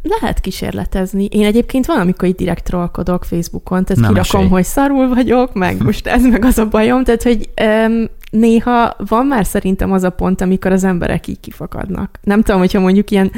lehet 0.03 0.41
kísérletezni. 0.41 1.25
Én 1.25 1.45
egyébként 1.45 1.87
van, 1.87 2.01
amikor 2.01 2.29
így 2.29 2.35
direkt 2.35 2.65
trollkodok 2.65 3.25
Facebookon, 3.25 3.85
tehát 3.85 4.03
Na, 4.03 4.09
kirakom, 4.09 4.41
mesélj. 4.41 4.49
hogy 4.49 4.65
szarul 4.65 5.09
vagyok, 5.09 5.55
meg 5.55 5.83
most 5.85 6.07
ez 6.07 6.23
meg 6.27 6.45
az 6.45 6.59
a 6.59 6.69
bajom, 6.69 7.05
tehát 7.05 7.23
hogy 7.23 7.51
ö, 7.55 8.03
néha 8.31 8.97
van 9.09 9.27
már 9.27 9.47
szerintem 9.47 9.93
az 9.93 10.03
a 10.03 10.11
pont, 10.11 10.41
amikor 10.41 10.73
az 10.73 10.85
emberek 10.85 11.27
így 11.27 11.41
kifakadnak. 11.41 12.19
Nem 12.23 12.43
tudom, 12.43 12.61
hogyha 12.61 12.81
mondjuk 12.81 13.11
ilyen 13.11 13.33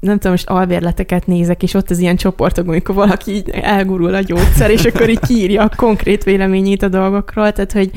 nem 0.00 0.14
tudom, 0.14 0.32
most 0.32 0.48
alvérleteket 0.48 1.26
nézek, 1.26 1.62
és 1.62 1.74
ott 1.74 1.90
az 1.90 1.98
ilyen 1.98 2.16
csoportok, 2.16 2.68
amikor 2.68 2.94
valaki 2.94 3.30
így 3.30 3.48
elgurul 3.48 4.14
a 4.14 4.20
gyógyszer, 4.20 4.70
és 4.70 4.84
akkor 4.84 5.08
így 5.08 5.20
kiírja 5.20 5.62
a 5.62 5.70
konkrét 5.76 6.24
véleményét 6.24 6.82
a 6.82 6.88
dolgokról, 6.88 7.52
tehát 7.52 7.72
hogy, 7.72 7.90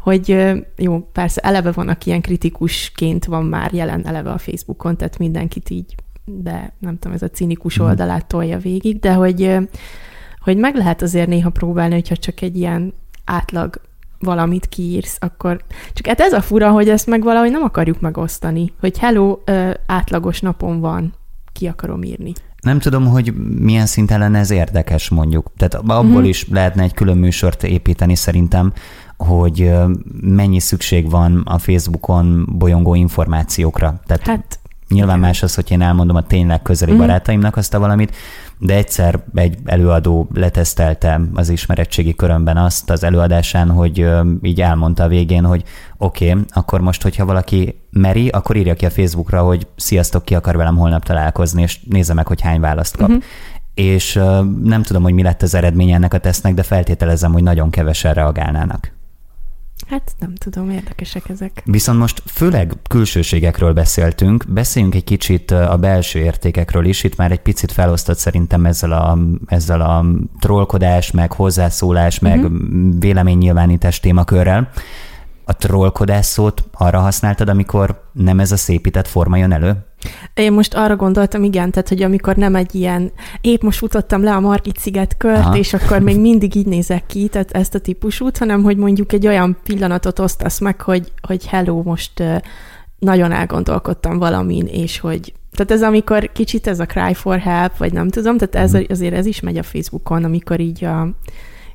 hogy 0.00 0.54
jó, 0.76 1.00
persze 1.12 1.40
eleve 1.40 1.70
vannak 1.70 2.04
ilyen 2.06 2.20
kritikusként 2.20 3.24
van 3.24 3.44
már 3.44 3.72
jelen 3.72 4.06
eleve 4.06 4.30
a 4.30 4.38
Facebookon, 4.38 4.96
tehát 4.96 5.18
mindenkit 5.18 5.70
így, 5.70 5.94
de 6.24 6.72
nem 6.78 6.98
tudom, 6.98 7.16
ez 7.16 7.22
a 7.22 7.30
cinikus 7.30 7.78
mhm. 7.78 7.88
oldalát 7.88 8.26
tolja 8.26 8.58
végig, 8.58 9.00
de 9.00 9.12
hogy, 9.12 9.56
hogy 10.38 10.56
meg 10.56 10.74
lehet 10.76 11.02
azért 11.02 11.28
néha 11.28 11.50
próbálni, 11.50 11.94
hogyha 11.94 12.16
csak 12.16 12.40
egy 12.40 12.56
ilyen 12.56 12.94
átlag 13.24 13.80
valamit 14.18 14.66
kiírsz, 14.66 15.16
akkor 15.20 15.64
csak 15.92 16.06
hát 16.06 16.20
ez 16.20 16.32
a 16.32 16.40
fura, 16.40 16.70
hogy 16.70 16.88
ezt 16.88 17.06
meg 17.06 17.22
valahogy 17.22 17.50
nem 17.50 17.62
akarjuk 17.62 18.00
megosztani, 18.00 18.72
hogy 18.80 18.98
hello, 18.98 19.38
átlagos 19.86 20.40
napon 20.40 20.80
van, 20.80 21.14
ki 21.58 21.66
akarom 21.66 22.02
írni. 22.02 22.32
Nem 22.60 22.78
tudom, 22.78 23.06
hogy 23.06 23.34
milyen 23.58 23.86
szinten 23.86 24.18
lenne 24.18 24.38
ez 24.38 24.50
érdekes 24.50 25.08
mondjuk. 25.08 25.50
Tehát 25.56 25.74
abból 25.74 26.04
uh-huh. 26.04 26.28
is 26.28 26.48
lehetne 26.48 26.82
egy 26.82 26.94
külön 26.94 27.16
műsort 27.16 27.62
építeni 27.62 28.14
szerintem, 28.14 28.72
hogy 29.16 29.72
mennyi 30.20 30.58
szükség 30.58 31.10
van 31.10 31.42
a 31.44 31.58
Facebookon 31.58 32.46
bolyongó 32.58 32.94
információkra. 32.94 34.00
Tehát 34.06 34.26
hát, 34.26 34.58
nyilván 34.88 35.18
más 35.18 35.42
az, 35.42 35.54
hogy 35.54 35.70
én 35.70 35.80
elmondom 35.80 36.16
a 36.16 36.26
tényleg 36.26 36.62
közeli 36.62 36.92
uh-huh. 36.92 37.06
barátaimnak 37.06 37.56
azt 37.56 37.74
a 37.74 37.78
valamit, 37.78 38.16
de 38.58 38.74
egyszer 38.74 39.24
egy 39.34 39.58
előadó 39.64 40.28
letesztelte 40.34 41.20
az 41.34 41.48
ismerettségi 41.48 42.14
körömben 42.14 42.56
azt 42.56 42.90
az 42.90 43.04
előadásán, 43.04 43.70
hogy 43.70 44.08
így 44.42 44.60
elmondta 44.60 45.02
a 45.02 45.08
végén, 45.08 45.44
hogy 45.44 45.62
oké, 45.96 46.30
okay, 46.30 46.42
akkor 46.48 46.80
most, 46.80 47.02
hogyha 47.02 47.24
valaki 47.24 47.80
meri, 47.90 48.28
akkor 48.28 48.56
írja 48.56 48.74
ki 48.74 48.86
a 48.86 48.90
Facebookra, 48.90 49.42
hogy 49.42 49.66
sziasztok, 49.76 50.24
ki 50.24 50.34
akar 50.34 50.56
velem 50.56 50.76
holnap 50.76 51.04
találkozni, 51.04 51.62
és 51.62 51.80
nézze 51.88 52.14
meg, 52.14 52.26
hogy 52.26 52.40
hány 52.40 52.60
választ 52.60 52.96
kap. 52.96 53.08
Uh-huh. 53.08 53.24
És 53.74 54.20
nem 54.62 54.82
tudom, 54.82 55.02
hogy 55.02 55.12
mi 55.12 55.22
lett 55.22 55.42
az 55.42 55.54
eredménye 55.54 55.94
ennek 55.94 56.14
a 56.14 56.18
tesznek, 56.18 56.54
de 56.54 56.62
feltételezem, 56.62 57.32
hogy 57.32 57.42
nagyon 57.42 57.70
kevesen 57.70 58.14
reagálnának. 58.14 58.97
Hát 59.86 60.14
nem 60.18 60.34
tudom, 60.34 60.70
érdekesek 60.70 61.28
ezek. 61.28 61.62
Viszont 61.64 61.98
most 61.98 62.22
főleg 62.26 62.72
külsőségekről 62.88 63.72
beszéltünk, 63.72 64.44
beszéljünk 64.48 64.94
egy 64.94 65.04
kicsit 65.04 65.50
a 65.50 65.76
belső 65.76 66.18
értékekről 66.18 66.84
is. 66.84 67.04
Itt 67.04 67.16
már 67.16 67.32
egy 67.32 67.40
picit 67.40 67.72
felosztott 67.72 68.18
szerintem 68.18 68.66
ezzel 68.66 68.92
a, 68.92 69.18
ezzel 69.46 69.80
a 69.80 70.04
trollkodás, 70.38 71.10
meg 71.10 71.32
hozzászólás, 71.32 72.18
meg 72.18 72.38
uh-huh. 72.38 72.98
véleménynyilvánítás 72.98 74.00
témakörrel. 74.00 74.70
A 75.44 75.56
trollkodás 75.56 76.26
szót 76.26 76.64
arra 76.72 77.00
használtad, 77.00 77.48
amikor 77.48 78.10
nem 78.12 78.40
ez 78.40 78.52
a 78.52 78.56
szépített 78.56 79.08
forma 79.08 79.36
jön 79.36 79.52
elő? 79.52 79.87
Én 80.34 80.52
most 80.52 80.74
arra 80.74 80.96
gondoltam, 80.96 81.44
igen, 81.44 81.70
tehát, 81.70 81.88
hogy 81.88 82.02
amikor 82.02 82.36
nem 82.36 82.54
egy 82.54 82.74
ilyen, 82.74 83.12
épp 83.40 83.62
most 83.62 83.78
futottam 83.78 84.22
le 84.22 84.34
a 84.34 84.40
Margit 84.40 84.78
sziget 84.78 85.16
kört, 85.16 85.38
Aha. 85.38 85.56
és 85.56 85.74
akkor 85.74 86.00
még 86.00 86.20
mindig 86.20 86.54
így 86.54 86.66
nézek 86.66 87.06
ki, 87.06 87.28
tehát 87.28 87.50
ezt 87.50 87.74
a 87.74 87.78
típusút, 87.78 88.38
hanem 88.38 88.62
hogy 88.62 88.76
mondjuk 88.76 89.12
egy 89.12 89.26
olyan 89.26 89.56
pillanatot 89.64 90.18
osztasz 90.18 90.58
meg, 90.58 90.80
hogy, 90.80 91.12
hogy 91.20 91.46
hello, 91.46 91.82
most 91.82 92.22
nagyon 92.98 93.32
elgondolkodtam 93.32 94.18
valamin, 94.18 94.66
és 94.66 94.98
hogy 94.98 95.32
tehát 95.52 95.82
ez 95.82 95.82
amikor 95.82 96.32
kicsit 96.32 96.66
ez 96.66 96.80
a 96.80 96.86
cry 96.86 97.14
for 97.14 97.38
help, 97.38 97.76
vagy 97.76 97.92
nem 97.92 98.08
tudom, 98.08 98.38
tehát 98.38 98.54
ez, 98.54 98.72
mhm. 98.72 98.82
azért 98.88 99.14
ez 99.14 99.26
is 99.26 99.40
megy 99.40 99.58
a 99.58 99.62
Facebookon, 99.62 100.24
amikor 100.24 100.60
így 100.60 100.84
a, 100.84 101.08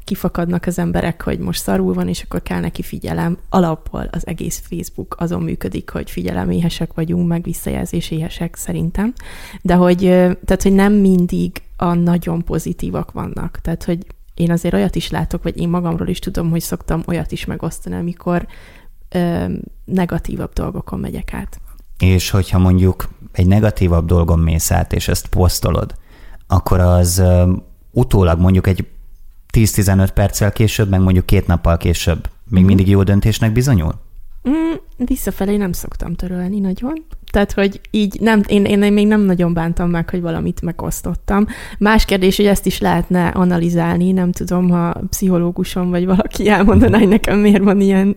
kifakadnak 0.03 0.65
az 0.65 0.79
emberek, 0.79 1.21
hogy 1.21 1.39
most 1.39 1.61
szarul 1.61 1.93
van, 1.93 2.07
és 2.07 2.21
akkor 2.21 2.41
kell 2.41 2.59
neki 2.59 2.81
figyelem. 2.81 3.37
Alapból 3.49 4.07
az 4.11 4.27
egész 4.27 4.63
Facebook 4.69 5.15
azon 5.19 5.41
működik, 5.41 5.89
hogy 5.89 6.11
figyeleméhesek 6.11 6.93
vagyunk, 6.93 7.27
meg 7.27 7.43
visszajelzéséhesek 7.43 8.55
szerintem. 8.55 9.13
De 9.61 9.73
hogy, 9.73 9.99
tehát, 10.45 10.61
hogy 10.61 10.73
nem 10.73 10.93
mindig 10.93 11.61
a 11.77 11.93
nagyon 11.93 12.43
pozitívak 12.43 13.11
vannak. 13.11 13.59
Tehát, 13.61 13.83
hogy 13.83 14.05
én 14.33 14.51
azért 14.51 14.73
olyat 14.73 14.95
is 14.95 15.09
látok, 15.09 15.43
vagy 15.43 15.57
én 15.57 15.69
magamról 15.69 16.07
is 16.07 16.19
tudom, 16.19 16.49
hogy 16.49 16.61
szoktam 16.61 17.03
olyat 17.07 17.31
is 17.31 17.45
megosztani, 17.45 17.95
amikor 17.95 18.47
ö, 19.09 19.45
negatívabb 19.85 20.53
dolgokon 20.53 20.99
megyek 20.99 21.33
át. 21.33 21.61
És 21.97 22.29
hogyha 22.29 22.59
mondjuk 22.59 23.09
egy 23.31 23.47
negatívabb 23.47 24.05
dolgon 24.05 24.39
mész 24.39 24.71
át, 24.71 24.93
és 24.93 25.07
ezt 25.07 25.27
posztolod, 25.27 25.95
akkor 26.47 26.79
az 26.79 27.17
ö, 27.17 27.53
utólag 27.91 28.39
mondjuk 28.39 28.67
egy 28.67 28.87
10-15 29.53 30.09
perccel 30.13 30.51
később, 30.51 30.89
meg 30.89 31.01
mondjuk 31.01 31.25
két 31.25 31.47
nappal 31.47 31.77
később 31.77 32.27
még 32.49 32.63
mm. 32.63 32.65
mindig 32.65 32.87
jó 32.87 33.03
döntésnek 33.03 33.51
bizonyul? 33.51 33.93
Mm, 34.49 34.73
visszafelé 34.97 35.55
nem 35.57 35.71
szoktam 35.71 36.15
törölni 36.15 36.59
nagyon. 36.59 37.05
Tehát, 37.31 37.51
hogy 37.51 37.81
így 37.91 38.17
nem, 38.21 38.41
én, 38.47 38.65
én 38.65 38.93
még 38.93 39.07
nem 39.07 39.21
nagyon 39.21 39.53
bántam 39.53 39.89
meg, 39.89 40.09
hogy 40.09 40.21
valamit 40.21 40.61
megosztottam. 40.61 41.45
Más 41.77 42.05
kérdés, 42.05 42.37
hogy 42.37 42.45
ezt 42.45 42.65
is 42.65 42.79
lehetne 42.79 43.27
analizálni, 43.27 44.11
nem 44.11 44.31
tudom, 44.31 44.69
ha 44.69 45.01
pszichológusom 45.09 45.89
vagy 45.89 46.05
valaki 46.05 46.49
elmondaná, 46.49 46.97
hogy 46.97 47.07
nekem 47.07 47.39
miért 47.39 47.63
van 47.63 47.81
ilyen 47.81 48.15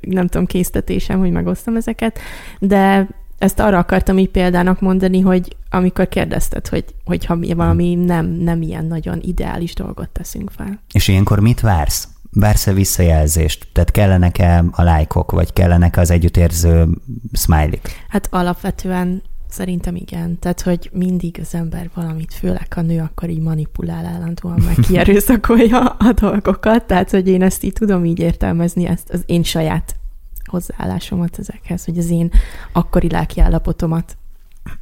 nem 0.00 0.26
tudom, 0.26 0.46
késztetésem, 0.46 1.18
hogy 1.18 1.30
megosztom 1.30 1.76
ezeket, 1.76 2.18
de 2.58 3.08
ezt 3.42 3.60
arra 3.60 3.78
akartam 3.78 4.18
így 4.18 4.30
példának 4.30 4.80
mondani, 4.80 5.20
hogy 5.20 5.56
amikor 5.70 6.08
kérdezted, 6.08 6.68
hogy, 6.68 6.84
hogyha 7.04 7.38
valami 7.54 7.94
nem, 7.94 8.26
nem 8.26 8.62
ilyen 8.62 8.84
nagyon 8.84 9.18
ideális 9.22 9.74
dolgot 9.74 10.08
teszünk 10.08 10.50
fel. 10.50 10.80
És 10.92 11.08
ilyenkor 11.08 11.40
mit 11.40 11.60
vársz? 11.60 12.08
Vársz-e 12.30 12.72
visszajelzést? 12.72 13.68
Tehát 13.72 13.90
kellenek-e 13.90 14.64
a 14.70 14.82
lájkok, 14.82 15.30
vagy 15.30 15.52
kellenek 15.52 15.96
az 15.96 16.10
együttérző 16.10 16.88
smiley 17.32 17.78
Hát 18.08 18.28
alapvetően 18.30 19.22
Szerintem 19.48 19.96
igen. 19.96 20.38
Tehát, 20.38 20.60
hogy 20.60 20.90
mindig 20.92 21.38
az 21.40 21.54
ember 21.54 21.90
valamit, 21.94 22.34
főleg 22.34 22.66
a 22.76 22.80
nő, 22.80 23.00
akkor 23.00 23.28
így 23.28 23.40
manipulál 23.40 24.04
állandóan, 24.04 24.62
meg 24.66 24.74
kierőszakolja 24.86 25.88
a 25.88 26.12
dolgokat. 26.12 26.84
Tehát, 26.84 27.10
hogy 27.10 27.28
én 27.28 27.42
ezt 27.42 27.62
így 27.62 27.72
tudom 27.72 28.04
így 28.04 28.18
értelmezni, 28.18 28.86
ezt 28.86 29.10
az 29.10 29.22
én 29.26 29.42
saját 29.42 29.96
hozzáállásomat 30.44 31.38
ezekhez, 31.38 31.84
hogy 31.84 31.98
az 31.98 32.10
én 32.10 32.30
akkori 32.72 33.10
lelkiállapotomat. 33.10 34.16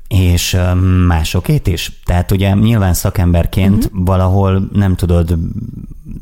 És 0.09 0.57
másokét 1.07 1.67
is? 1.67 2.01
Tehát 2.05 2.31
ugye 2.31 2.55
nyilván 2.55 2.95
szakemberként 2.95 3.85
uh-huh. 3.85 4.05
valahol 4.05 4.69
nem 4.73 4.95
tudod 4.95 5.39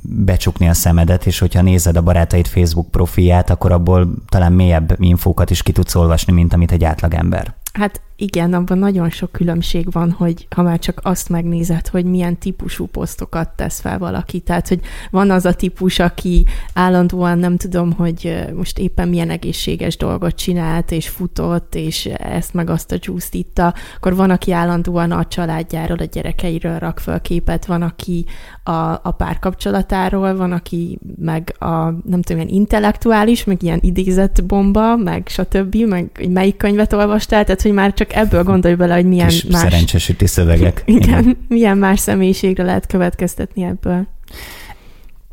becsukni 0.02 0.68
a 0.68 0.74
szemedet, 0.74 1.26
és 1.26 1.38
hogyha 1.38 1.62
nézed 1.62 1.96
a 1.96 2.02
barátaid 2.02 2.46
Facebook 2.46 2.90
profilját, 2.90 3.50
akkor 3.50 3.72
abból 3.72 4.14
talán 4.28 4.52
mélyebb 4.52 4.96
infókat 4.98 5.50
is 5.50 5.62
ki 5.62 5.72
tudsz 5.72 5.94
olvasni, 5.94 6.32
mint 6.32 6.52
amit 6.52 6.72
egy 6.72 6.84
átlagember. 6.84 7.54
Hát 7.78 8.00
igen, 8.20 8.52
abban 8.52 8.78
nagyon 8.78 9.10
sok 9.10 9.32
különbség 9.32 9.92
van, 9.92 10.10
hogy 10.10 10.46
ha 10.50 10.62
már 10.62 10.78
csak 10.78 11.00
azt 11.02 11.28
megnézed, 11.28 11.86
hogy 11.86 12.04
milyen 12.04 12.38
típusú 12.38 12.86
posztokat 12.86 13.48
tesz 13.48 13.80
fel 13.80 13.98
valaki. 13.98 14.40
Tehát, 14.40 14.68
hogy 14.68 14.80
van 15.10 15.30
az 15.30 15.44
a 15.44 15.54
típus, 15.54 15.98
aki 15.98 16.46
állandóan 16.74 17.38
nem 17.38 17.56
tudom, 17.56 17.92
hogy 17.92 18.44
most 18.54 18.78
éppen 18.78 19.08
milyen 19.08 19.30
egészséges 19.30 19.96
dolgot 19.96 20.34
csinált, 20.34 20.90
és 20.90 21.08
futott, 21.08 21.74
és 21.74 22.06
ezt 22.06 22.54
meg 22.54 22.70
azt 22.70 22.92
a 22.92 22.96
juice 23.00 23.28
itta, 23.30 23.74
akkor 23.96 24.14
van, 24.14 24.30
aki 24.30 24.52
állandóan 24.52 25.10
a 25.10 25.24
családjáról, 25.24 25.98
a 25.98 26.04
gyerekeiről 26.04 26.78
rak 26.78 26.98
föl 26.98 27.20
képet, 27.20 27.66
van, 27.66 27.82
aki 27.82 28.24
a, 28.62 29.00
a 29.02 29.14
párkapcsolatáról, 29.16 30.36
van, 30.36 30.52
aki 30.52 30.98
meg 31.18 31.54
a, 31.58 31.74
nem 31.84 32.22
tudom, 32.22 32.42
ilyen 32.42 32.48
intellektuális, 32.48 33.44
meg 33.44 33.62
ilyen 33.62 33.80
idézett 33.82 34.44
bomba, 34.44 34.96
meg 34.96 35.28
stb., 35.28 35.76
meg 35.76 36.28
melyik 36.28 36.56
könyvet 36.56 36.92
olvastál, 36.92 37.44
tehát, 37.44 37.60
hogy 37.68 37.76
már 37.76 37.92
csak 37.94 38.12
ebből 38.12 38.42
gondolj 38.42 38.74
bele, 38.74 38.94
hogy 38.94 39.04
milyen 39.04 39.28
Kis 39.28 39.44
más... 39.44 39.60
szerencsésíti 39.60 40.26
szövegek. 40.26 40.82
Igen, 40.86 41.02
Igen, 41.02 41.36
milyen 41.48 41.78
más 41.78 42.00
személyiségre 42.00 42.64
lehet 42.64 42.86
következtetni 42.86 43.62
ebből. 43.62 44.06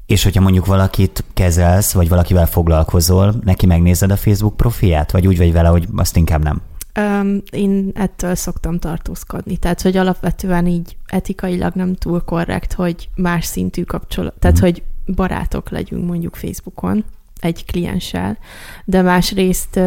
És 0.05 0.23
hogyha 0.23 0.41
mondjuk 0.41 0.65
valakit 0.65 1.23
kezelsz, 1.33 1.93
vagy 1.93 2.09
valakivel 2.09 2.47
foglalkozol, 2.47 3.33
neki 3.43 3.65
megnézed 3.65 4.11
a 4.11 4.15
Facebook 4.15 4.57
profiát, 4.57 5.11
vagy 5.11 5.27
úgy 5.27 5.37
vagy 5.37 5.51
vele, 5.51 5.67
hogy 5.67 5.87
azt 5.95 6.17
inkább 6.17 6.43
nem? 6.43 6.61
Um, 6.99 7.41
én 7.51 7.91
ettől 7.93 8.35
szoktam 8.35 8.79
tartózkodni. 8.79 9.57
Tehát, 9.57 9.81
hogy 9.81 9.97
alapvetően 9.97 10.67
így 10.67 10.97
etikailag 11.05 11.73
nem 11.73 11.95
túl 11.95 12.21
korrekt, 12.21 12.73
hogy 12.73 13.09
más 13.15 13.45
szintű 13.45 13.83
kapcsolat, 13.83 14.33
tehát, 14.39 14.57
mm. 14.59 14.61
hogy 14.61 14.83
barátok 15.05 15.69
legyünk 15.69 16.07
mondjuk 16.07 16.35
Facebookon 16.35 17.03
egy 17.39 17.65
klienssel, 17.65 18.37
de 18.85 19.01
másrészt 19.01 19.79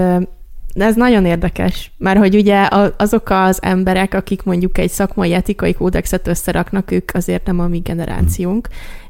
de 0.75 0.85
ez 0.85 0.95
nagyon 0.95 1.25
érdekes, 1.25 1.91
mert 1.99 2.19
hogy 2.19 2.35
ugye 2.35 2.69
azok 2.97 3.31
az 3.31 3.63
emberek, 3.63 4.15
akik 4.15 4.43
mondjuk 4.43 4.79
egy 4.79 4.91
szakmai 4.91 5.33
etikai 5.33 5.75
kódexet 5.75 6.29
összeraknak, 6.29 6.91
ők 6.91 7.11
azért 7.15 7.47
nem 7.47 7.61
a 7.61 7.67
mi 7.69 7.79
generációnk, 7.79 8.69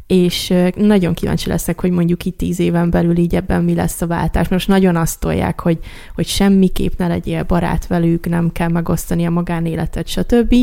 és 0.08 0.54
nagyon 0.74 1.14
kíváncsi 1.14 1.48
leszek, 1.48 1.80
hogy 1.80 1.90
mondjuk 1.90 2.24
itt 2.24 2.36
tíz 2.36 2.60
éven 2.60 2.90
belül 2.90 3.16
így 3.16 3.34
ebben 3.34 3.64
mi 3.64 3.74
lesz 3.74 4.00
a 4.00 4.06
váltás. 4.06 4.48
Most 4.48 4.68
nagyon 4.68 4.96
azt 4.96 5.20
tolják, 5.20 5.60
hogy, 5.60 5.78
hogy 6.14 6.26
semmiképp 6.26 6.98
ne 6.98 7.06
legyél 7.06 7.42
barát 7.42 7.86
velük, 7.86 8.28
nem 8.28 8.52
kell 8.52 8.68
megosztani 8.68 9.26
a 9.26 9.30
magánéletet, 9.30 10.08
stb. 10.08 10.54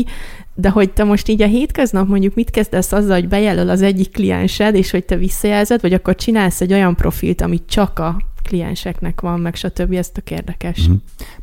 De 0.54 0.68
hogy 0.68 0.92
te 0.92 1.04
most 1.04 1.28
így 1.28 1.42
a 1.42 1.46
hétköznap 1.46 2.08
mondjuk 2.08 2.34
mit 2.34 2.50
kezdesz 2.50 2.92
azzal, 2.92 3.14
hogy 3.14 3.28
bejelöl 3.28 3.68
az 3.68 3.82
egyik 3.82 4.12
kliensed, 4.12 4.74
és 4.74 4.90
hogy 4.90 5.04
te 5.04 5.16
visszajelzed, 5.16 5.80
vagy 5.80 5.92
akkor 5.92 6.14
csinálsz 6.14 6.60
egy 6.60 6.72
olyan 6.72 6.94
profilt, 6.94 7.40
amit 7.40 7.64
csak 7.68 7.98
a 7.98 8.16
klienseknek 8.46 9.20
van, 9.20 9.40
meg 9.40 9.54
stb. 9.54 9.92
Ez 9.92 10.10
tök 10.10 10.30
érdekes. 10.30 10.88
Mm. 10.88 10.94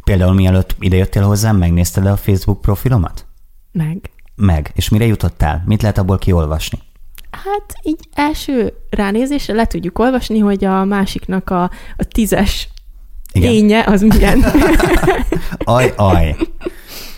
Például 0.03 0.33
mielőtt 0.33 0.75
idejöttél 0.79 1.23
hozzám, 1.23 1.57
megnézted 1.57 2.05
a 2.05 2.17
Facebook 2.17 2.61
profilomat? 2.61 3.25
Meg. 3.71 4.09
Meg. 4.35 4.71
És 4.75 4.89
mire 4.89 5.05
jutottál? 5.05 5.63
Mit 5.65 5.81
lehet 5.81 5.97
abból 5.97 6.17
kiolvasni? 6.17 6.79
Hát 7.31 7.73
így 7.83 7.99
első 8.13 8.73
ránézésre 8.89 9.53
le 9.53 9.65
tudjuk 9.65 9.99
olvasni, 9.99 10.39
hogy 10.39 10.65
a 10.65 10.83
másiknak 10.83 11.49
a, 11.49 11.63
a 11.97 12.03
tízes 12.07 12.69
Igen. 13.34 13.51
lénye 13.51 13.84
az 13.88 14.01
milyen. 14.01 14.45
aj, 15.63 15.93
aj. 15.95 16.36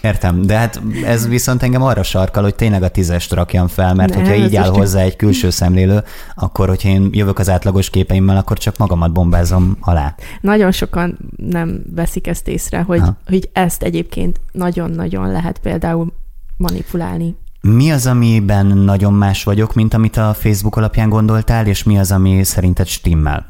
Értem, 0.01 0.41
de 0.41 0.57
hát 0.57 0.81
ez 1.05 1.27
viszont 1.27 1.63
engem 1.63 1.81
arra 1.81 2.03
sarkal, 2.03 2.43
hogy 2.43 2.55
tényleg 2.55 2.83
a 2.83 2.89
tízest 2.89 3.33
rakjam 3.33 3.67
fel, 3.67 3.93
mert 3.93 4.13
ne, 4.13 4.19
hogyha 4.19 4.35
így 4.35 4.55
áll 4.55 4.69
hozzá 4.69 5.01
egy 5.01 5.15
külső 5.15 5.49
szemlélő, 5.49 6.03
akkor 6.35 6.67
hogyha 6.67 6.89
én 6.89 7.09
jövök 7.11 7.39
az 7.39 7.49
átlagos 7.49 7.89
képeimmel, 7.89 8.37
akkor 8.37 8.57
csak 8.57 8.77
magamat 8.77 9.11
bombázom 9.11 9.77
alá. 9.79 10.15
Nagyon 10.41 10.71
sokan 10.71 11.17
nem 11.35 11.81
veszik 11.95 12.27
ezt 12.27 12.47
észre, 12.47 12.81
hogy, 12.81 13.01
hogy 13.27 13.49
ezt 13.53 13.83
egyébként 13.83 14.39
nagyon-nagyon 14.51 15.31
lehet 15.31 15.59
például 15.59 16.13
manipulálni. 16.57 17.35
Mi 17.61 17.91
az, 17.91 18.07
amiben 18.07 18.65
nagyon 18.65 19.13
más 19.13 19.43
vagyok, 19.43 19.73
mint 19.73 19.93
amit 19.93 20.17
a 20.17 20.33
Facebook 20.33 20.75
alapján 20.75 21.09
gondoltál, 21.09 21.67
és 21.67 21.83
mi 21.83 21.97
az, 21.97 22.11
ami 22.11 22.43
szerinted 22.43 22.87
stimmel? 22.87 23.45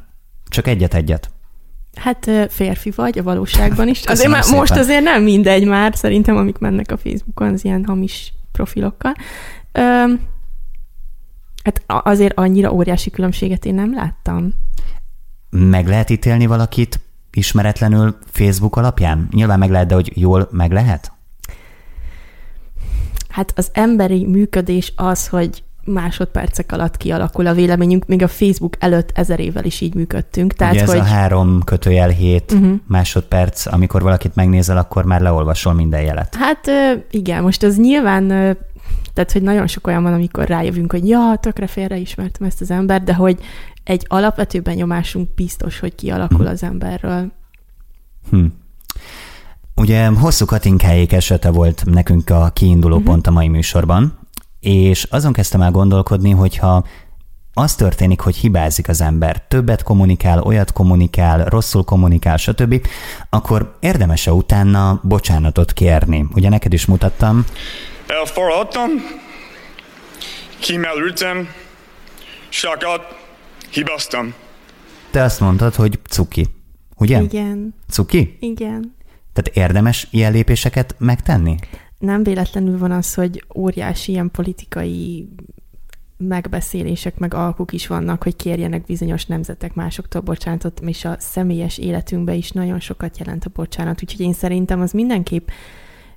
Csak 0.49 0.67
egyet-egyet. 0.67 1.29
Hát 1.95 2.31
férfi 2.49 2.91
vagy 2.91 3.17
a 3.17 3.23
valóságban 3.23 3.87
is. 3.87 4.01
Azért 4.05 4.29
már 4.29 4.43
most 4.51 4.75
azért 4.75 5.03
nem 5.03 5.23
mindegy 5.23 5.65
már, 5.65 5.95
szerintem, 5.95 6.37
amik 6.37 6.57
mennek 6.57 6.91
a 6.91 6.97
Facebookon, 6.97 7.53
az 7.53 7.65
ilyen 7.65 7.85
hamis 7.85 8.33
profilokkal. 8.51 9.13
Öm, 9.71 10.19
hát 11.63 11.83
azért 11.87 12.37
annyira 12.37 12.71
óriási 12.71 13.09
különbséget 13.09 13.65
én 13.65 13.73
nem 13.73 13.93
láttam. 13.93 14.53
Meg 15.49 15.87
lehet 15.87 16.09
ítélni 16.09 16.45
valakit 16.45 16.99
ismeretlenül 17.31 18.17
Facebook 18.25 18.75
alapján? 18.75 19.27
Nyilván 19.31 19.59
meg 19.59 19.69
lehet, 19.69 19.87
de 19.87 19.93
hogy 19.93 20.11
jól 20.15 20.47
meg 20.51 20.71
lehet? 20.71 21.11
Hát 23.29 23.53
az 23.55 23.69
emberi 23.73 24.25
működés 24.25 24.93
az, 24.95 25.27
hogy 25.27 25.63
másodpercek 25.85 26.71
alatt 26.71 26.97
kialakul 26.97 27.47
a 27.47 27.53
véleményünk, 27.53 28.05
még 28.05 28.23
a 28.23 28.27
Facebook 28.27 28.75
előtt 28.79 29.11
ezer 29.13 29.39
évvel 29.39 29.63
is 29.63 29.81
így 29.81 29.95
működtünk. 29.95 30.53
Tehát, 30.53 30.73
Ugye 30.73 30.83
ez 30.83 30.89
hogy... 30.89 30.99
a 30.99 31.03
három 31.03 31.61
kötőjel 31.63 32.09
hét 32.09 32.51
uh-huh. 32.51 32.73
másodperc, 32.87 33.65
amikor 33.65 34.01
valakit 34.01 34.35
megnézel, 34.35 34.77
akkor 34.77 35.05
már 35.05 35.21
leolvasol 35.21 35.73
minden 35.73 36.01
jelet. 36.01 36.35
Hát 36.35 36.67
igen, 37.11 37.43
most 37.43 37.63
az 37.63 37.77
nyilván 37.77 38.27
tehát, 39.13 39.31
hogy 39.31 39.41
nagyon 39.41 39.67
sok 39.67 39.87
olyan 39.87 40.03
van, 40.03 40.13
amikor 40.13 40.47
rájövünk, 40.47 40.91
hogy 40.91 41.07
ja, 41.07 41.37
tökre 41.39 41.67
félre 41.67 41.97
ismertem 41.97 42.47
ezt 42.47 42.61
az 42.61 42.71
embert, 42.71 43.03
de 43.03 43.13
hogy 43.13 43.39
egy 43.83 44.05
alapvető 44.07 44.59
benyomásunk 44.59 45.33
biztos, 45.33 45.79
hogy 45.79 45.95
kialakul 45.95 46.35
uh-huh. 46.35 46.51
az 46.51 46.63
emberről. 46.63 47.31
Hm. 48.29 48.45
Ugye 49.75 50.07
hosszú 50.07 50.45
katinkáék 50.45 51.13
esete 51.13 51.49
volt 51.49 51.83
nekünk 51.85 52.29
a 52.29 52.49
kiinduló 52.53 52.95
uh-huh. 52.95 53.11
pont 53.11 53.27
a 53.27 53.31
mai 53.31 53.47
műsorban, 53.47 54.24
és 54.65 55.03
azon 55.03 55.33
kezdtem 55.33 55.61
el 55.61 55.71
gondolkodni, 55.71 56.31
hogyha 56.31 56.85
az 57.53 57.75
történik, 57.75 58.19
hogy 58.19 58.35
hibázik 58.35 58.87
az 58.89 59.01
ember, 59.01 59.41
többet 59.47 59.83
kommunikál, 59.83 60.41
olyat 60.41 60.73
kommunikál, 60.73 61.45
rosszul 61.45 61.83
kommunikál, 61.83 62.37
stb., 62.37 62.87
akkor 63.29 63.77
érdemes-e 63.79 64.31
utána 64.31 64.99
bocsánatot 65.03 65.73
kérni? 65.73 66.25
Ugye 66.33 66.49
neked 66.49 66.73
is 66.73 66.85
mutattam. 66.85 67.45
Elforradtam, 68.07 68.89
kimelültem, 70.59 71.47
sokat 72.49 73.01
hibáztam. 73.71 74.33
Te 75.11 75.23
azt 75.23 75.39
mondtad, 75.39 75.75
hogy 75.75 75.99
cuki, 76.09 76.47
ugye? 76.97 77.21
Igen. 77.21 77.75
Cuki? 77.89 78.37
Igen. 78.39 78.95
Tehát 79.33 79.57
érdemes 79.57 80.07
ilyen 80.11 80.31
lépéseket 80.31 80.95
megtenni? 80.97 81.55
Nem 82.05 82.23
véletlenül 82.23 82.77
van 82.77 82.91
az, 82.91 83.13
hogy 83.13 83.45
óriási 83.55 84.11
ilyen 84.11 84.31
politikai 84.31 85.27
megbeszélések, 86.17 87.17
meg 87.17 87.33
alkuk 87.33 87.73
is 87.73 87.87
vannak, 87.87 88.23
hogy 88.23 88.35
kérjenek 88.35 88.85
bizonyos 88.85 89.25
nemzetek 89.25 89.73
másoktól 89.73 90.21
bocsánatot, 90.21 90.79
és 90.79 91.05
a 91.05 91.15
személyes 91.19 91.77
életünkben 91.77 92.35
is 92.35 92.51
nagyon 92.51 92.79
sokat 92.79 93.17
jelent 93.17 93.45
a 93.45 93.51
bocsánat. 93.53 94.03
Úgyhogy 94.03 94.25
én 94.25 94.33
szerintem 94.33 94.81
az 94.81 94.91
mindenképp 94.91 95.47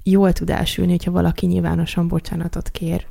jól 0.02 0.32
tud 0.32 0.50
elsülni, 0.50 0.90
hogyha 0.90 1.10
valaki 1.10 1.46
nyilvánosan 1.46 2.08
bocsánatot 2.08 2.70
kér. 2.70 3.06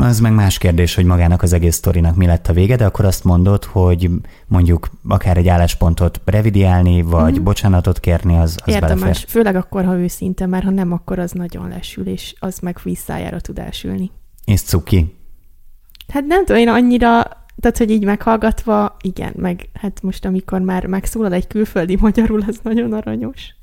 Az 0.00 0.20
meg 0.20 0.32
más 0.32 0.58
kérdés, 0.58 0.94
hogy 0.94 1.04
magának 1.04 1.42
az 1.42 1.52
egész 1.52 1.74
sztorinak 1.74 2.16
mi 2.16 2.26
lett 2.26 2.46
a 2.46 2.52
vége, 2.52 2.76
de 2.76 2.84
akkor 2.84 3.04
azt 3.04 3.24
mondod, 3.24 3.64
hogy 3.64 4.10
mondjuk 4.46 4.88
akár 5.08 5.36
egy 5.36 5.48
álláspontot 5.48 6.20
revidiálni, 6.24 7.02
vagy 7.02 7.32
mm-hmm. 7.32 7.42
bocsánatot 7.42 8.00
kérni, 8.00 8.38
az, 8.38 8.56
az 8.64 8.72
Érdemes, 8.72 9.00
belefér. 9.00 9.28
főleg 9.28 9.56
akkor, 9.56 9.84
ha 9.84 9.96
őszinte, 9.96 10.46
mert 10.46 10.64
ha 10.64 10.70
nem, 10.70 10.92
akkor 10.92 11.18
az 11.18 11.32
nagyon 11.32 11.68
lesül, 11.68 12.06
és 12.06 12.34
az 12.38 12.58
meg 12.58 12.78
visszájára 12.82 13.40
tud 13.40 13.58
elsülni. 13.58 14.10
És 14.44 14.60
cuki. 14.60 15.16
Hát 16.08 16.24
nem 16.26 16.44
tudom, 16.44 16.60
én 16.60 16.68
annyira, 16.68 17.22
tehát 17.60 17.78
hogy 17.78 17.90
így 17.90 18.04
meghallgatva, 18.04 18.96
igen, 19.00 19.32
meg 19.36 19.68
hát 19.74 20.02
most 20.02 20.24
amikor 20.24 20.60
már 20.60 20.86
megszólal 20.86 21.32
egy 21.32 21.46
külföldi 21.46 21.96
magyarul, 22.00 22.44
az 22.48 22.58
nagyon 22.62 22.92
aranyos. 22.92 23.56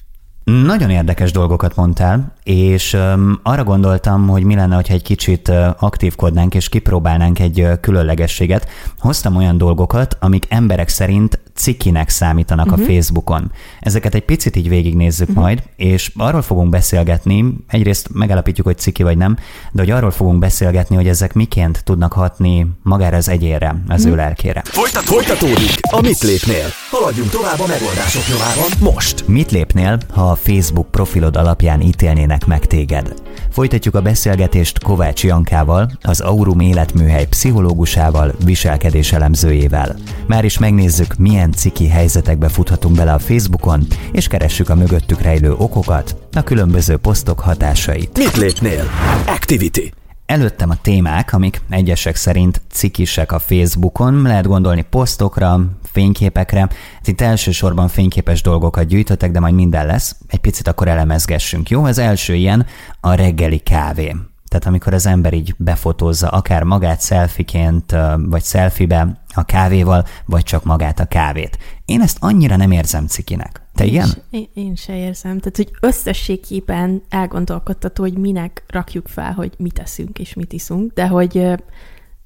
Nagyon 0.46 0.89
érdekes 0.89 1.32
dolgokat 1.32 1.76
mondtál, 1.76 2.34
és 2.43 2.98
arra 3.43 3.64
gondoltam, 3.64 4.28
hogy 4.28 4.43
mi 4.43 4.56
lenne, 4.56 4.76
hogyha 4.76 4.93
egy 4.93 5.04
kicsit 5.04 5.52
aktívkodnánk 5.80 6.56
és 6.56 6.70
kipróbálnánk 6.70 7.39
egy 7.39 7.68
különlegességet. 7.82 8.68
Hoztam 9.00 9.36
olyan 9.36 9.58
dolgokat, 9.58 10.18
amik 10.20 10.46
emberek 10.50 10.88
szerint 10.88 11.39
cikinek 11.56 12.10
számítanak 12.10 12.66
uh-huh. 12.66 12.82
a 12.82 12.86
Facebookon. 12.91 13.51
Ezeket 13.80 14.16
egy 14.16 14.26
picit 14.26 14.56
így 14.56 14.70
végignézzük 14.70 15.30
uh-huh. 15.30 15.43
majd, 15.43 15.64
és 15.76 16.12
arról 16.18 16.41
fogunk 16.41 16.70
beszélgetni, 16.70 17.45
egyrészt 17.68 18.10
megállapítjuk, 18.14 18.66
hogy 18.66 18.78
ciki 18.78 19.03
vagy 19.03 19.18
nem, 19.18 19.38
de 19.72 19.82
hogy 19.82 19.89
arról 19.89 20.12
fogunk 20.12 20.39
beszélgetni, 20.39 20.95
hogy 20.95 21.08
ezek 21.08 21.34
miként 21.34 21.84
tudnak 21.84 22.14
hatni 22.14 22.68
magára 22.84 23.18
az 23.18 23.30
egyére, 23.30 23.76
az 23.88 23.99
uh-huh. 23.99 24.14
ő 24.14 24.16
lelkére. 24.16 24.62
Folytat, 24.66 25.03
folytatódik 25.03 25.80
a 25.91 26.01
Mit 26.01 26.22
lépnél. 26.22 26.68
Haladjunk 26.89 27.30
tovább 27.30 27.60
a 27.60 27.68
megoldások 27.68 28.24
nyomában 28.28 28.93
most. 28.93 29.28
Mit 29.28 29.51
lépnél, 29.51 29.97
ha 30.14 30.30
a 30.30 30.36
Facebook 30.36 30.91
profilod 30.91 31.36
alapján 31.36 31.82
ítélnének 31.82 32.45
meg 32.45 32.66
téged? 32.66 33.14
Folytatjuk 33.49 33.95
a 33.95 34.01
beszélgetést 34.01 34.84
Kovács 34.84 35.24
Jankával, 35.24 35.91
az 36.01 36.20
Aurum 36.20 36.60
életműhely 36.60 37.28
pszichológusával, 37.28 38.34
viselkedéselemzőjével. 38.43 39.95
Már 40.28 40.45
is 40.45 40.58
megnézzük, 40.58 41.16
milyen 41.18 41.45
ciki 41.52 41.88
helyzetekbe 41.88 42.50
futhatunk 42.50 42.96
bele 42.96 43.14
a 43.14 43.20
Facebookon, 43.20 43.88
és 44.12 44.28
keressük 44.28 44.70
a 44.70 44.76
mögöttük 44.76 45.22
rejlő 45.22 45.54
okokat, 45.54 46.16
a 46.32 46.43
különböző 46.43 46.98
posztok 46.98 47.39
hatásait. 47.39 48.18
Mit 48.18 48.38
lépnél? 48.38 48.84
Activity. 49.28 49.93
Előttem 50.26 50.70
a 50.70 50.82
témák, 50.82 51.34
amik 51.34 51.62
egyesek 51.70 52.16
szerint 52.16 52.62
cikisek 52.72 53.32
a 53.32 53.39
Facebookon, 53.39 54.22
lehet 54.22 54.48
gondolni 54.48 54.82
posztokra, 54.82 55.60
fényképekre. 55.84 56.60
Hát 56.60 57.08
itt 57.08 57.22
elsősorban 57.22 57.88
fényképes 57.88 58.41
dolgokat 58.41 58.88
gyűjtöttek, 58.88 59.32
de 59.32 59.39
majd 59.39 59.54
minden 59.54 59.86
lesz. 59.86 60.16
Egy 60.28 60.39
picit 60.39 60.68
akkor 60.68 60.88
elemezgessünk, 60.88 61.70
jó? 61.70 61.84
Az 61.84 61.98
első 61.98 62.34
ilyen 62.34 62.66
a 63.00 63.14
reggeli 63.14 63.58
kávé. 63.58 64.16
Tehát 64.56 64.70
amikor 64.70 64.93
az 64.93 65.06
ember 65.06 65.34
így 65.34 65.56
befotózza 65.58 66.28
akár 66.28 66.64
magát 66.64 66.99
szelfiként, 66.99 67.95
vagy 68.18 68.41
szelfibe 68.41 69.22
a 69.34 69.43
kávéval, 69.43 70.06
vagy 70.26 70.43
csak 70.43 70.64
magát 70.64 70.99
a 70.99 71.06
kávét. 71.06 71.58
Én 71.86 72.01
ezt 72.01 72.18
annyira 72.20 72.56
nem 72.56 72.72
érzem 72.72 73.08
cikinek. 73.08 73.62
Te 73.74 73.86
igen? 73.86 74.10
Én, 74.30 74.47
én 74.53 74.76
se 74.76 74.97
érzem. 74.97 75.39
Tehát, 75.39 75.56
hogy 75.56 75.72
összességében 75.80 77.01
elgondolkodtató, 77.10 78.03
hogy 78.03 78.18
minek 78.18 78.64
rakjuk 78.68 79.08
fel, 79.08 79.32
hogy 79.32 79.53
mit 79.58 79.80
eszünk 79.80 80.20
és 80.20 80.34
mit 80.34 80.53
iszunk, 80.53 80.93
de 80.93 81.08
hogy 81.08 81.47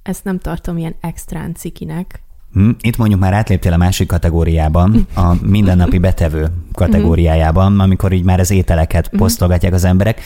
ezt 0.04 0.24
nem 0.24 0.40
tartom 0.40 0.78
ilyen 0.78 0.96
extrán 1.00 1.54
cikinek. 1.54 2.22
Hm, 2.54 2.70
itt 2.82 2.98
mondjuk 2.98 3.20
már 3.20 3.34
átléptél 3.34 3.74
a 3.74 3.78
másik 3.78 4.08
kategóriában, 4.08 5.08
a 5.16 5.34
mindennapi 5.42 5.98
betevő 5.98 6.48
kategóriájában, 6.74 7.80
amikor 7.80 8.12
így 8.12 8.24
már 8.24 8.40
az 8.40 8.52
ételeket 8.52 9.12
mhm. 9.12 9.22
posztolgatják 9.22 9.74
az 9.74 9.84
emberek. 9.84 10.22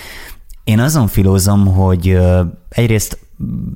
Én 0.63 0.79
azon 0.79 1.07
filózom, 1.07 1.65
hogy 1.65 2.19
egyrészt 2.69 3.17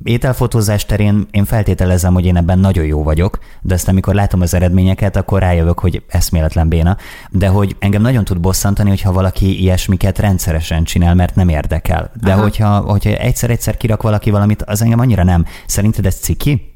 ételfotózás 0.04 0.86
terén 0.86 1.26
én 1.30 1.44
feltételezem, 1.44 2.14
hogy 2.14 2.24
én 2.24 2.36
ebben 2.36 2.58
nagyon 2.58 2.84
jó 2.84 3.02
vagyok, 3.02 3.38
de 3.60 3.74
aztán 3.74 3.92
amikor 3.92 4.14
látom 4.14 4.40
az 4.40 4.54
eredményeket, 4.54 5.16
akkor 5.16 5.40
rájövök, 5.40 5.78
hogy 5.78 6.02
eszméletlen 6.08 6.68
béna, 6.68 6.96
de 7.30 7.48
hogy 7.48 7.76
engem 7.78 8.02
nagyon 8.02 8.24
tud 8.24 8.40
bosszantani, 8.40 8.88
hogyha 8.88 9.12
valaki 9.12 9.60
ilyesmiket 9.60 10.18
rendszeresen 10.18 10.84
csinál, 10.84 11.14
mert 11.14 11.34
nem 11.34 11.48
érdekel. 11.48 12.12
De 12.20 12.32
hogyha, 12.32 12.80
hogyha 12.80 13.10
egyszer-egyszer 13.10 13.76
kirak 13.76 14.02
valaki 14.02 14.30
valamit, 14.30 14.62
az 14.62 14.82
engem 14.82 15.00
annyira 15.00 15.24
nem. 15.24 15.44
Szerinted 15.66 16.06
ez 16.06 16.14
ciki? 16.14 16.74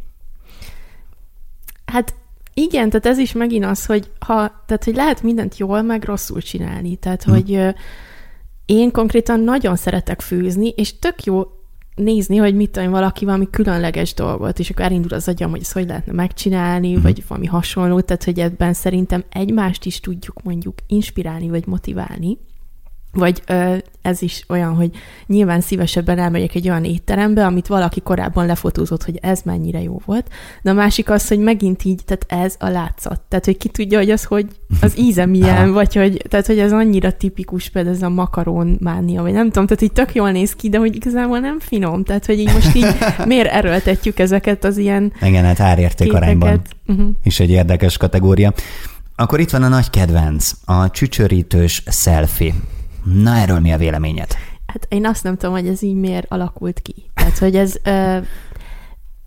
Hát 1.85 2.15
igen, 2.55 2.89
tehát 2.91 3.07
ez 3.07 3.19
is 3.19 3.33
megint 3.33 3.65
az, 3.65 3.87
hogy 3.87 4.11
ha, 4.19 4.35
tehát 4.67 4.85
hogy 4.85 4.95
lehet 4.95 5.23
mindent 5.23 5.59
jól, 5.59 5.83
meg 5.83 6.05
rosszul 6.05 6.41
csinálni. 6.41 6.97
Tehát, 6.97 7.23
hm. 7.23 7.31
hogy 7.31 7.75
én 8.73 8.91
konkrétan 8.91 9.41
nagyon 9.41 9.77
szeretek 9.77 10.21
főzni, 10.21 10.69
és 10.69 10.99
tök 10.99 11.25
jó 11.25 11.43
nézni, 11.95 12.37
hogy 12.37 12.55
mit 12.55 12.71
tudom, 12.71 12.91
valaki 12.91 13.25
valami 13.25 13.49
különleges 13.51 14.15
dolgot, 14.15 14.59
és 14.59 14.71
akkor 14.71 14.85
elindul 14.85 15.13
az 15.13 15.29
agyam, 15.29 15.51
hogy 15.51 15.61
ezt 15.61 15.73
hogy 15.73 15.87
lehetne 15.87 16.13
megcsinálni, 16.13 16.89
uh-huh. 16.89 17.03
vagy 17.03 17.25
valami 17.29 17.47
hasonló, 17.47 18.01
tehát 18.01 18.25
hogy 18.25 18.39
ebben 18.41 18.73
szerintem 18.73 19.25
egymást 19.29 19.85
is 19.85 20.01
tudjuk 20.01 20.43
mondjuk 20.43 20.75
inspirálni, 20.87 21.49
vagy 21.49 21.67
motiválni. 21.67 22.39
Vagy 23.13 23.43
ö, 23.47 23.77
ez 24.03 24.23
is 24.23 24.45
olyan, 24.49 24.75
hogy 24.75 24.91
nyilván 25.27 25.61
szívesebben 25.61 26.19
elmegyek 26.19 26.55
egy 26.55 26.69
olyan 26.69 26.85
étterembe, 26.85 27.47
amit 27.47 27.67
valaki 27.67 28.01
korábban 28.01 28.47
lefotózott, 28.47 29.05
hogy 29.05 29.19
ez 29.23 29.41
mennyire 29.45 29.83
jó 29.83 30.01
volt. 30.05 30.27
De 30.63 30.71
a 30.71 30.75
másik 30.75 31.11
az, 31.11 31.29
hogy 31.29 31.39
megint 31.39 31.85
így, 31.85 32.01
tehát 32.05 32.45
ez 32.45 32.55
a 32.59 32.69
látszat. 32.69 33.21
Tehát, 33.29 33.45
hogy 33.45 33.57
ki 33.57 33.69
tudja, 33.69 33.99
hogy 33.99 34.11
az, 34.11 34.25
hogy 34.25 34.47
az 34.81 34.99
íze 34.99 35.27
milyen, 35.27 35.73
vagy 35.79 35.95
hogy, 35.95 36.25
tehát, 36.29 36.47
hogy 36.47 36.59
ez 36.59 36.73
annyira 36.73 37.13
tipikus, 37.13 37.69
például 37.69 37.95
ez 37.95 38.03
a 38.03 38.09
makaron 38.09 38.77
mánia, 38.81 39.23
vagy 39.23 39.33
nem 39.33 39.51
tudom, 39.51 39.67
tehát 39.67 39.83
így 39.83 39.93
tök 39.93 40.15
jól 40.15 40.31
néz 40.31 40.53
ki, 40.53 40.69
de 40.69 40.79
hogy 40.79 40.95
igazából 40.95 41.39
nem 41.39 41.59
finom. 41.59 42.05
Tehát, 42.05 42.27
hogy 42.27 42.39
így 42.39 42.53
most 42.53 42.75
így 42.75 42.95
miért 43.27 43.53
erőltetjük 43.53 44.19
ezeket 44.19 44.65
az 44.65 44.77
ilyen 44.77 45.13
Igen, 45.23 45.45
hát 45.45 45.61
árérték 45.61 46.13
arányban 46.13 46.63
uh-huh. 46.87 47.09
is 47.23 47.41
egy 47.41 47.51
érdekes 47.51 47.97
kategória. 47.97 48.53
Akkor 49.17 49.41
itt 49.41 49.51
van 49.51 49.63
a 49.63 49.69
nagy 49.69 49.91
kedvenc, 49.91 50.53
a 50.65 50.91
csücsörítős 50.91 51.83
selfie. 51.91 52.53
Na, 53.05 53.37
erről 53.37 53.61
mi 53.61 53.73
a 53.73 53.77
véleményed? 53.79 54.37
Hát 54.67 54.87
én 54.89 55.07
azt 55.07 55.23
nem 55.23 55.37
tudom, 55.37 55.55
hogy 55.55 55.67
ez 55.67 55.83
így 55.83 55.95
miért 55.95 56.27
alakult 56.29 56.81
ki. 56.81 56.95
Tehát, 57.15 57.39
hogy 57.39 57.57
ez... 57.57 57.75
Ö, 57.83 58.19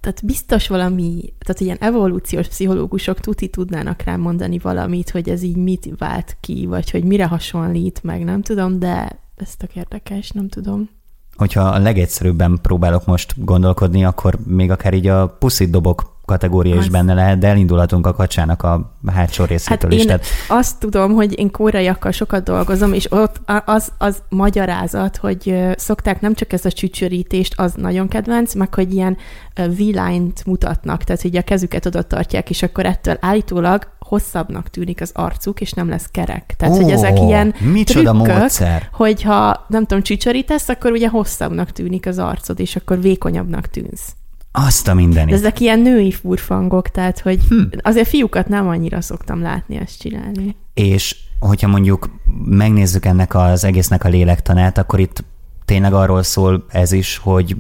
tehát 0.06 0.26
biztos 0.26 0.68
valami, 0.68 1.34
tehát 1.40 1.62
ilyen 1.62 1.78
evolúciós 1.80 2.48
pszichológusok 2.48 3.20
tuti 3.20 3.48
tudnának 3.48 4.02
rám 4.02 4.22
mondani 4.22 4.60
valamit, 4.60 5.10
hogy 5.10 5.30
ez 5.30 5.42
így 5.42 5.56
mit 5.56 5.90
vált 5.98 6.38
ki, 6.40 6.66
vagy 6.66 6.92
hogy 6.92 7.04
mire 7.04 7.26
hasonlít, 7.26 8.04
meg 8.04 8.24
nem 8.24 8.42
tudom, 8.42 8.80
de 8.80 9.20
ez 9.36 9.56
tök 9.56 9.76
érdekes, 9.76 10.30
nem 10.30 10.50
tudom. 10.50 10.90
Hogyha 11.36 11.62
a 11.62 11.80
legegyszerűbben 11.80 12.60
próbálok 12.62 13.06
most 13.06 13.34
gondolkodni, 13.38 14.06
akkor 14.06 14.40
még 14.46 14.72
akár 14.72 14.94
így 14.94 15.08
a 15.08 15.28
puszit 15.28 15.70
dobok 15.70 16.15
kategória 16.26 16.76
is 16.76 16.90
benne 16.90 17.14
lehet, 17.14 17.38
de 17.38 17.48
elindulhatunk 17.48 18.08
a 18.08 18.14
kacsának 18.14 18.64
a 18.64 18.98
hátsó 19.12 19.44
részétől 19.44 19.90
hát 19.90 19.92
is. 19.92 20.00
Én 20.00 20.06
tehát... 20.08 20.26
azt 20.48 20.80
tudom, 20.80 21.14
hogy 21.14 21.40
én 21.40 21.52
kóraiakkal 21.52 22.12
sokat 22.12 22.44
dolgozom, 22.44 22.94
és 22.94 23.12
ott 23.12 23.42
az, 23.66 23.92
az 23.98 24.22
magyarázat, 24.30 25.18
hogy 25.18 25.56
szokták 25.76 26.22
nem 26.22 26.34
csak 26.34 26.54
ezt 26.54 26.66
a 26.66 26.72
csücsörítést, 26.72 27.54
az 27.60 27.74
nagyon 27.74 28.08
kedvenc, 28.08 28.54
meg 28.54 28.74
hogy 28.74 28.94
ilyen 28.94 29.18
V-line-t 29.56 30.46
mutatnak, 30.46 31.04
tehát 31.04 31.22
hogy 31.22 31.38
a 31.38 31.42
kezüket 31.42 31.86
oda 31.86 32.02
tartják, 32.02 32.50
és 32.50 32.64
akkor 32.64 32.86
ettől 32.86 33.18
állítólag 33.20 33.88
hosszabbnak 34.00 34.70
tűnik 34.70 35.02
az 35.02 35.12
arcuk, 35.14 35.62
és 35.62 35.72
nem 35.72 35.90
lesz 35.90 36.08
kerek. 36.12 36.54
Tehát, 36.58 36.76
oh, 36.76 36.82
hogy 36.82 36.92
ezek 36.92 37.20
ilyen 37.20 37.54
micsoda 37.60 38.12
trükkök, 38.12 38.38
módszer. 38.38 38.90
hogyha 38.92 39.66
nem 39.68 39.86
tudom, 39.86 40.04
csücsörítesz, 40.04 40.70
akkor 40.70 40.92
ugye 40.92 41.10
hosszabbnak 41.10 41.72
tűnik 41.72 42.08
az 42.08 42.20
arcod, 42.20 42.60
és 42.60 42.76
akkor 42.76 43.02
vékonyabbnak 43.02 43.68
tűnsz. 43.68 44.16
Azt 44.56 44.88
a 44.88 44.94
mindenit. 44.94 45.30
De 45.30 45.36
ezek 45.40 45.60
ilyen 45.60 45.80
női 45.80 46.12
furfangok, 46.12 46.90
tehát 46.90 47.20
hogy 47.20 47.40
hm. 47.50 47.62
azért 47.82 48.08
fiúkat 48.08 48.48
nem 48.48 48.68
annyira 48.68 49.02
szoktam 49.02 49.42
látni 49.42 49.76
ezt 49.76 50.00
csinálni. 50.00 50.56
És 50.74 51.16
hogyha 51.40 51.68
mondjuk 51.68 52.10
megnézzük 52.46 53.06
ennek 53.06 53.36
az 53.36 53.64
egésznek 53.64 54.04
a 54.04 54.10
lélektanát, 54.10 54.78
akkor 54.78 55.00
itt 55.00 55.24
tényleg 55.66 55.94
arról 55.94 56.24
szól 56.24 56.66
ez 56.70 56.92
is, 56.92 57.18
hogy 57.18 57.56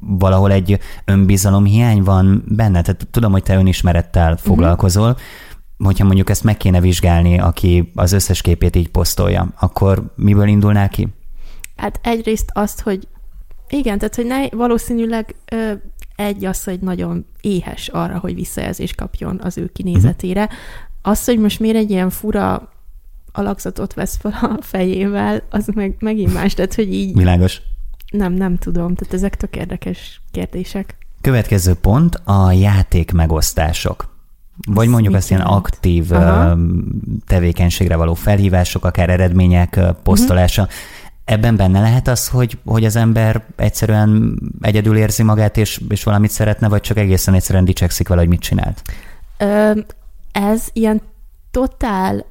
valahol 0.00 0.52
egy 0.52 0.78
önbizalom 1.04 1.64
hiány 1.64 2.02
van 2.02 2.44
benne. 2.48 2.82
Tehát 2.82 3.06
tudom, 3.10 3.32
hogy 3.32 3.42
te 3.42 3.56
önismerettel 3.56 4.32
mhm. 4.32 4.40
foglalkozol, 4.40 5.10
uh-huh. 5.10 5.86
hogyha 5.86 6.04
mondjuk 6.04 6.30
ezt 6.30 6.44
meg 6.44 6.56
kéne 6.56 6.80
vizsgálni, 6.80 7.38
aki 7.38 7.92
az 7.94 8.12
összes 8.12 8.40
képét 8.40 8.76
így 8.76 8.88
posztolja, 8.88 9.48
akkor 9.60 10.12
miből 10.16 10.48
indulnál 10.48 10.88
ki? 10.88 11.08
Hát 11.76 12.00
egyrészt 12.02 12.50
azt, 12.52 12.80
hogy 12.80 13.08
igen, 13.70 13.98
tehát 13.98 14.14
hogy 14.14 14.26
ne, 14.26 14.48
valószínűleg 14.48 15.34
ö, 15.52 15.72
egy 16.16 16.44
az, 16.44 16.64
hogy 16.64 16.80
nagyon 16.80 17.26
éhes 17.40 17.88
arra, 17.88 18.18
hogy 18.18 18.34
visszajelzést 18.34 18.94
kapjon 18.94 19.40
az 19.42 19.58
ő 19.58 19.70
kinézetére. 19.72 20.42
Uh-huh. 20.42 20.58
Az, 21.02 21.24
hogy 21.24 21.38
most 21.38 21.60
miért 21.60 21.76
egy 21.76 21.90
ilyen 21.90 22.10
fura 22.10 22.72
alakzatot 23.32 23.94
vesz 23.94 24.16
fel 24.16 24.38
a 24.40 24.58
fejével, 24.60 25.42
az 25.50 25.66
meg, 25.74 25.96
megint 25.98 26.32
más, 26.32 26.54
tehát 26.54 26.74
hogy 26.74 26.94
így... 26.94 27.16
Világos. 27.16 27.60
Nem, 28.10 28.32
nem 28.32 28.56
tudom, 28.56 28.94
tehát 28.94 29.14
ezek 29.14 29.36
tök 29.36 29.56
érdekes 29.56 30.20
kérdések. 30.30 30.96
Következő 31.20 31.74
pont 31.74 32.20
a 32.24 32.52
játék 32.52 33.12
megosztások. 33.12 34.08
Vagy 34.68 34.84
Ez 34.84 34.90
mondjuk 34.90 35.14
azt 35.14 35.30
ilyen 35.30 35.42
aktív 35.42 36.12
Aha. 36.12 36.58
tevékenységre 37.26 37.96
való 37.96 38.14
felhívások, 38.14 38.84
akár 38.84 39.10
eredmények 39.10 39.80
posztolása. 40.02 40.62
Uh-huh. 40.62 40.76
Ebben 41.30 41.56
benne 41.56 41.80
lehet 41.80 42.08
az, 42.08 42.28
hogy, 42.28 42.58
hogy 42.64 42.84
az 42.84 42.96
ember 42.96 43.44
egyszerűen 43.56 44.40
egyedül 44.60 44.96
érzi 44.96 45.22
magát, 45.22 45.56
és, 45.56 45.80
és 45.88 46.04
valamit 46.04 46.30
szeretne, 46.30 46.68
vagy 46.68 46.80
csak 46.80 46.96
egészen 46.96 47.34
egyszerűen 47.34 47.64
dicsekszik 47.64 48.08
vele, 48.08 48.20
hogy 48.20 48.30
mit 48.30 48.40
csinált? 48.40 48.82
Ö, 49.38 49.72
ez 50.32 50.68
ilyen 50.72 51.00
totál 51.50 52.24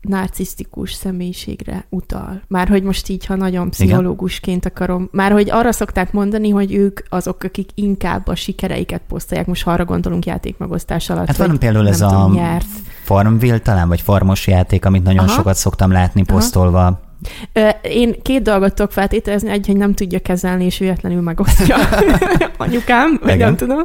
narcisztikus 0.00 0.92
személyiségre 0.92 1.84
utal. 1.88 2.42
Már 2.48 2.68
hogy 2.68 2.82
most 2.82 3.08
így, 3.08 3.26
ha 3.26 3.34
nagyon 3.34 3.70
pszichológusként 3.70 4.66
akarom, 4.66 5.08
már 5.12 5.32
hogy 5.32 5.50
arra 5.50 5.72
szokták 5.72 6.12
mondani, 6.12 6.50
hogy 6.50 6.74
ők 6.74 7.00
azok, 7.08 7.42
akik 7.42 7.70
inkább 7.74 8.28
a 8.28 8.34
sikereiket 8.34 9.02
posztolják, 9.08 9.46
most 9.46 9.62
ha 9.62 9.70
arra 9.70 9.84
gondolunk 9.84 10.26
játékmegosztás 10.26 11.10
alatt. 11.10 11.26
Hát 11.26 11.36
van 11.36 11.58
például 11.58 11.88
ez 11.88 11.98
tudom, 11.98 12.30
a 12.30 12.34
nyert. 12.34 12.66
Farmville 13.02 13.58
talán, 13.58 13.88
vagy 13.88 14.00
farmos 14.00 14.46
játék, 14.46 14.84
amit 14.84 15.02
nagyon 15.02 15.24
Aha. 15.24 15.34
sokat 15.34 15.56
szoktam 15.56 15.90
látni 15.90 16.24
posztolva. 16.24 16.80
Aha. 16.80 17.04
Én 17.82 18.22
két 18.22 18.42
dolgot 18.42 18.74
tudok 18.74 18.92
feltételezni, 18.92 19.50
egy, 19.50 19.66
hogy 19.66 19.76
nem 19.76 19.94
tudja 19.94 20.18
kezelni, 20.18 20.64
és 20.64 20.78
véletlenül 20.78 21.20
megosztja 21.20 21.76
anyukám, 22.56 23.18
vagy 23.22 23.38
nem 23.38 23.56
tudom. 23.56 23.84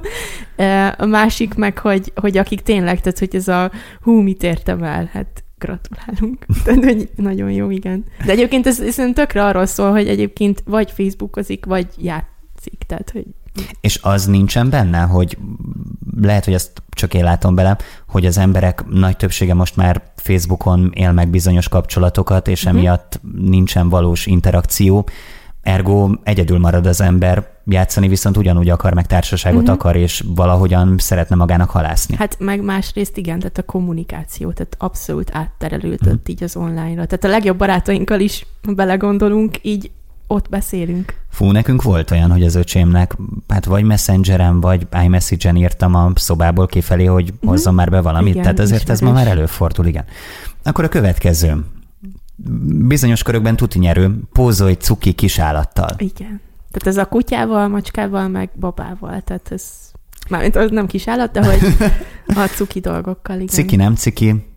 A 0.97 1.05
másik 1.05 1.53
meg, 1.53 1.77
hogy, 1.77 2.11
hogy 2.15 2.37
akik 2.37 2.61
tényleg, 2.61 3.01
tehát 3.01 3.19
hogy 3.19 3.35
ez 3.35 3.47
a 3.47 3.71
hú, 4.01 4.21
mit 4.21 4.43
értem 4.43 4.83
el, 4.83 5.09
hát 5.13 5.43
gratulálunk. 5.61 6.45
Tehát, 6.63 6.83
hogy 6.83 7.09
nagyon 7.15 7.51
jó, 7.51 7.69
igen. 7.69 8.05
De 8.25 8.31
egyébként 8.31 8.67
ez, 8.67 8.79
ez 8.79 8.95
tökre 9.13 9.45
arról 9.45 9.65
szól, 9.65 9.91
hogy 9.91 10.07
egyébként 10.07 10.63
vagy 10.65 10.91
Facebookozik, 10.91 11.65
vagy 11.65 11.87
játszik. 11.97 12.83
Tehát, 12.87 13.09
hogy 13.09 13.25
és 13.81 13.99
az 14.01 14.25
nincsen 14.25 14.69
benne, 14.69 15.01
hogy 15.01 15.37
lehet, 16.21 16.45
hogy 16.45 16.53
ezt 16.53 16.83
csak 16.89 17.13
én 17.13 17.23
látom 17.23 17.55
bele, 17.55 17.77
hogy 18.07 18.25
az 18.25 18.37
emberek 18.37 18.85
nagy 18.89 19.17
többsége 19.17 19.53
most 19.53 19.75
már 19.75 20.01
Facebookon 20.15 20.91
él 20.93 21.11
meg 21.11 21.29
bizonyos 21.29 21.67
kapcsolatokat, 21.67 22.47
és 22.47 22.63
uh-huh. 22.63 22.79
emiatt 22.79 23.19
nincsen 23.35 23.89
valós 23.89 24.25
interakció, 24.25 25.07
ergo 25.61 26.09
egyedül 26.23 26.59
marad 26.59 26.85
az 26.85 27.01
ember, 27.01 27.49
játszani 27.65 28.07
viszont 28.07 28.37
ugyanúgy 28.37 28.69
akar, 28.69 28.93
meg 28.93 29.07
társaságot 29.07 29.61
uh-huh. 29.61 29.75
akar, 29.75 29.95
és 29.95 30.23
valahogyan 30.35 30.95
szeretne 30.97 31.35
magának 31.35 31.69
halászni. 31.69 32.15
Hát 32.15 32.35
meg 32.39 32.63
másrészt 32.63 33.17
igen, 33.17 33.39
tehát 33.39 33.57
a 33.57 33.63
kommunikáció, 33.63 34.51
tehát 34.51 34.75
abszolút 34.79 35.29
átterelődött 35.33 36.01
uh-huh. 36.01 36.21
így 36.25 36.43
az 36.43 36.55
online-ra. 36.55 37.05
Tehát 37.05 37.23
a 37.23 37.27
legjobb 37.27 37.57
barátainkkal 37.57 38.19
is 38.19 38.45
belegondolunk, 38.75 39.57
így 39.61 39.91
ott 40.31 40.49
beszélünk. 40.49 41.13
Fú, 41.29 41.51
nekünk 41.51 41.81
volt 41.81 42.11
olyan, 42.11 42.31
hogy 42.31 42.43
az 42.43 42.55
öcsémnek, 42.55 43.17
hát 43.47 43.65
vagy 43.65 43.83
Messengeren, 43.83 44.59
vagy 44.59 44.87
iMessage-en 45.03 45.55
írtam 45.55 45.95
a 45.95 46.11
szobából 46.15 46.67
kifelé, 46.67 47.05
hogy 47.05 47.29
uh-huh. 47.29 47.49
hozzon 47.49 47.73
már 47.73 47.89
be 47.89 48.01
valamit, 48.01 48.31
igen, 48.31 48.41
tehát 48.41 48.59
azért 48.59 48.89
ez 48.89 48.99
ma 48.99 49.11
már 49.11 49.27
előfordul, 49.27 49.85
igen. 49.85 50.05
Akkor 50.63 50.83
a 50.83 50.89
következő. 50.89 51.65
Bizonyos 52.87 53.23
körökben 53.23 53.55
tuti 53.55 53.79
nyerő, 53.79 54.19
pózolj 54.31 54.73
cuki 54.73 55.13
kisállattal. 55.13 55.95
Igen. 55.97 56.41
Tehát 56.71 56.87
ez 56.87 56.97
a 56.97 57.05
kutyával, 57.05 57.67
macskával, 57.67 58.27
meg 58.27 58.49
babával, 58.59 59.21
tehát 59.21 59.51
ez 59.51 59.63
mármint 60.29 60.55
az 60.55 60.71
nem 60.71 60.87
kis 60.87 61.07
állat, 61.07 61.31
de 61.31 61.45
hogy 61.45 61.59
a 62.43 62.47
cuki 62.55 62.79
dolgokkal, 62.79 63.35
igen. 63.35 63.47
Ciki, 63.47 63.75
nem 63.75 63.95
ciki. 63.95 64.50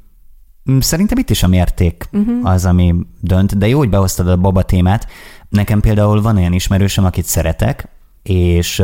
Mm, 0.71 0.79
szerintem 0.79 1.19
itt 1.19 1.31
is 1.31 1.43
a 1.43 1.49
mérték 1.49 2.09
uh-huh. 2.13 2.51
az, 2.51 2.65
ami 2.65 2.95
dönt, 3.21 3.59
de 3.59 3.69
jó, 3.69 3.79
hogy 3.79 3.89
behoztad 3.89 4.29
a 4.29 4.37
baba 4.37 4.63
témát. 4.63 5.07
Nekem 5.49 5.81
például 5.81 6.23
van 6.23 6.37
olyan 6.37 6.53
ismerősöm, 6.53 7.05
akit 7.05 7.25
szeretek, 7.25 7.89
és 8.23 8.79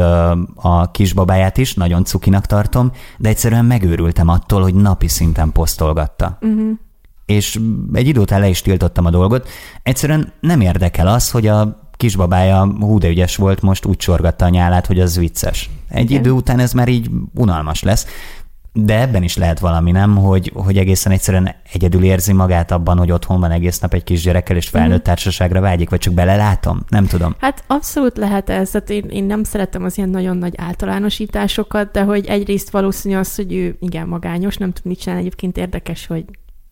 a 0.55 0.91
kisbabáját 0.91 1.59
is 1.59 1.75
nagyon 1.75 2.05
cukinak 2.05 2.47
tartom, 2.47 2.93
de 3.19 3.29
egyszerűen 3.29 3.65
megőrültem 3.65 4.29
attól, 4.29 4.63
hogy 4.63 4.75
napi 4.75 5.09
szinten 5.09 5.53
posztolgatta. 5.53 6.39
Uh-huh. 6.41 6.71
És 7.27 7.61
egy 7.93 8.07
idő 8.07 8.21
után 8.21 8.41
le 8.41 8.49
is 8.49 8.63
tiltottam 8.63 9.05
a 9.05 9.11
dolgot. 9.11 9.49
Egyszerűen 9.83 10.33
nem 10.41 10.61
érdekel 10.61 11.07
az, 11.07 11.31
hogy 11.31 11.47
a 11.47 11.89
kisbabája 11.97 12.77
hú 12.81 12.99
de 12.99 13.09
ügyes 13.09 13.37
volt, 13.37 13.63
most 13.63 13.85
úgy 13.85 13.97
csorgatta 13.97 14.45
a 14.45 14.49
nyálát, 14.49 14.87
hogy 14.87 15.01
az 15.01 15.19
vicces. 15.19 15.71
Egy 15.89 16.11
Igen. 16.11 16.21
idő 16.21 16.31
után 16.31 16.59
ez 16.59 16.73
már 16.73 16.89
így 16.89 17.11
unalmas 17.35 17.83
lesz. 17.83 18.07
De 18.73 19.01
ebben 19.01 19.23
is 19.23 19.37
lehet 19.37 19.59
valami, 19.59 19.91
nem? 19.91 20.17
Hogy, 20.17 20.53
hogy 20.55 20.79
egészen 20.79 21.13
egyszerűen 21.13 21.55
egyedül 21.73 22.05
érzi 22.05 22.33
magát 22.33 22.71
abban, 22.71 22.99
hogy 22.99 23.11
otthon 23.11 23.41
van 23.41 23.51
egész 23.51 23.79
nap 23.79 23.95
egy 23.95 24.05
kisgyerekkel, 24.05 24.57
és 24.57 24.69
felnőtt 24.69 25.01
mm. 25.01 25.03
társaságra 25.03 25.61
vágyik, 25.61 25.91
vagy 25.91 25.99
csak 25.99 26.15
belelátom? 26.15 26.85
Nem 26.89 27.07
tudom. 27.07 27.35
Hát 27.39 27.65
abszolút 27.67 28.17
lehet 28.17 28.51
ez. 28.51 28.71
Tehát 28.71 28.91
én, 28.91 29.05
én 29.09 29.25
nem 29.25 29.45
szeretem 29.45 29.85
az 29.85 29.97
ilyen 29.97 30.09
nagyon 30.09 30.37
nagy 30.37 30.55
általánosításokat, 30.57 31.91
de 31.93 32.03
hogy 32.03 32.27
egyrészt 32.27 32.71
valószínű 32.71 33.17
az, 33.17 33.35
hogy 33.35 33.53
ő 33.53 33.77
igen 33.81 34.09
magányos, 34.09 34.57
nem 34.57 34.73
tud 34.73 34.85
mit 34.85 35.01
csinálni. 35.01 35.23
Egyébként 35.25 35.57
érdekes, 35.57 36.07
hogy 36.07 36.25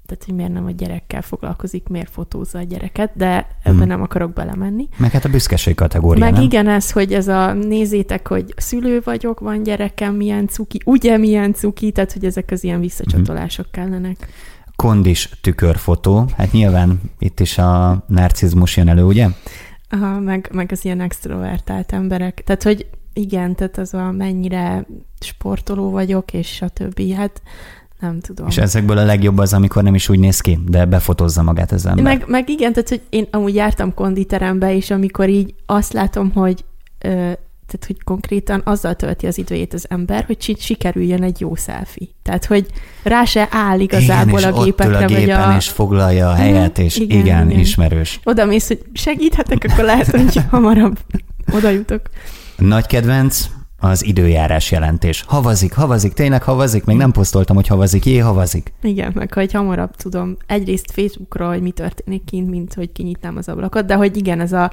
tehát 0.08 0.24
hogy 0.24 0.34
miért 0.34 0.52
nem 0.52 0.66
a 0.66 0.70
gyerekkel 0.70 1.22
foglalkozik, 1.22 1.88
miért 1.88 2.10
fotózza 2.10 2.58
a 2.58 2.62
gyereket, 2.62 3.10
de 3.14 3.46
ebben 3.62 3.78
hmm. 3.78 3.86
nem 3.86 4.02
akarok 4.02 4.32
belemenni. 4.32 4.88
Meg 4.96 5.10
hát 5.10 5.24
a 5.24 5.28
büszkeség 5.28 5.74
kategória, 5.74 6.24
Meg 6.24 6.32
nem? 6.32 6.42
igen, 6.42 6.68
ez, 6.68 6.90
hogy 6.90 7.12
ez 7.12 7.28
a 7.28 7.52
nézzétek, 7.52 8.28
hogy 8.28 8.54
szülő 8.56 9.00
vagyok, 9.04 9.40
van 9.40 9.62
gyerekem, 9.62 10.14
milyen 10.14 10.48
cuki, 10.48 10.80
ugye 10.84 11.16
milyen 11.16 11.54
cuki, 11.54 11.92
tehát 11.92 12.12
hogy 12.12 12.24
ezek 12.24 12.50
az 12.50 12.64
ilyen 12.64 12.80
visszacsatolások 12.80 13.66
hmm. 13.70 13.84
kellenek. 13.84 14.28
Kondis 14.76 15.30
tükörfotó, 15.40 16.24
hát 16.36 16.52
nyilván 16.52 17.00
itt 17.18 17.40
is 17.40 17.58
a 17.58 18.04
narcizmus 18.06 18.76
jön 18.76 18.88
elő, 18.88 19.04
ugye? 19.04 19.28
Aha, 19.90 20.20
meg, 20.20 20.48
meg 20.52 20.72
az 20.72 20.84
ilyen 20.84 21.00
extrovertált 21.00 21.92
emberek. 21.92 22.42
Tehát, 22.44 22.62
hogy 22.62 22.86
igen, 23.12 23.54
tehát 23.54 23.78
az 23.78 23.94
a 23.94 24.10
mennyire 24.10 24.86
sportoló 25.20 25.90
vagyok, 25.90 26.32
és 26.32 26.62
a 26.62 26.68
többi. 26.68 27.12
Hát 27.12 27.42
nem 28.00 28.20
tudom. 28.20 28.46
És 28.46 28.56
ezekből 28.56 28.98
a 28.98 29.04
legjobb 29.04 29.38
az, 29.38 29.52
amikor 29.52 29.82
nem 29.82 29.94
is 29.94 30.08
úgy 30.08 30.18
néz 30.18 30.40
ki, 30.40 30.58
de 30.68 30.84
befotozza 30.84 31.42
magát 31.42 31.72
az 31.72 31.86
ember. 31.86 32.04
Meg, 32.04 32.24
meg 32.26 32.48
igen, 32.48 32.72
tehát 32.72 32.88
hogy 32.88 33.00
én 33.08 33.26
amúgy 33.30 33.54
jártam 33.54 33.94
konditerembe, 33.94 34.74
és 34.74 34.90
amikor 34.90 35.28
így 35.28 35.54
azt 35.66 35.92
látom, 35.92 36.32
hogy 36.32 36.64
ö, 36.98 37.30
tehát, 37.68 37.86
hogy 37.86 38.02
konkrétan 38.04 38.62
azzal 38.64 38.94
tölti 38.94 39.26
az 39.26 39.38
időjét 39.38 39.74
az 39.74 39.86
ember, 39.88 40.24
hogy 40.24 40.56
sikerüljön 40.58 41.22
egy 41.22 41.40
jó 41.40 41.54
selfie. 41.54 42.06
Tehát, 42.22 42.44
hogy 42.44 42.66
rá 43.02 43.24
se 43.24 43.48
áll 43.50 43.80
igazából 43.80 44.38
igen, 44.38 44.52
a 44.52 44.64
gépekre. 44.64 44.96
A 44.96 45.04
gépen, 45.04 45.44
vagy 45.44 45.54
a... 45.54 45.56
és 45.56 45.68
foglalja 45.68 46.28
a 46.28 46.34
helyet, 46.34 46.76
mhm, 46.76 46.86
és 46.86 46.96
igen, 46.96 47.18
igen, 47.18 47.50
igen. 47.50 47.60
ismerős. 47.60 48.20
Oda 48.24 48.44
mész, 48.44 48.66
hogy 48.66 48.84
segíthetek, 48.92 49.66
akkor 49.68 49.84
lehet, 49.84 50.06
hogy 50.06 50.40
hamarabb 50.50 50.98
oda 51.52 51.70
jutok. 51.70 52.02
Nagy 52.56 52.86
kedvenc, 52.86 53.48
az 53.80 54.04
időjárás 54.04 54.70
jelentés. 54.70 55.24
Havazik, 55.26 55.72
havazik, 55.72 56.12
tényleg 56.12 56.42
havazik? 56.42 56.84
Még 56.84 56.96
nem 56.96 57.10
posztoltam, 57.10 57.56
hogy 57.56 57.66
havazik, 57.66 58.06
jé, 58.06 58.18
havazik. 58.18 58.72
Igen, 58.82 59.12
meg 59.14 59.32
hogy 59.32 59.52
hamarabb 59.52 59.96
tudom 59.96 60.36
egyrészt 60.46 60.90
Facebookra, 60.92 61.48
hogy 61.48 61.62
mi 61.62 61.70
történik 61.70 62.24
kint, 62.24 62.50
mint 62.50 62.74
hogy 62.74 62.92
kinyitnám 62.92 63.36
az 63.36 63.48
ablakot, 63.48 63.84
de 63.84 63.94
hogy 63.94 64.16
igen, 64.16 64.40
ez 64.40 64.52
a 64.52 64.70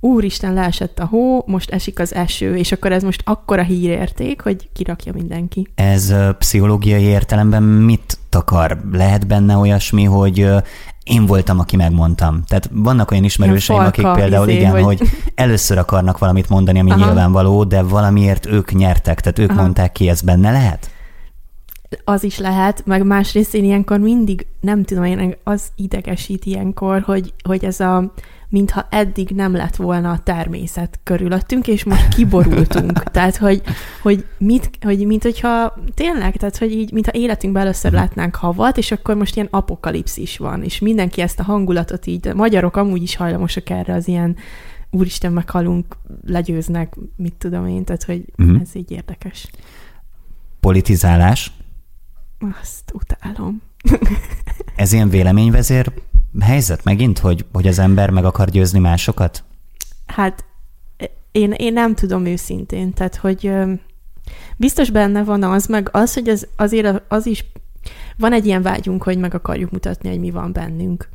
úristen, 0.00 0.52
leesett 0.54 0.98
a 0.98 1.06
hó, 1.06 1.44
most 1.46 1.70
esik 1.70 1.98
az 1.98 2.14
eső, 2.14 2.56
és 2.56 2.72
akkor 2.72 2.92
ez 2.92 3.02
most 3.02 3.22
akkora 3.24 3.62
hírérték, 3.62 4.40
hogy 4.40 4.68
kirakja 4.72 5.12
mindenki. 5.12 5.68
Ez 5.74 6.14
pszichológiai 6.38 7.02
értelemben 7.02 7.62
mit 7.62 8.18
takar? 8.28 8.80
Lehet 8.92 9.26
benne 9.26 9.56
olyasmi, 9.56 10.04
hogy 10.04 10.48
én 11.06 11.26
voltam, 11.26 11.58
aki 11.58 11.76
megmondtam. 11.76 12.42
Tehát 12.48 12.70
vannak 12.72 13.10
olyan 13.10 13.24
ismerőseim, 13.24 13.78
akik 13.78 14.06
például 14.12 14.48
izé, 14.48 14.58
igen, 14.58 14.70
hogy... 14.70 14.82
hogy 14.82 15.08
először 15.34 15.78
akarnak 15.78 16.18
valamit 16.18 16.48
mondani, 16.48 16.78
ami 16.78 16.90
Aha. 16.90 17.04
nyilvánvaló, 17.04 17.64
de 17.64 17.82
valamiért 17.82 18.46
ők 18.46 18.72
nyertek, 18.72 19.20
tehát 19.20 19.38
ők 19.38 19.50
Aha. 19.50 19.60
mondták 19.60 19.92
ki, 19.92 20.08
ez 20.08 20.20
benne 20.20 20.50
lehet? 20.50 20.90
Az 22.04 22.24
is 22.24 22.38
lehet, 22.38 22.86
meg 22.86 23.06
másrészt 23.06 23.54
én 23.54 23.64
ilyenkor 23.64 23.98
mindig, 23.98 24.46
nem 24.60 24.82
tudom, 24.82 25.04
én 25.04 25.34
az 25.44 25.68
idegesít 25.76 26.44
ilyenkor, 26.44 27.00
hogy, 27.00 27.34
hogy 27.44 27.64
ez 27.64 27.80
a, 27.80 28.12
mintha 28.48 28.86
eddig 28.90 29.28
nem 29.28 29.52
lett 29.54 29.76
volna 29.76 30.10
a 30.10 30.18
természet 30.18 31.00
körülöttünk, 31.02 31.66
és 31.66 31.84
most 31.84 32.08
kiborultunk. 32.08 33.02
tehát, 33.16 33.36
hogy, 33.36 33.62
hogy, 34.02 34.26
mit, 34.38 34.70
hogy 34.80 35.06
mint 35.06 35.22
hogyha 35.22 35.74
tényleg, 35.94 36.36
tehát, 36.36 36.56
hogy 36.58 36.72
így, 36.72 36.92
mintha 36.92 37.12
életünkben 37.12 37.62
először 37.62 37.92
látnánk 37.92 38.34
havat, 38.34 38.76
és 38.76 38.92
akkor 38.92 39.14
most 39.14 39.36
ilyen 39.36 39.48
apokalipszis 39.50 40.38
van, 40.38 40.62
és 40.62 40.78
mindenki 40.78 41.20
ezt 41.20 41.40
a 41.40 41.42
hangulatot 41.42 42.06
így, 42.06 42.34
magyarok 42.34 42.76
amúgy 42.76 43.02
is 43.02 43.16
hajlamosak 43.16 43.70
erre 43.70 43.94
az 43.94 44.08
ilyen 44.08 44.36
úristen, 44.90 45.32
meghalunk, 45.32 45.96
legyőznek, 46.26 46.94
mit 47.16 47.34
tudom 47.34 47.66
én, 47.66 47.84
tehát, 47.84 48.04
hogy 48.04 48.24
uh-huh. 48.38 48.60
ez 48.60 48.74
így 48.74 48.90
érdekes. 48.90 49.48
Politizálás? 50.60 51.52
Azt 52.60 52.92
utálom. 52.92 53.62
ez 54.76 54.92
ilyen 54.92 55.08
véleményvezér 55.08 55.92
helyzet 56.40 56.84
megint, 56.84 57.18
hogy, 57.18 57.44
hogy 57.52 57.66
az 57.66 57.78
ember 57.78 58.10
meg 58.10 58.24
akar 58.24 58.48
győzni 58.48 58.78
másokat? 58.78 59.44
Hát 60.06 60.44
én, 61.32 61.52
én 61.52 61.72
nem 61.72 61.94
tudom 61.94 62.24
őszintén, 62.24 62.92
tehát 62.92 63.16
hogy 63.16 63.52
biztos 64.56 64.90
benne 64.90 65.24
van 65.24 65.42
az, 65.42 65.66
meg 65.66 65.88
az, 65.92 66.14
hogy 66.14 66.28
az, 66.28 66.46
azért 66.56 67.02
az 67.08 67.26
is 67.26 67.44
van 68.16 68.32
egy 68.32 68.46
ilyen 68.46 68.62
vágyunk, 68.62 69.02
hogy 69.02 69.18
meg 69.18 69.34
akarjuk 69.34 69.70
mutatni, 69.70 70.08
hogy 70.08 70.20
mi 70.20 70.30
van 70.30 70.52
bennünk. 70.52 71.08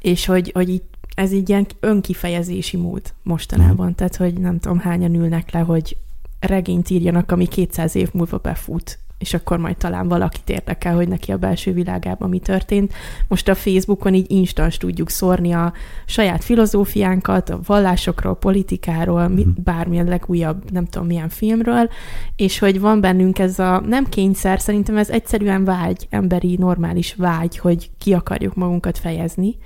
És 0.00 0.26
hogy, 0.26 0.50
hogy 0.54 0.68
így, 0.68 0.82
ez 1.14 1.32
így 1.32 1.48
ilyen 1.48 1.66
önkifejezési 1.80 2.76
mód 2.76 3.02
mostanában. 3.22 3.88
Mm. 3.88 3.92
Tehát, 3.92 4.16
hogy 4.16 4.34
nem 4.34 4.58
tudom, 4.58 4.78
hányan 4.78 5.14
ülnek 5.14 5.50
le, 5.50 5.60
hogy 5.60 5.96
regényt 6.40 6.90
írjanak, 6.90 7.32
ami 7.32 7.46
200 7.46 7.94
év 7.94 8.08
múlva 8.12 8.38
befut, 8.38 8.98
és 9.20 9.34
akkor 9.34 9.58
majd 9.58 9.76
talán 9.76 10.08
valakit 10.08 10.50
érdekel, 10.50 10.94
hogy 10.94 11.08
neki 11.08 11.32
a 11.32 11.36
belső 11.36 11.72
világában 11.72 12.28
mi 12.28 12.38
történt. 12.38 12.92
Most 13.28 13.48
a 13.48 13.54
Facebookon 13.54 14.14
így 14.14 14.30
instans 14.30 14.76
tudjuk 14.76 15.10
szórni 15.10 15.52
a 15.52 15.72
saját 16.06 16.44
filozófiánkat, 16.44 17.50
a 17.50 17.60
vallásokról, 17.66 18.36
politikáról, 18.36 19.28
mm. 19.28 19.40
bármilyen 19.64 20.06
legújabb, 20.06 20.70
nem 20.70 20.86
tudom 20.86 21.06
milyen 21.06 21.28
filmről, 21.28 21.90
és 22.36 22.58
hogy 22.58 22.80
van 22.80 23.00
bennünk 23.00 23.38
ez 23.38 23.58
a 23.58 23.80
nem 23.80 24.08
kényszer, 24.08 24.60
szerintem 24.60 24.96
ez 24.96 25.10
egyszerűen 25.10 25.64
vágy, 25.64 26.06
emberi, 26.10 26.56
normális 26.56 27.14
vágy, 27.14 27.58
hogy 27.58 27.90
ki 27.98 28.12
akarjuk 28.12 28.54
magunkat 28.54 28.98
fejezni, 28.98 29.56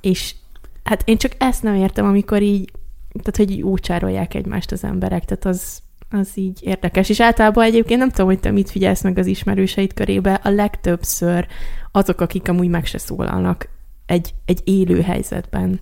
és 0.00 0.34
hát 0.82 1.02
én 1.04 1.16
csak 1.16 1.32
ezt 1.38 1.62
nem 1.62 1.74
értem, 1.74 2.04
amikor 2.04 2.42
így, 2.42 2.70
tehát 3.10 3.36
hogy 3.36 3.50
így 3.50 3.62
úcsárolják 3.62 4.34
egymást 4.34 4.72
az 4.72 4.84
emberek, 4.84 5.24
tehát 5.24 5.44
az, 5.44 5.82
az 6.12 6.30
így 6.34 6.58
érdekes. 6.60 7.08
És 7.08 7.20
általában 7.20 7.64
egyébként 7.64 7.98
nem 7.98 8.10
tudom, 8.10 8.26
hogy 8.26 8.40
te 8.40 8.50
mit 8.50 8.70
figyelsz 8.70 9.02
meg 9.02 9.18
az 9.18 9.26
ismerőseid 9.26 9.94
körébe, 9.94 10.40
a 10.42 10.48
legtöbbször 10.48 11.46
azok, 11.90 12.20
akik 12.20 12.48
amúgy 12.48 12.68
meg 12.68 12.86
se 12.86 12.98
szólalnak 12.98 13.68
egy, 14.06 14.34
egy 14.44 14.60
élő 14.64 15.00
helyzetben. 15.00 15.80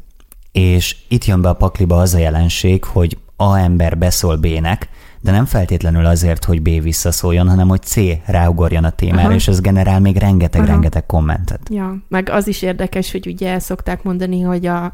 És 0.52 0.96
itt 1.08 1.24
jön 1.24 1.40
be 1.40 1.48
a 1.48 1.54
pakliba 1.54 1.96
az 1.96 2.14
a 2.14 2.18
jelenség, 2.18 2.84
hogy 2.84 3.18
A 3.36 3.56
ember 3.56 3.98
beszól 3.98 4.36
B-nek, 4.36 4.88
de 5.20 5.30
nem 5.30 5.44
feltétlenül 5.44 6.06
azért, 6.06 6.44
hogy 6.44 6.62
B 6.62 6.82
visszaszóljon, 6.82 7.48
hanem 7.48 7.68
hogy 7.68 7.82
C 7.82 7.96
ráugorjon 8.26 8.84
a 8.84 8.90
témára, 8.90 9.26
Aha. 9.26 9.34
és 9.34 9.48
ez 9.48 9.60
generál 9.60 10.00
még 10.00 10.16
rengeteg-rengeteg 10.16 11.06
kommentet. 11.06 11.60
Ja, 11.70 11.96
meg 12.08 12.28
az 12.28 12.46
is 12.46 12.62
érdekes, 12.62 13.12
hogy 13.12 13.26
ugye 13.26 13.58
szokták 13.58 14.02
mondani, 14.02 14.40
hogy 14.40 14.66
a, 14.66 14.92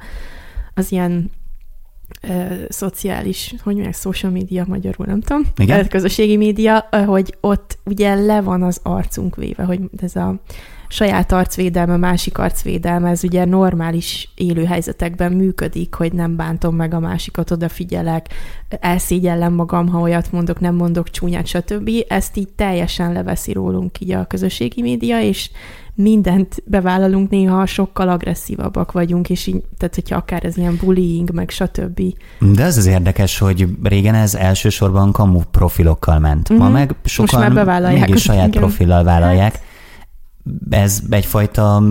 az 0.74 0.92
ilyen 0.92 1.30
szociális, 2.68 3.54
hogy 3.62 3.74
mondják, 3.74 3.94
social 3.94 4.32
media 4.32 4.64
magyarul, 4.68 5.06
nem 5.06 5.20
tudom, 5.20 5.42
Igen? 5.56 5.88
közösségi 5.88 6.36
média, 6.36 6.88
hogy 7.06 7.36
ott 7.40 7.78
ugye 7.84 8.14
le 8.14 8.40
van 8.40 8.62
az 8.62 8.80
arcunk 8.82 9.36
véve, 9.36 9.64
hogy 9.64 9.80
ez 10.02 10.16
a 10.16 10.34
saját 10.88 11.32
arcvédelme, 11.32 11.96
másik 11.96 12.38
arcvédelme, 12.38 13.10
ez 13.10 13.24
ugye 13.24 13.44
normális 13.44 14.28
élőhelyzetekben 14.34 15.32
működik, 15.32 15.94
hogy 15.94 16.12
nem 16.12 16.36
bántom 16.36 16.76
meg 16.76 16.94
a 16.94 17.00
másikat, 17.00 17.50
odafigyelek, 17.50 18.28
elszégyellem 18.68 19.52
magam, 19.52 19.88
ha 19.88 20.00
olyat 20.00 20.32
mondok, 20.32 20.60
nem 20.60 20.74
mondok 20.74 21.10
csúnyát, 21.10 21.46
stb. 21.46 21.90
Ezt 22.08 22.36
így 22.36 22.48
teljesen 22.48 23.12
leveszi 23.12 23.52
rólunk 23.52 24.00
így 24.00 24.10
a 24.10 24.26
közösségi 24.26 24.82
média, 24.82 25.20
és 25.20 25.50
mindent 25.96 26.62
bevállalunk, 26.64 27.30
néha 27.30 27.66
sokkal 27.66 28.08
agresszívabbak 28.08 28.92
vagyunk, 28.92 29.30
és 29.30 29.46
így, 29.46 29.62
tehát 29.78 29.94
hogyha 29.94 30.16
akár 30.16 30.44
ez 30.44 30.56
ilyen 30.56 30.78
bullying, 30.82 31.30
meg 31.32 31.50
stb. 31.50 32.00
De 32.38 32.62
ez 32.62 32.76
az 32.76 32.86
érdekes, 32.86 33.38
hogy 33.38 33.66
régen 33.82 34.14
ez 34.14 34.34
elsősorban 34.34 35.12
kamu 35.12 35.40
profilokkal 35.50 36.18
ment. 36.18 36.52
Mm-hmm. 36.52 36.62
Ma 36.62 36.68
mhm. 36.68 36.78
meg 36.78 36.94
sokan 37.04 37.52
mégis 37.92 38.22
saját 38.22 38.48
igen. 38.48 38.60
profillal 38.60 39.04
vállalják. 39.04 39.52
Hát 39.52 39.62
ez 40.70 41.00
egyfajta 41.10 41.82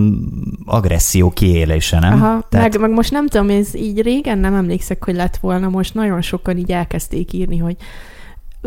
agresszió 0.64 1.30
kiélése, 1.30 1.98
nem? 1.98 2.12
Aha, 2.12 2.46
Tehát... 2.48 2.72
meg, 2.72 2.80
meg 2.80 2.90
most 2.90 3.10
nem 3.10 3.26
tudom, 3.26 3.50
ez 3.50 3.74
így 3.74 4.02
régen 4.02 4.38
nem 4.38 4.54
emlékszek, 4.54 5.04
hogy 5.04 5.14
lett 5.14 5.36
volna, 5.36 5.68
most 5.68 5.94
nagyon 5.94 6.22
sokan 6.22 6.56
így 6.56 6.72
elkezdték 6.72 7.32
írni, 7.32 7.56
hogy 7.56 7.76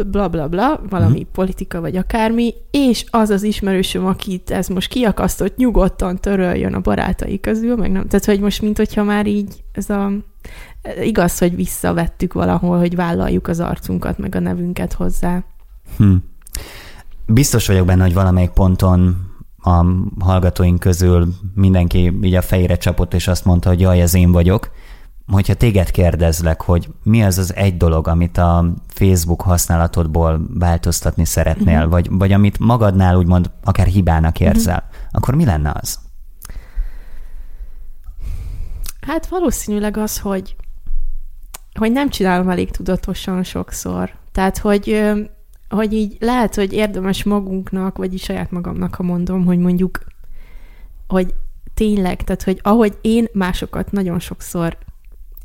bla 0.07 0.27
bla 0.27 0.47
bla, 0.47 0.81
valami 0.89 1.19
hmm. 1.19 1.31
politika 1.31 1.81
vagy 1.81 1.95
akármi, 1.95 2.53
és 2.71 3.05
az 3.09 3.29
az 3.29 3.43
ismerősöm, 3.43 4.05
akit 4.05 4.51
ez 4.51 4.67
most 4.67 4.89
kiakasztott, 4.89 5.55
nyugodtan 5.55 6.17
töröljön 6.17 6.73
a 6.73 6.79
barátai 6.79 7.39
közül, 7.39 7.75
meg 7.75 7.91
nem, 7.91 8.07
tehát 8.07 8.25
hogy 8.25 8.39
most, 8.39 8.61
mint 8.61 8.77
hogyha 8.77 9.03
már 9.03 9.27
így 9.27 9.63
ez 9.71 9.89
a 9.89 10.11
igaz, 11.03 11.37
hogy 11.37 11.55
visszavettük 11.55 12.33
valahol, 12.33 12.77
hogy 12.77 12.95
vállaljuk 12.95 13.47
az 13.47 13.59
arcunkat, 13.59 14.17
meg 14.17 14.35
a 14.35 14.39
nevünket 14.39 14.93
hozzá. 14.93 15.43
Hmm. 15.97 16.23
Biztos 17.25 17.67
vagyok 17.67 17.85
benne, 17.85 18.03
hogy 18.03 18.13
valamelyik 18.13 18.49
ponton 18.49 19.27
a 19.61 19.85
hallgatóink 20.19 20.79
közül 20.79 21.27
mindenki 21.55 22.19
így 22.21 22.35
a 22.35 22.41
fejére 22.41 22.77
csapott, 22.77 23.13
és 23.13 23.27
azt 23.27 23.45
mondta, 23.45 23.69
hogy 23.69 23.79
jaj, 23.79 24.01
ez 24.01 24.13
én 24.13 24.31
vagyok. 24.31 24.71
Hogyha 25.31 25.53
téged 25.53 25.91
kérdezlek, 25.91 26.61
hogy 26.61 26.89
mi 27.03 27.23
az 27.23 27.37
az 27.37 27.55
egy 27.55 27.77
dolog, 27.77 28.07
amit 28.07 28.37
a 28.37 28.73
Facebook 28.87 29.41
használatodból 29.41 30.41
változtatni 30.53 31.25
szeretnél, 31.25 31.75
uh-huh. 31.75 31.91
vagy, 31.91 32.09
vagy 32.11 32.31
amit 32.31 32.59
magadnál 32.59 33.15
úgymond 33.15 33.51
akár 33.63 33.87
hibának 33.87 34.39
érzel, 34.39 34.83
uh-huh. 34.87 35.07
akkor 35.11 35.35
mi 35.35 35.45
lenne 35.45 35.73
az? 35.81 35.99
Hát 39.01 39.27
valószínűleg 39.27 39.97
az, 39.97 40.19
hogy, 40.19 40.55
hogy 41.79 41.91
nem 41.91 42.09
csinálom 42.09 42.49
elég 42.49 42.71
tudatosan 42.71 43.43
sokszor. 43.43 44.11
Tehát, 44.31 44.57
hogy 44.57 45.13
hogy 45.69 45.93
így 45.93 46.17
lehet, 46.19 46.55
hogy 46.55 46.73
érdemes 46.73 47.23
magunknak, 47.23 47.97
vagy 47.97 48.19
saját 48.19 48.51
magamnak, 48.51 48.95
ha 48.95 49.03
mondom, 49.03 49.45
hogy 49.45 49.57
mondjuk, 49.57 49.99
hogy 51.07 51.33
tényleg, 51.73 52.23
tehát, 52.23 52.43
hogy 52.43 52.59
ahogy 52.63 52.97
én 53.01 53.27
másokat 53.33 53.91
nagyon 53.91 54.19
sokszor 54.19 54.77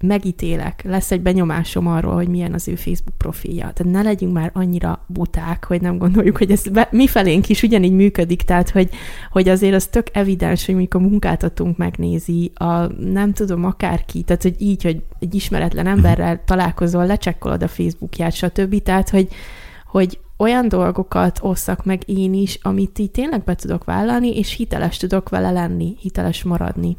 megítélek, 0.07 0.83
lesz 0.85 1.11
egy 1.11 1.21
benyomásom 1.21 1.87
arról, 1.87 2.15
hogy 2.15 2.29
milyen 2.29 2.53
az 2.55 2.69
ő 2.69 2.75
Facebook 2.75 3.17
profilja. 3.19 3.73
Tehát 3.75 3.93
ne 3.93 4.03
legyünk 4.03 4.33
már 4.33 4.51
annyira 4.55 5.05
buták, 5.07 5.65
hogy 5.65 5.81
nem 5.81 5.99
gondoljuk, 5.99 6.37
hogy 6.37 6.51
ez 6.51 6.69
be, 6.69 6.89
mi 6.91 7.07
felénk 7.07 7.49
is 7.49 7.63
ugyanígy 7.63 7.93
működik, 7.93 8.43
tehát 8.43 8.71
hogy, 8.71 8.91
hogy 9.31 9.49
azért 9.49 9.75
az 9.75 9.87
tök 9.87 10.07
evidens, 10.13 10.65
hogy 10.65 10.75
mondjuk 10.75 11.03
a 11.03 11.09
munkáltatónk 11.09 11.77
megnézi, 11.77 12.53
a 12.55 12.87
nem 12.93 13.33
tudom, 13.33 13.65
akárki, 13.65 14.23
tehát 14.23 14.43
hogy 14.43 14.55
így, 14.59 14.83
hogy 14.83 15.03
egy 15.19 15.35
ismeretlen 15.35 15.87
emberrel 15.87 16.43
találkozol, 16.45 17.07
lecsekkolod 17.07 17.63
a 17.63 17.69
Facebookját, 17.69 18.33
stb. 18.33 18.83
Tehát, 18.83 19.11
hogy, 19.11 19.29
hogy 19.87 20.19
olyan 20.37 20.69
dolgokat 20.69 21.39
osszak 21.43 21.85
meg 21.85 22.03
én 22.07 22.35
is, 22.35 22.59
amit 22.63 22.99
így 22.99 23.11
tényleg 23.11 23.45
be 23.45 23.55
tudok 23.55 23.85
vállalni, 23.85 24.37
és 24.37 24.53
hiteles 24.53 24.97
tudok 24.97 25.29
vele 25.29 25.51
lenni, 25.51 25.97
hiteles 26.01 26.43
maradni. 26.43 26.97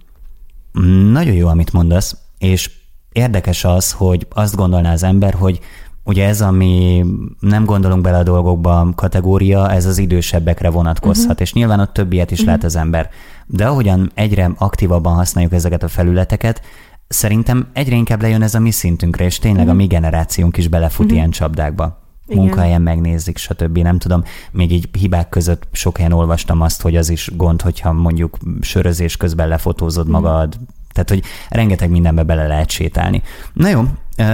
Nagyon 1.11 1.33
jó, 1.33 1.47
amit 1.47 1.73
mondasz, 1.73 2.17
és 2.37 2.71
érdekes 3.16 3.63
az, 3.63 3.91
hogy 3.91 4.28
azt 4.30 4.55
gondolná 4.55 4.91
az 4.91 5.03
ember, 5.03 5.34
hogy 5.34 5.59
ugye 6.03 6.28
ez, 6.28 6.41
ami 6.41 7.05
nem 7.39 7.66
gondolunk 7.66 8.01
bele 8.01 8.18
a 8.18 8.24
dolgokba 8.24 8.89
kategória, 8.95 9.72
ez 9.72 9.86
az 9.86 9.97
idősebbekre 9.97 10.70
vonatkozhat, 10.70 11.26
uh-huh. 11.26 11.41
és 11.41 11.53
nyilván 11.53 11.80
ott 11.80 11.93
több 11.93 12.13
ilyet 12.13 12.32
is 12.32 12.39
uh-huh. 12.39 12.53
lát 12.53 12.63
az 12.63 12.76
ember. 12.76 13.09
De 13.45 13.68
ahogyan 13.68 14.11
egyre 14.13 14.51
aktívabban 14.57 15.13
használjuk 15.13 15.53
ezeket 15.53 15.84
a 15.84 15.88
felületeket, 15.88 16.61
szerintem 17.07 17.68
egyre 17.74 17.95
inkább 17.95 18.22
lejön 18.22 18.41
ez 18.41 18.55
a 18.55 18.59
mi 18.59 18.72
szintünkre, 18.72 19.26
és 19.26 19.39
tényleg 19.39 19.59
uh-huh. 19.59 19.74
a 19.74 19.82
mi 19.82 19.86
generációnk 19.86 20.57
is 20.57 20.68
belefut 20.68 21.05
uh-huh. 21.05 21.18
ilyen 21.18 21.32
csapdákba. 21.32 22.03
Igen. 22.28 22.43
munkahelyen 22.43 22.82
megnézik, 22.82 23.38
stb. 23.38 23.78
Nem 23.78 23.97
tudom, 23.97 24.24
még 24.51 24.72
így 24.72 24.89
hibák 24.91 25.30
között 25.30 25.68
sok 25.72 25.97
helyen 25.97 26.11
olvastam 26.11 26.61
azt, 26.61 26.82
hogy 26.82 26.95
az 26.95 27.09
is 27.09 27.32
gond, 27.36 27.61
hogyha 27.61 27.91
mondjuk 27.93 28.38
sörözés 28.61 29.18
közben 29.18 29.47
lefotózod 29.47 30.07
magad, 30.07 30.59
tehát, 30.95 31.09
hogy 31.09 31.23
rengeteg 31.49 31.89
mindenbe 31.89 32.23
bele 32.23 32.47
lehet 32.47 32.69
sétálni. 32.69 33.21
Na 33.53 33.67
jó, 33.67 33.83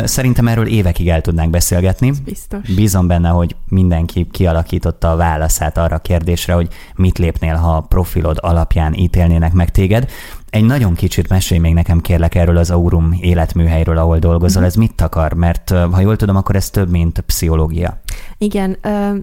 szerintem 0.04 0.48
erről 0.48 0.68
évekig 0.68 1.10
el 1.10 1.22
tudnánk 1.22 1.50
beszélgetni. 1.50 2.10
Ez 2.10 2.20
biztos. 2.20 2.74
Bízom 2.76 3.08
benne, 3.08 3.30
hogy 3.30 3.56
mindenki 3.68 4.28
kialakította 4.32 5.12
a 5.12 5.16
válaszát 5.16 5.78
arra 5.78 5.96
a 5.96 6.00
kérdésre, 6.00 6.54
hogy 6.54 6.68
mit 6.96 7.18
lépnél, 7.18 7.56
ha 7.56 7.76
a 7.76 7.82
profilod 7.82 8.38
alapján 8.42 8.94
ítélnének 8.94 9.54
meg 9.54 9.70
téged. 9.70 10.10
Egy 10.50 10.64
nagyon 10.64 10.94
kicsit 10.94 11.30
mesélj 11.30 11.60
még 11.60 11.74
nekem 11.74 12.02
kérlek 12.02 12.36
erről 12.36 12.58
az 12.58 12.72
Aurum 12.72 13.18
életműhelyről, 13.22 13.98
ahol 13.98 14.20
dolgozol. 14.20 14.64
Ez 14.64 14.76
mit 14.76 15.02
akar? 15.02 15.34
Mert 15.34 15.70
ha 15.70 16.00
jól 16.00 16.16
tudom, 16.16 16.36
akkor 16.36 16.56
ez 16.56 16.70
több, 16.70 16.90
mint 16.90 17.20
pszichológia. 17.20 18.02
Igen, 18.38 18.78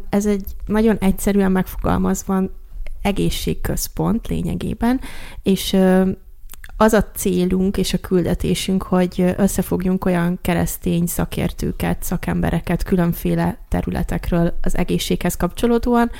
ez 0.09 0.26
egy 0.26 0.45
nagyon 0.66 0.97
egyszerűen 1.01 1.53
megfogalmazva 1.53 2.43
egészségközpont 3.03 4.26
lényegében, 4.26 5.01
és 5.43 5.76
az 6.81 6.93
a 6.93 7.05
célunk 7.14 7.76
és 7.76 7.93
a 7.93 7.99
küldetésünk, 7.99 8.83
hogy 8.83 9.35
összefogjunk 9.37 10.05
olyan 10.05 10.39
keresztény 10.43 11.07
szakértőket, 11.07 12.03
szakembereket 12.03 12.83
különféle 12.83 13.59
területekről 13.68 14.59
az 14.62 14.76
egészséghez 14.76 15.37
kapcsolódóan, 15.37 16.11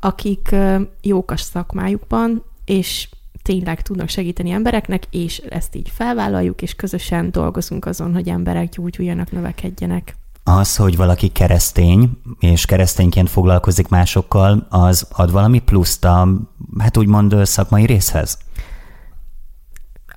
akik 0.00 0.54
jók 1.00 1.30
a 1.30 1.36
szakmájukban, 1.36 2.44
és 2.64 3.08
tényleg 3.42 3.82
tudnak 3.82 4.08
segíteni 4.08 4.50
embereknek, 4.50 5.02
és 5.10 5.38
ezt 5.38 5.74
így 5.74 5.90
felvállaljuk, 5.94 6.62
és 6.62 6.74
közösen 6.74 7.30
dolgozunk 7.30 7.86
azon, 7.86 8.14
hogy 8.14 8.28
emberek 8.28 8.68
gyógyuljanak, 8.68 9.32
növekedjenek. 9.32 10.16
Az, 10.44 10.76
hogy 10.76 10.96
valaki 10.96 11.28
keresztény, 11.28 12.10
és 12.38 12.64
keresztényként 12.64 13.30
foglalkozik 13.30 13.88
másokkal, 13.88 14.66
az 14.70 15.06
ad 15.10 15.32
valami 15.32 15.58
pluszt 15.58 16.04
a, 16.04 16.28
hát 16.78 16.96
úgymond 16.96 17.46
szakmai 17.46 17.86
részhez? 17.86 18.38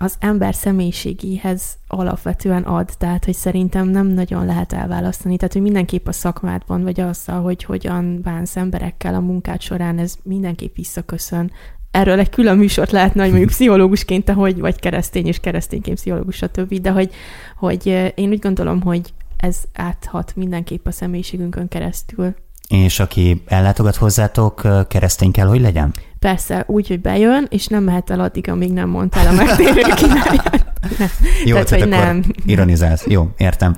Az 0.02 0.16
ember 0.20 0.56
személyiségéhez 0.56 1.78
alapvetően 1.88 2.64
ad, 2.64 2.90
tehát 2.98 3.26
hogy 3.26 3.34
szerintem 3.34 3.88
nem 3.88 4.08
nagyon 4.08 4.46
lehet 4.46 4.74
elválasztani, 4.74 5.38
tehát 5.38 5.54
hogy 5.54 5.62
mindenképp 5.62 6.08
a 6.08 6.12
szakmádban, 6.12 6.84
vagy 6.84 7.00
azzal, 7.00 7.42
hogy 7.42 7.64
hogyan 7.64 8.22
bánsz 8.22 8.56
emberekkel 8.56 9.16
a 9.16 9.20
munkád 9.20 9.62
során, 9.62 9.98
ez 9.98 10.16
mindenképp 10.24 10.76
visszaköszön. 10.76 11.52
Erről 11.92 12.20
egy 12.20 12.30
külön 12.30 12.58
műsort 12.58 12.92
lehetne, 12.92 13.22
hogy 13.22 13.30
mondjuk 13.30 13.52
pszichológusként, 13.56 14.26
te 14.26 14.34
hogy 14.34 14.60
vagy 14.60 14.80
keresztény 14.80 15.28
és 15.28 15.40
keresztényként 15.40 15.98
pszichológus, 15.98 16.36
stb. 16.36 16.74
De 16.74 16.92
hogy, 16.92 17.12
hogy 17.58 18.12
én 18.16 18.30
úgy 18.30 18.40
gondolom, 18.40 18.82
hogy 18.82 19.14
ez 19.38 19.64
áthat 19.74 20.36
mindenképp 20.36 20.88
a 20.88 20.92
személyiségünkön 20.92 21.68
keresztül. 21.68 22.36
És 22.70 23.00
aki 23.00 23.44
ellátogat 23.48 23.96
hozzátok, 23.96 24.68
keresztény 24.88 25.32
kell, 25.32 25.48
hogy 25.48 25.62
legyen? 25.62 25.94
Persze, 26.20 26.64
úgy, 26.68 26.88
hogy 26.88 27.02
bejön, 27.02 27.48
és 27.50 27.68
nem 27.68 27.84
mehet 27.84 28.10
el 28.10 28.20
addig, 28.20 28.50
amíg 28.50 28.74
nem 28.74 28.90
mondtál 28.90 29.28
a 29.28 29.32
megtérő 29.32 29.82
Jó, 31.46 31.54
tehát, 31.54 31.70
hogy 31.70 31.88
nem. 31.88 32.24
ironizálsz. 32.46 33.06
Jó, 33.08 33.30
értem. 33.38 33.76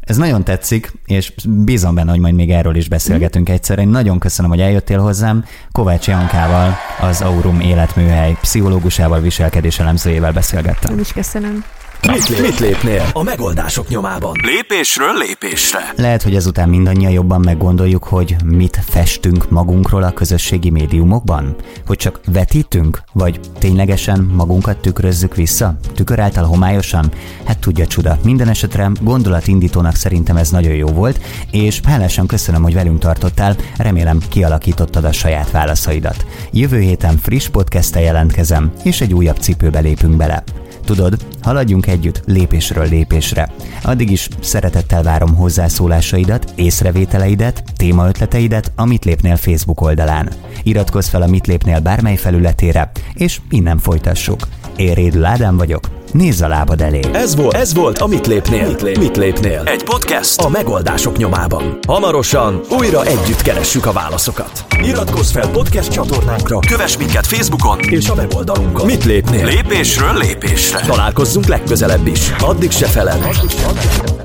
Ez 0.00 0.16
nagyon 0.16 0.44
tetszik, 0.44 0.92
és 1.06 1.32
bízom 1.48 1.94
benne, 1.94 2.10
hogy 2.10 2.20
majd 2.20 2.34
még 2.34 2.50
erről 2.50 2.76
is 2.76 2.88
beszélgetünk 2.88 3.50
mm. 3.50 3.52
egyszer. 3.52 3.78
Én 3.78 3.88
nagyon 3.88 4.18
köszönöm, 4.18 4.50
hogy 4.50 4.60
eljöttél 4.60 4.98
hozzám. 4.98 5.44
Kovács 5.72 6.06
Jankával, 6.06 6.74
az 7.00 7.22
Aurum 7.22 7.60
életműhely 7.60 8.36
pszichológusával, 8.40 9.20
viselkedéselemzőjével 9.20 10.32
beszélgettem. 10.32 10.92
Én 10.92 11.00
is 11.00 11.12
köszönöm. 11.12 11.64
Mit, 12.12 12.40
mit 12.40 12.58
lépnél 12.58 13.10
a 13.12 13.22
megoldások 13.22 13.88
nyomában? 13.88 14.32
Lépésről 14.42 15.18
lépésre. 15.18 15.92
Lehet, 15.96 16.22
hogy 16.22 16.34
ezután 16.34 16.68
mindannyian 16.68 17.12
jobban 17.12 17.40
meggondoljuk, 17.40 18.04
hogy 18.04 18.36
mit 18.44 18.78
festünk 18.86 19.50
magunkról 19.50 20.02
a 20.02 20.12
közösségi 20.12 20.70
médiumokban? 20.70 21.56
Hogy 21.86 21.96
csak 21.96 22.20
vetítünk? 22.26 23.02
Vagy 23.12 23.40
ténylegesen 23.58 24.20
magunkat 24.20 24.76
tükrözzük 24.76 25.34
vissza? 25.34 25.74
Tükör 25.94 26.18
által 26.18 26.44
homályosan? 26.44 27.12
Hát 27.44 27.58
tudja 27.58 27.86
csuda. 27.86 28.18
Minden 28.24 28.48
esetre 28.48 28.90
gondolatindítónak 29.00 29.94
szerintem 29.94 30.36
ez 30.36 30.50
nagyon 30.50 30.74
jó 30.74 30.88
volt, 30.88 31.20
és 31.50 31.80
hálásan 31.84 32.26
köszönöm, 32.26 32.62
hogy 32.62 32.74
velünk 32.74 32.98
tartottál, 32.98 33.56
remélem 33.76 34.18
kialakítottad 34.28 35.04
a 35.04 35.12
saját 35.12 35.50
válaszaidat. 35.50 36.26
Jövő 36.52 36.80
héten 36.80 37.18
friss 37.18 37.48
podcast 37.48 37.94
jelentkezem, 37.94 38.72
és 38.82 39.00
egy 39.00 39.14
újabb 39.14 39.38
cipőbe 39.38 39.80
lépünk 39.80 40.16
bele. 40.16 40.42
Tudod, 40.84 41.16
haladjunk 41.42 41.86
együtt 41.86 42.22
lépésről 42.26 42.88
lépésre. 42.88 43.48
Addig 43.82 44.10
is 44.10 44.28
szeretettel 44.40 45.02
várom 45.02 45.34
hozzászólásaidat, 45.34 46.52
észrevételeidet, 46.54 47.64
témaötleteidet 47.76 48.72
a 48.76 48.84
Mit 48.84 49.04
Lépnél 49.04 49.36
Facebook 49.36 49.80
oldalán. 49.80 50.28
Iratkozz 50.62 51.08
fel 51.08 51.22
a 51.22 51.26
Mit 51.26 51.46
Lépnél 51.46 51.80
bármely 51.80 52.16
felületére, 52.16 52.90
és 53.14 53.40
innen 53.50 53.78
folytassuk. 53.78 54.48
Én 54.76 54.94
Rédül 54.94 55.24
Ádám 55.24 55.56
vagyok, 55.56 56.03
Nézz 56.14 56.40
a 56.40 56.48
lábad 56.48 56.80
elé. 56.80 57.00
Ez 57.12 57.36
volt, 57.36 57.54
ez 57.54 57.74
volt 57.74 57.98
a 57.98 58.06
Mit 58.06 58.26
lépnél? 58.26 58.66
Mit, 58.66 58.82
lép. 58.82 58.98
Mit 58.98 59.16
lépnél? 59.16 59.62
Egy 59.64 59.84
podcast 59.84 60.40
a 60.40 60.48
megoldások 60.48 61.16
nyomában. 61.16 61.78
Hamarosan 61.86 62.60
újra 62.70 63.04
együtt 63.04 63.42
keressük 63.42 63.86
a 63.86 63.92
válaszokat. 63.92 64.64
Iratkozz 64.82 65.30
fel 65.30 65.50
podcast 65.50 65.92
csatornánkra, 65.92 66.58
kövess 66.58 66.96
minket 66.96 67.26
Facebookon 67.26 67.78
és 67.80 68.08
a 68.08 68.14
weboldalunkon. 68.14 68.86
Mit 68.86 69.04
lépnél? 69.04 69.44
Lépésről 69.44 70.16
lépésre. 70.16 70.80
Találkozzunk 70.80 71.46
legközelebb 71.46 72.06
is. 72.06 72.30
Addig 72.38 72.70
se 72.70 72.86
feled. 72.86 73.28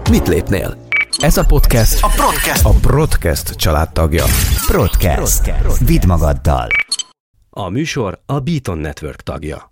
Mit 0.10 0.28
lépnél? 0.28 0.78
Ez 1.18 1.38
a 1.38 1.46
podcast 1.46 2.04
a 2.04 2.08
Podcast, 2.08 2.66
a 2.66 2.74
Broadcast 2.82 3.56
családtagja. 3.56 4.24
Broadcast. 4.68 5.54
Vidd 5.86 6.08
magaddal. 6.08 6.68
A 7.50 7.70
műsor 7.70 8.20
a 8.26 8.40
Beaton 8.40 8.78
Network 8.78 9.22
tagja. 9.22 9.69